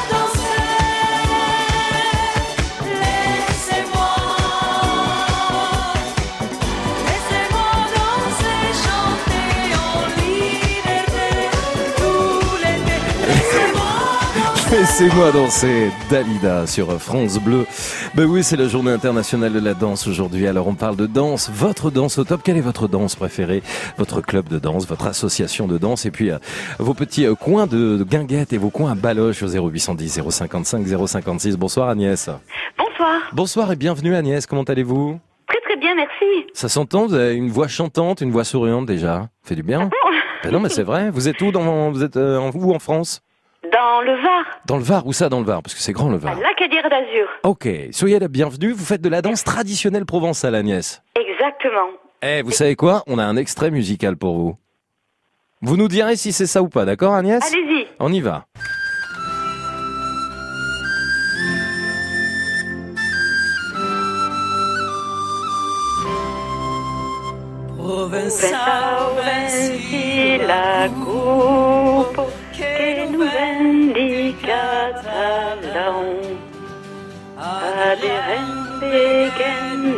[14.85, 17.65] Laissez-moi danser Dalida sur France Bleu.
[18.15, 20.47] Ben oui, c'est la journée internationale de la danse aujourd'hui.
[20.47, 22.43] Alors on parle de danse, votre danse au top.
[22.45, 23.63] Quelle est votre danse préférée?
[23.97, 26.37] Votre club de danse, votre association de danse et puis euh,
[26.79, 30.87] vos petits euh, coins de, de guinguettes et vos coins à baloche au 0810 055
[31.07, 31.57] 056.
[31.57, 32.29] Bonsoir Agnès.
[32.77, 33.21] Bonsoir.
[33.33, 35.19] Bonsoir et bienvenue Agnès, comment allez-vous?
[35.49, 36.47] Très très bien, merci.
[36.53, 39.31] Ça s'entend, vous avez une voix chantante, une voix souriante déjà.
[39.45, 39.89] Fait du bien.
[40.43, 41.09] Ben non mais c'est vrai.
[41.09, 43.23] Vous êtes où dans vous êtes euh, où en France?
[43.73, 46.09] Dans le Var, Dans le Var, où ça dans le Var Parce que c'est grand
[46.11, 46.39] le Var.
[46.41, 47.29] l'Acadière d'Azur.
[47.43, 48.73] Ok, soyez la bienvenue.
[48.73, 51.03] Vous faites de la danse traditionnelle provençale, Agnès.
[51.19, 51.89] Exactement.
[52.23, 53.03] Eh, vous savez quoi?
[53.07, 54.57] On a un extrait musical pour vous.
[55.63, 57.43] Vous nous direz si c'est ça ou pas, d'accord, Agnès?
[57.47, 57.87] Allez-y.
[57.99, 58.45] On y va.
[67.77, 68.85] Provençal
[78.95, 79.95] Den.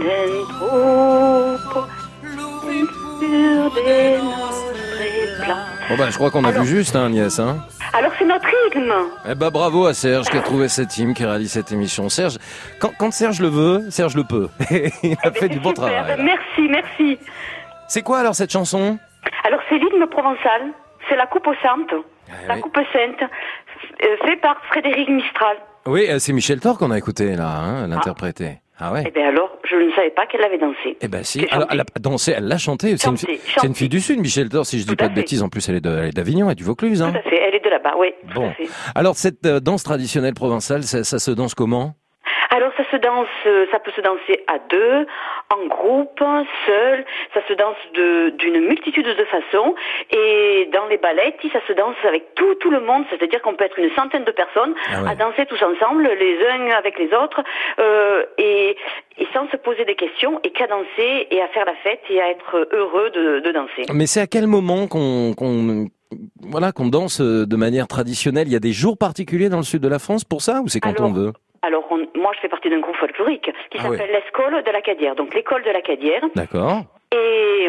[5.89, 7.39] Bon bah, je crois qu'on a Alors- vu juste, hein, Agnès.
[7.39, 7.59] Hein
[7.93, 8.93] Alors c'est notre rythme.
[9.31, 12.09] eh bah, bravo à Serge qui a trouvé cette team, qui réalise cette émission.
[12.09, 12.39] Serge,
[12.81, 14.49] quand, quand Serge le veut, Serge le peut.
[15.03, 15.85] Il a fait du bon Super.
[15.91, 16.17] travail.
[16.17, 16.23] là.
[16.23, 17.19] Merci, merci.
[17.89, 18.99] C'est quoi alors cette chanson?
[19.45, 20.63] Alors c'est l'hymne provençal,
[21.09, 21.93] c'est la coupe sainte,
[22.49, 22.61] la oui.
[22.61, 23.23] coupe sainte,
[24.03, 25.57] euh, fait par Frédéric Mistral.
[25.87, 28.59] Oui, euh, c'est Michel Thor qu'on a écouté là, hein, l'interpréter.
[28.59, 30.97] Ah ouais Eh bien alors, je ne savais pas qu'elle avait dansé.
[31.01, 32.97] Eh ben si, alors elle a dansé, elle l'a chanté.
[32.97, 33.09] C'est
[33.65, 35.43] une, fille du Sud, Michel Thor, si je dis pas de bêtises.
[35.43, 37.03] En plus, elle est de- elle est d'Avignon, elle est du Vaucluse.
[37.03, 37.13] Hein.
[37.13, 38.09] Tout à fait, elle est de là-bas, oui.
[38.29, 38.49] tout Bon.
[38.51, 38.69] à fait.
[38.95, 41.95] Alors cette euh, danse traditionnelle provençale, ça, ça se danse comment?
[42.91, 43.29] Se danse,
[43.71, 45.07] ça peut se danser à deux,
[45.51, 46.21] en groupe,
[46.67, 47.05] seul,
[47.35, 47.77] ça se danse
[48.39, 49.75] d'une multitude de façons.
[50.11, 53.65] Et dans les balletti, ça se danse avec tout, tout le monde, c'est-à-dire qu'on peut
[53.65, 55.11] être une centaine de personnes Ah ouais.
[55.11, 57.43] à danser tous ensemble, les uns avec les autres,
[57.79, 58.77] euh, et,
[59.19, 62.21] et sans se poser des questions, et qu'à danser, et à faire la fête, et
[62.21, 63.85] à être heureux de, de danser.
[63.93, 65.89] Mais c'est à quel moment qu'on qu'on
[66.41, 68.47] voilà qu'on danse euh, de manière traditionnelle?
[68.47, 70.69] Il y a des jours particuliers dans le sud de la France pour ça ou
[70.69, 71.33] c'est quand on veut?
[71.67, 75.15] Alors, on- moi, je fais partie d'un groupe folklorique qui Ah s'appelle l'école de l'Acadière.
[75.17, 76.23] Donc, l'école de l'Acadière.
[76.37, 76.83] D'accord.
[77.13, 77.69] Et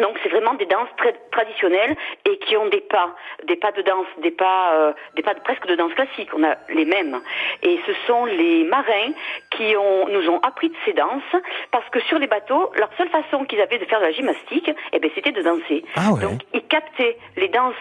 [0.00, 3.14] donc, c'est vraiment des danses très traditionnelles et qui ont des pas,
[3.46, 6.28] des pas de danse, des pas, euh, des pas de, presque de danse classique.
[6.34, 7.20] On a les mêmes.
[7.62, 9.12] Et ce sont les marins
[9.50, 11.22] qui ont, nous ont appris de ces danses
[11.70, 14.70] parce que sur les bateaux, leur seule façon qu'ils avaient de faire de la gymnastique,
[14.92, 15.84] eh ben, c'était de danser.
[15.96, 16.20] Ah ouais.
[16.20, 17.74] Donc, ils captaient les danses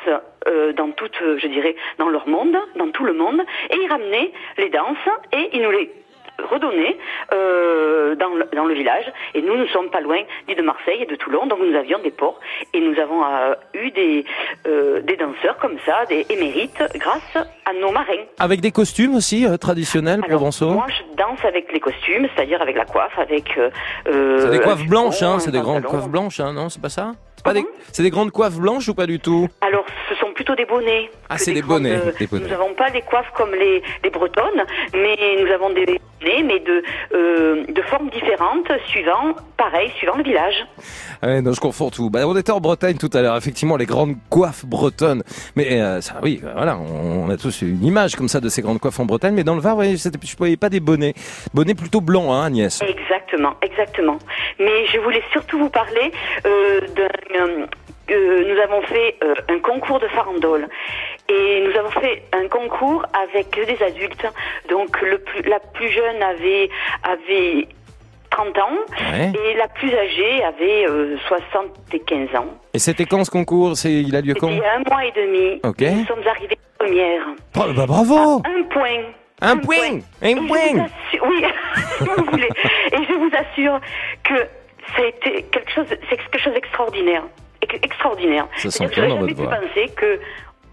[0.48, 4.31] euh, dans toute, je dirais, dans leur monde, dans tout le monde, et ils ramenaient
[4.57, 4.98] les danses
[5.34, 5.91] et ils nous les
[6.43, 6.97] redonnaient
[7.34, 9.05] euh, dans, le, dans le village.
[9.34, 11.99] Et nous, nous sommes pas loin ni de Marseille et de Toulon, donc nous avions
[11.99, 12.39] des ports
[12.73, 14.26] et nous avons euh, eu des,
[14.68, 18.26] euh, des danseurs comme ça, des émérites, grâce à nos marins.
[18.39, 22.76] Avec des costumes aussi euh, traditionnels provençaux Moi, je danse avec les costumes, c'est-à-dire avec
[22.76, 23.59] la coiffe, avec.
[24.05, 27.14] C'est des coiffes blanches, hein, c'est des grandes coiffes blanches, hein, non C'est pas ça
[27.35, 29.47] C'est pas des, c'est des grandes coiffes blanches ou pas du tout?
[29.61, 31.09] Alors, ce sont plutôt des bonnets.
[31.30, 32.43] Ah, c'est des bonnets, des bonnets.
[32.43, 35.99] Nous n'avons pas des coiffes comme les, les bretonnes, mais nous avons des
[36.44, 36.84] mais de,
[37.14, 40.66] euh, de formes différentes, suivant, pareil, suivant le village.
[41.24, 42.10] Ouais, non, je confonds tout.
[42.10, 45.24] Bah, on était en Bretagne tout à l'heure, effectivement, les grandes coiffes bretonnes.
[45.56, 48.49] Mais euh, ça, oui, euh, voilà, on, on a tous une image comme ça de
[48.49, 49.34] ces grandes coiffes en Bretagne.
[49.34, 51.14] Mais dans le Var, ouais, je ne voyais pas des bonnets.
[51.54, 52.82] Bonnets plutôt blancs, hein, Agnès.
[52.82, 54.18] Exactement, exactement.
[54.60, 56.12] Mais je voulais surtout vous parler
[56.45, 57.68] euh, d'un...
[58.10, 60.68] euh, nous avons fait euh, un concours de farandole
[61.30, 64.26] et nous avons fait un concours avec des adultes.
[64.70, 66.70] Donc le plus, la plus jeune avait
[67.04, 67.68] avait
[68.30, 68.78] 30 ans
[69.12, 69.32] Ouais.
[69.52, 72.45] et la plus âgée avait euh, 75 ans.
[72.74, 73.76] Et c'était quand ce concours?
[73.78, 74.49] C'est Il a lieu quand?
[74.49, 75.82] Il y a un mois et demi, Ok.
[75.82, 77.22] nous sommes arrivés première.
[77.54, 79.02] Bra- bah, bravo Un point.
[79.41, 81.44] Un point Un Et je vous point assure- Oui,
[81.98, 82.49] si vous voulez.
[82.91, 83.80] Et je vous assure
[84.24, 84.34] que
[84.95, 87.24] ça a été quelque chose, c'est quelque chose d'extraordinaire.
[87.62, 88.48] Ex- Extraordinaire.
[88.58, 89.49] Ça s'entend dans votre voix.
[89.56, 90.20] penser que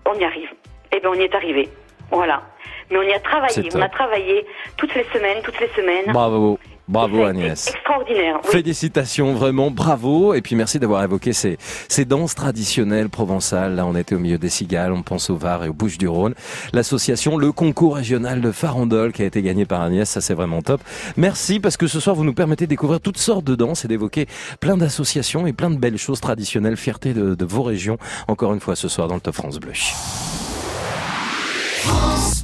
[0.07, 0.51] on y arrive.
[0.93, 1.69] Eh bien, on y est arrivé.
[2.11, 2.43] Voilà.
[2.91, 3.69] Mais on y a travaillé.
[3.75, 6.13] On a travaillé toutes les semaines, toutes les semaines.
[6.13, 6.59] Bravo.
[6.87, 7.69] Bravo Agnès.
[7.69, 8.41] Extraordinaire.
[8.45, 8.51] oui.
[8.51, 10.35] Félicitations, vraiment, bravo.
[10.35, 11.57] Et puis merci d'avoir évoqué ces,
[11.89, 13.75] ces danses traditionnelles provençales.
[13.75, 16.09] Là, on était au milieu des cigales, on pense au Var et aux Bouches du
[16.09, 16.35] Rhône.
[16.73, 20.61] L'association, le concours régional de farandole qui a été gagné par Agnès, ça c'est vraiment
[20.61, 20.83] top.
[21.17, 23.89] Merci parce que ce soir, vous nous permettez de découvrir toutes sortes de danses et
[23.89, 24.27] d'évoquer
[24.61, 27.97] plein d'associations et plein de belles choses traditionnelles, fierté de, de vos régions.
[28.29, 29.73] Encore une fois ce soir dans le Top France Bleu.
[31.85, 32.44] France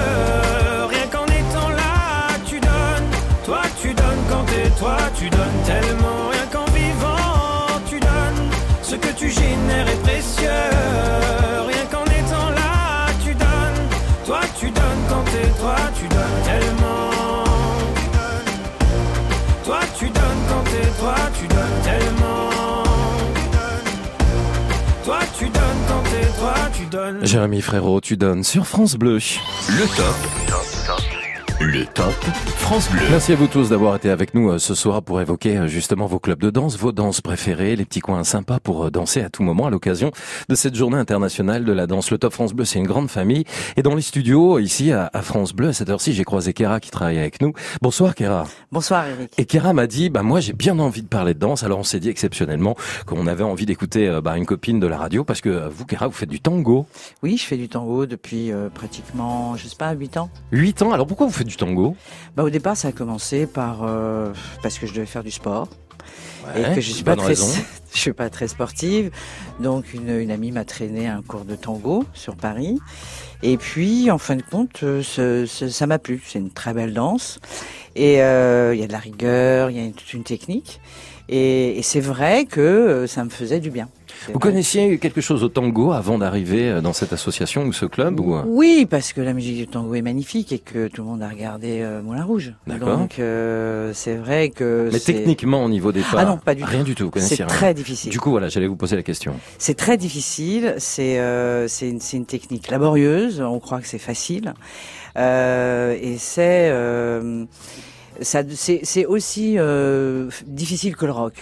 [5.71, 6.29] Tellement.
[6.31, 8.43] Rien qu'en vivant, tu donnes.
[8.81, 10.65] Ce que tu génères est précieux.
[11.71, 13.83] Rien qu'en étant là, tu donnes.
[14.25, 17.09] Toi, tu donnes quand t'es toi, tu donnes tellement.
[19.65, 22.49] Toi, tu donnes quand t'es toi, tu donnes tellement.
[25.05, 27.19] Toi, tu donnes quand t'es toi, tu donnes.
[27.21, 29.19] Jérémy Frérot, tu donnes sur France Bleu.
[29.69, 30.70] Le top.
[31.63, 32.11] Le top
[32.57, 33.01] France Bleu.
[33.11, 36.07] Merci à vous tous d'avoir été avec nous euh, ce soir pour évoquer euh, justement
[36.07, 39.29] vos clubs de danse, vos danses préférées, les petits coins sympas pour euh, danser à
[39.29, 40.11] tout moment à l'occasion
[40.49, 42.09] de cette journée internationale de la danse.
[42.09, 43.43] Le Top France Bleu, c'est une grande famille.
[43.77, 46.89] Et dans les studios, ici à France Bleu, à cette heure-ci, j'ai croisé Kera qui
[46.89, 47.53] travaille avec nous.
[47.79, 48.45] Bonsoir Kera.
[48.71, 49.31] Bonsoir Eric.
[49.37, 51.63] Et Kera m'a dit, bah moi j'ai bien envie de parler de danse.
[51.63, 52.75] Alors on s'est dit exceptionnellement
[53.05, 56.13] qu'on avait envie d'écouter bah, une copine de la radio parce que vous Kera, vous
[56.13, 56.87] faites du tango.
[57.21, 60.29] Oui, je fais du tango depuis euh, pratiquement, je sais pas, 8 ans.
[60.51, 60.91] 8 ans.
[60.91, 61.95] Alors pourquoi vous faites du tango
[62.35, 64.31] Bah, au départ, ça a commencé par euh,
[64.63, 65.67] parce que je devais faire du sport.
[66.47, 67.35] Ouais, et que je suis pas très,
[67.93, 69.11] je suis pas très sportive,
[69.59, 72.79] donc une, une amie m'a traîné à un cours de tango sur Paris,
[73.43, 76.23] et puis en fin de compte, euh, ce- ce- ça m'a plu.
[76.25, 77.39] C'est une très belle danse,
[77.95, 80.81] et euh, il y a de la rigueur, il y a une- toute une technique,
[81.29, 83.87] et, et c'est vrai que ça me faisait du bien.
[84.27, 84.39] Vous vrai.
[84.39, 88.35] connaissiez quelque chose au tango avant d'arriver euh, dans cette association ou ce club ou...
[88.35, 91.21] euh Oui, parce que la musique du tango est magnifique et que tout le monde
[91.23, 92.53] a regardé euh, Moulin Rouge.
[92.67, 96.63] Donc euh, c'est vrai que Mais techniquement, au niveau des pas, Ah non, pas du
[96.63, 96.85] rien tout.
[96.85, 97.05] du tout.
[97.05, 97.53] Vous connaissiez C'est rien.
[97.53, 98.11] très difficile.
[98.11, 99.33] Du coup, voilà, j'allais vous poser la question.
[99.57, 100.75] c'est très difficile.
[100.77, 103.41] C'est euh, une, une technique laborieuse.
[103.41, 104.53] On croit que c'est facile
[105.17, 107.43] Euh, et c'est euh,
[108.21, 111.33] c'est aussi euh, difficile que le rock.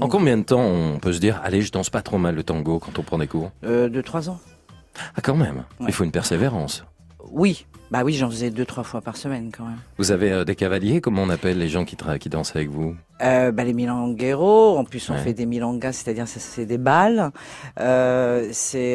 [0.00, 2.42] En combien de temps on peut se dire, allez, je danse pas trop mal le
[2.44, 3.50] tango quand on prend des cours?
[3.64, 4.38] Euh, de trois ans.
[5.16, 5.64] Ah, quand même.
[5.80, 6.84] Il faut une persévérance.
[7.32, 9.78] Oui, bah oui, j'en faisais deux, trois fois par semaine quand même.
[9.98, 12.94] Vous avez euh, des cavaliers, comment on appelle les gens qui, qui dansent avec vous?
[13.22, 15.18] Euh, bah, les milongueros, en plus on Ouais.
[15.20, 17.30] fait des milongas, c'est-à-dire ça, c'est des balles.
[17.80, 18.94] Euh, c'est,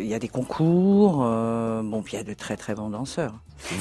[0.00, 1.18] il y a des concours.
[1.18, 3.34] bon, puis il y a de très très bons danseurs.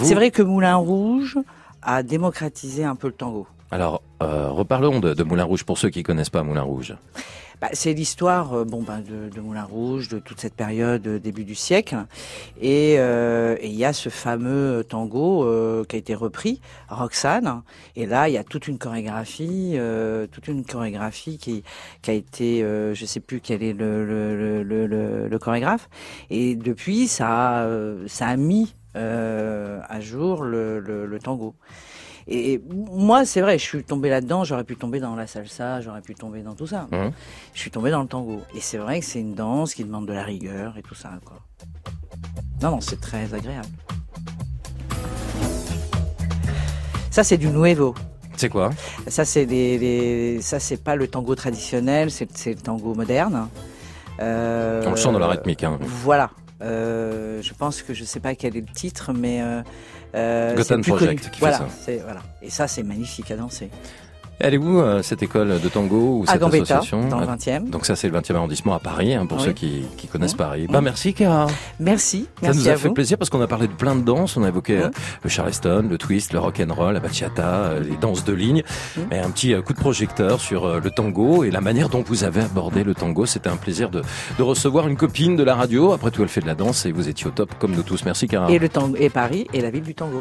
[0.03, 1.37] C'est vrai que Moulin Rouge
[1.81, 3.47] a démocratisé un peu le tango.
[3.71, 6.95] Alors, euh, reparlons de, de Moulin Rouge pour ceux qui connaissent pas Moulin Rouge.
[7.61, 11.19] Bah, c'est l'histoire euh, bon, bah, de, de Moulin Rouge, de toute cette période euh,
[11.19, 11.97] début du siècle.
[12.61, 15.45] Et euh, et il y a ce fameux tango
[15.87, 17.61] qui a été repris, Roxane.
[17.95, 19.77] Et là, il y a toute une chorégraphie,
[20.31, 21.63] toute une chorégraphie qui,
[22.01, 25.89] qui a été, je sais plus quel est le, le, le, le, le- chorégraphe.
[26.29, 27.67] Et depuis, ça, a,
[28.07, 31.55] ça a mis à jour le, le tango.
[32.31, 36.01] Et moi, c'est vrai, je suis tombé là-dedans, j'aurais pu tomber dans la salsa, j'aurais
[36.01, 36.87] pu tomber dans tout ça.
[36.91, 37.11] Mhm.
[37.55, 38.41] Je suis tombé dans le tango.
[38.55, 41.13] Et c'est vrai que c'est une danse qui demande de la rigueur et tout ça,
[41.25, 41.39] quoi.
[42.61, 43.67] Non, non, c'est très agréable.
[47.09, 47.95] Ça, c'est du nuevo.
[48.37, 48.69] C'est quoi?
[49.07, 53.49] Ça, c'est des, des- ça, c'est pas le tango traditionnel, c'est, c'est le tango moderne.
[54.21, 55.63] Euh, On le sent dans la rythmique.
[55.63, 55.77] Hein.
[55.81, 56.29] Voilà.
[56.61, 59.61] Euh, je pense que je sais pas quel est le titre, mais euh,
[60.15, 61.67] euh, Gotham Project qui fait voilà, ça.
[61.85, 62.21] c'est- voilà.
[62.41, 63.69] Et ça, c'est magnifique à danser.
[64.39, 67.27] Elle est où euh, cette école de tango ou À cette Gambetta, association dans le
[67.29, 67.69] Ah, 20e.
[67.69, 69.43] Donc ça c'est le 20e arrondissement à Paris hein, pour Oui.
[69.45, 70.33] ceux qui, qui connaissent.
[70.33, 70.67] Paris.
[70.69, 71.47] Bah merci Kara.
[71.79, 72.21] Merci.
[72.35, 72.93] Ça merci nous a à fait vous.
[72.93, 74.37] plaisir parce qu'on a parlé de plein de danses.
[74.37, 74.89] On a évoqué euh,
[75.23, 78.63] le charleston, le twist, le rock and roll, la bachata, euh, les danses de ligne.
[79.11, 82.23] Et un petit euh, coup de projecteur sur le tango et la manière dont vous
[82.23, 83.25] avez abordé le tango.
[83.25, 84.01] C'était un plaisir de,
[84.37, 85.91] de recevoir une copine de la radio.
[85.91, 88.05] Après tout, elle fait de la danse et vous étiez au top comme nous tous.
[88.05, 88.49] Merci Kara.
[88.51, 90.17] Et le tango, et Paris et la ville du tango.